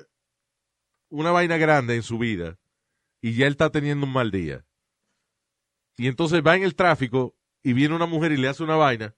una 1.08 1.30
vaina 1.32 1.56
grande 1.56 1.96
en 1.96 2.02
su 2.02 2.18
vida 2.18 2.58
y 3.20 3.34
ya 3.34 3.46
él 3.46 3.52
está 3.52 3.70
teniendo 3.70 4.06
un 4.06 4.12
mal 4.12 4.30
día. 4.30 4.64
Y 5.96 6.08
entonces 6.08 6.42
va 6.44 6.56
en 6.56 6.62
el 6.62 6.74
tráfico 6.74 7.34
y 7.62 7.72
viene 7.72 7.94
una 7.94 8.06
mujer 8.06 8.32
y 8.32 8.36
le 8.36 8.48
hace 8.48 8.62
una 8.62 8.76
vaina 8.76 9.14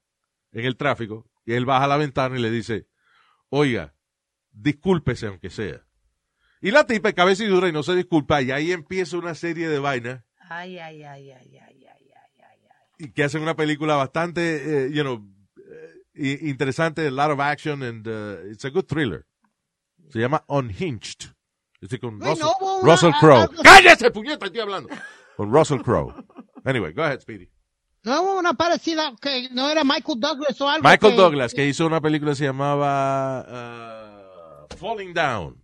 en 0.52 0.64
el 0.64 0.76
tráfico 0.76 1.26
y 1.46 1.54
él 1.54 1.64
baja 1.64 1.86
la 1.86 1.96
ventana 1.96 2.38
y 2.38 2.42
le 2.42 2.50
dice, 2.50 2.88
oiga, 3.48 3.94
discúlpese 4.50 5.28
aunque 5.28 5.48
sea. 5.48 5.86
Y 6.60 6.72
la 6.72 6.84
tipa 6.84 7.10
es 7.10 7.14
cabeza 7.14 7.44
y 7.44 7.46
dura 7.46 7.68
y 7.68 7.72
no 7.72 7.82
se 7.82 7.94
disculpa. 7.94 8.42
Y 8.42 8.50
ahí 8.50 8.72
empieza 8.72 9.16
una 9.16 9.34
serie 9.34 9.68
de 9.68 9.78
vainas. 9.78 10.24
Ay, 10.48 10.78
ay, 10.78 11.02
ay, 11.04 11.30
ay, 11.30 11.56
ay, 11.56 11.58
ay, 11.58 11.86
ay, 11.86 12.12
ay. 12.38 12.60
ay. 12.68 13.06
Y 13.06 13.12
que 13.12 13.24
hacen 13.24 13.42
una 13.42 13.54
película 13.54 13.94
bastante, 13.94 14.86
eh, 14.86 14.90
you 14.92 15.02
know, 15.02 15.24
eh, 16.14 16.38
interesante, 16.42 17.06
a 17.06 17.10
lot 17.10 17.30
of 17.30 17.40
action, 17.40 17.82
and 17.82 18.06
uh, 18.08 18.50
it's 18.50 18.64
a 18.64 18.70
good 18.70 18.86
thriller. 18.86 19.26
Se 20.08 20.18
llama 20.18 20.44
Unhinged. 20.48 21.32
Estoy 21.80 21.98
con 21.98 22.18
Russell, 22.20 22.46
no, 22.60 22.80
Russell 22.82 23.12
Crowe. 23.20 23.48
¡Cállese, 23.62 24.10
puñeta! 24.10 24.46
Estoy 24.46 24.60
hablando. 24.60 24.88
Con 25.36 25.52
Russell 25.52 25.82
Crowe. 25.82 26.14
Anyway, 26.64 26.92
go 26.92 27.02
ahead, 27.02 27.20
Speedy. 27.20 27.50
No 28.06 28.22
hubo 28.22 28.38
una 28.38 28.54
parecida 28.54 29.12
que 29.20 29.48
no 29.50 29.68
era 29.68 29.82
Michael 29.82 30.20
Douglas 30.20 30.60
o 30.60 30.68
algo. 30.68 30.88
Michael 30.88 31.12
que- 31.12 31.18
Douglas, 31.20 31.52
que 31.52 31.66
hizo 31.66 31.84
una 31.86 32.00
película 32.00 32.30
que 32.30 32.36
se 32.36 32.44
llamaba 32.44 33.44
uh, 34.70 34.76
Falling 34.76 35.12
Down. 35.12 35.60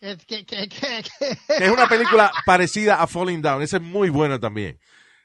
Que, 0.00 0.16
que, 0.16 0.46
que, 0.46 0.68
que- 0.68 1.02
que 1.48 1.64
es 1.64 1.70
una 1.70 1.88
película 1.88 2.30
parecida 2.46 3.02
a 3.02 3.08
Falling 3.08 3.42
Down. 3.42 3.62
Esa 3.62 3.78
es 3.78 3.82
muy 3.82 4.10
buena 4.10 4.38
también. 4.38 4.78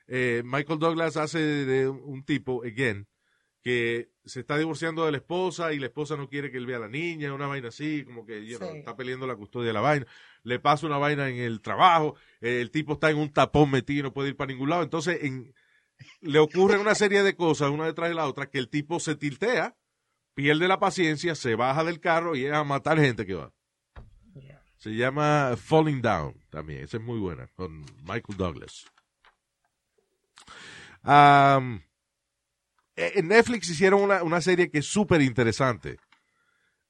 Eh, 0.08 0.42
Michael 0.46 0.80
Douglas 0.80 1.16
hace 1.16 1.38
de 1.40 1.88
un, 1.88 2.24
tipo, 2.24 2.64
again, 2.64 3.08
que 3.62 4.10
se 4.26 4.40
está 4.40 4.58
divorciando 4.58 5.06
de 5.06 5.12
la 5.12 5.18
esposa 5.18 5.74
y 5.74 5.80
la 5.80 5.88
esposa 5.88 6.16
no 6.16 6.28
quiere 6.28 6.50
que 6.52 6.58
él 6.58 6.66
vea 6.66 6.78
a 6.78 6.82
la 6.82 6.88
niña, 6.88 7.34
una 7.34 7.46
vaina 7.48 7.68
así, 7.68 8.04
como 8.04 8.26
que 8.26 8.46
you 8.48 8.58
know, 8.58 8.72
Sí. 8.72 8.78
está 8.80 8.96
peleando 8.96 9.28
la 9.28 9.36
custodia 9.36 9.68
de 9.68 9.74
la 9.74 9.82
vaina. 9.82 10.08
Le 10.44 10.60
pasa 10.60 10.88
una 10.88 10.98
vaina 10.98 11.28
en 11.30 11.36
el 11.38 11.62
trabajo, 11.62 12.16
el 12.42 12.72
tipo 12.72 12.94
está 12.94 13.10
en 13.12 13.18
un 13.18 13.32
tapón 13.32 13.70
metido, 13.70 14.04
no 14.04 14.14
puede 14.14 14.30
ir 14.30 14.36
para 14.38 14.52
ningún 14.52 14.70
lado. 14.70 14.82
Entonces, 14.84 15.20
en, 15.24 15.54
le 16.22 16.40
ocurren 16.40 16.80
una 16.80 16.96
serie 16.96 17.24
de 17.24 17.36
cosas, 17.36 17.70
una 17.70 17.86
detrás 17.86 18.10
de 18.10 18.16
la 18.16 18.28
otra, 18.28 18.50
que 18.50 18.60
el 18.60 18.70
tipo 18.70 19.00
se 19.00 19.16
tiltea, 19.16 19.76
pierde 20.34 20.68
la 20.68 20.80
paciencia, 20.80 21.36
se 21.36 21.56
baja 21.56 21.84
del 21.84 22.00
carro 22.00 22.36
y 22.36 22.46
es 22.46 22.54
a 22.54 22.64
matar 22.64 23.00
gente 23.00 23.26
que 23.26 23.34
va. 23.34 23.52
Yeah. 24.34 24.62
Se 24.78 24.92
llama 24.96 25.56
Falling 25.58 26.02
Down 26.02 26.40
también. 26.50 26.84
Esa 26.84 26.98
es 26.98 27.04
muy 27.04 27.20
buena. 27.20 27.48
Con 27.56 27.82
Michael 28.04 28.38
Douglas. 28.38 28.86
Eh, 32.96 33.12
en 33.16 33.28
Netflix 33.28 33.70
hicieron 33.70 34.02
una, 34.02 34.24
una 34.24 34.42
serie 34.42 34.70
que 34.70 34.80
es 34.80 34.86
súper 34.88 35.22
interesante. 35.22 35.98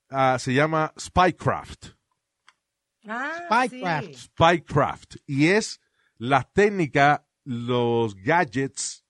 Ah, 0.10 0.38
se 0.40 0.54
llama 0.54 0.94
Spycraft. 0.98 1.88
Ah, 3.08 3.66
Spycraft. 3.68 4.08
sí. 4.08 4.14
Spycraft. 4.14 5.16
Y 5.26 5.48
es 5.48 5.82
la 6.18 6.44
técnica, 6.44 7.27
los 7.48 8.16
gadgets, 8.16 9.06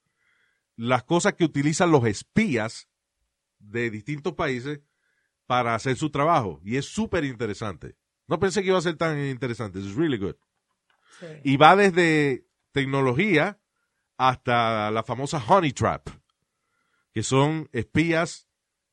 las 0.75 1.03
cosas 1.03 1.33
que 1.33 1.43
utilizan 1.43 1.89
los 1.89 2.05
espías 2.05 2.87
de 3.57 3.89
distintos 3.89 4.33
países 4.35 4.81
para 5.47 5.73
hacer 5.73 5.95
su 5.95 6.11
trabajo. 6.11 6.61
Y 6.63 6.77
es 6.77 6.85
súper 6.85 7.23
interesante. 7.23 7.97
No 8.27 8.39
pensé 8.39 8.61
que 8.61 8.67
iba 8.67 8.77
a 8.77 8.81
ser 8.81 8.95
tan 8.95 9.19
interesante. 9.25 9.79
Es 9.79 9.95
really 9.95 10.17
good. 10.17 10.35
sí. 11.19 11.25
Y 11.43 11.57
va 11.57 11.75
desde 11.75 12.45
tecnología 12.73 13.59
hasta 14.17 14.91
la 14.91 15.01
famosa 15.01 15.43
Honey 15.43 15.71
Trap, 15.71 16.07
que 17.11 17.23
son 17.23 17.67
espías 17.71 18.47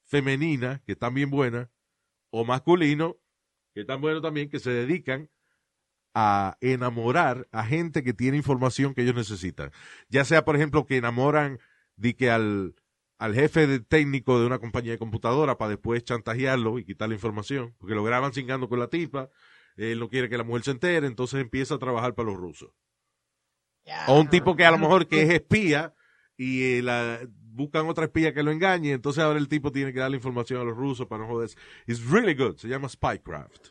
femeninas, 0.05 0.81
que 0.83 0.93
están 0.93 1.13
bien 1.13 1.29
buenas, 1.29 1.69
o 2.31 2.47
masculinos, 2.47 3.17
que 3.75 3.83
están 3.83 4.01
buenos 4.01 4.23
también, 4.23 4.49
que 4.49 4.59
se 4.59 4.71
dedican 4.71 5.29
a 6.15 6.57
enamorar 6.61 7.49
a 7.53 7.65
gente 7.65 8.03
que 8.05 8.15
tiene 8.15 8.37
información 8.37 8.95
que 8.95 9.03
ellos 9.03 9.17
necesitan. 9.17 9.73
Ya 10.09 10.25
sea, 10.25 10.45
por 10.45 10.55
ejemplo, 10.57 10.87
que 10.87 10.97
enamoran 10.97 11.59
de 11.97 12.15
que 12.15 12.31
al, 12.31 12.75
al 13.19 13.35
jefe 13.35 13.67
de 13.67 13.81
técnico 13.81 14.39
de 14.41 14.47
una 14.47 14.59
compañía 14.61 14.93
de 14.93 14.99
computadora 14.99 15.59
para 15.59 15.71
después 15.71 16.05
chantajearlo 16.05 16.79
y 16.79 16.85
quitar 16.85 17.09
la 17.09 17.15
información, 17.17 17.75
porque 17.79 17.95
lo 17.95 18.05
graban 18.05 18.33
cingando 18.33 18.69
con 18.69 18.79
la 18.79 18.89
tipa, 18.89 19.29
él 19.77 19.99
no 19.99 20.09
quiere 20.09 20.29
que 20.29 20.39
la 20.39 20.45
mujer 20.45 20.63
se 20.63 20.71
entere, 20.71 21.07
entonces 21.09 21.41
empieza 21.41 21.75
a 21.75 21.79
trabajar 21.79 22.15
para 22.15 22.29
los 22.31 22.37
rusos. 22.39 22.71
O 24.09 24.21
un 24.21 24.29
tipo 24.31 24.57
que 24.57 24.65
a 24.65 24.71
lo 24.71 24.79
mejor 24.79 25.09
que 25.09 25.23
es 25.23 25.31
espía 25.31 25.95
y 26.37 26.63
eh, 26.79 26.83
la- 26.83 27.21
buscan 27.57 27.87
otra 27.89 28.05
espía 28.07 28.33
que 28.33 28.43
lo 28.43 28.51
engañe, 28.51 28.93
entonces 28.93 29.23
ahora 29.23 29.39
el 29.39 29.49
tipo 29.49 29.71
tiene 29.73 29.93
que 29.93 29.99
darle 30.01 30.17
información 30.17 30.61
a 30.61 30.65
los 30.65 30.77
rusos 30.77 31.07
para 31.07 31.23
no 31.25 31.29
joderse. 31.29 31.57
It's 31.87 32.05
really 32.09 32.35
good. 32.35 32.57
Se 32.57 32.67
llama 32.69 32.89
Spycraft. 32.89 33.69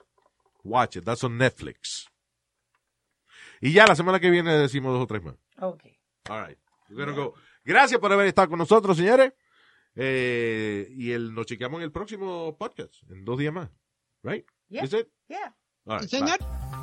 Watch 0.64 0.98
it. 0.98 1.04
That's 1.04 1.24
on 1.24 1.38
Netflix. 1.38 2.08
Y 3.64 3.72
ya 3.72 3.88
la 3.88 3.95
semana 3.95 4.20
que 4.20 4.30
viene 4.30 4.53
decimos 4.57 4.93
dos 4.93 5.03
o 5.03 5.07
tres 5.07 5.24
más. 5.24 5.36
Ok. 5.59 5.86
All 6.30 6.45
right. 6.45 6.59
We're 6.89 7.05
gonna 7.05 7.18
go. 7.18 7.34
Gracias 7.64 7.97
por 7.97 8.11
haber 8.11 8.28
estado 8.28 8.49
con 8.49 8.59
nosotros, 8.59 8.97
señores. 8.97 9.32
Eh, 9.95 10.89
y 10.91 11.11
el, 11.11 11.34
nos 11.34 11.45
chequeamos 11.45 11.78
en 11.78 11.86
el 11.86 11.91
próximo 11.93 12.57
podcast, 12.57 12.93
en 13.09 13.24
dos 13.24 13.39
días 13.39 13.53
más. 13.53 13.70
Right? 14.22 14.45
Yeah. 14.68 14.84
Is 14.84 14.93
it? 14.93 15.07
Yeah. 15.30 15.55
All 15.86 15.99
right, 15.99 16.09
señor. 16.09 16.39
bye. 16.39 16.82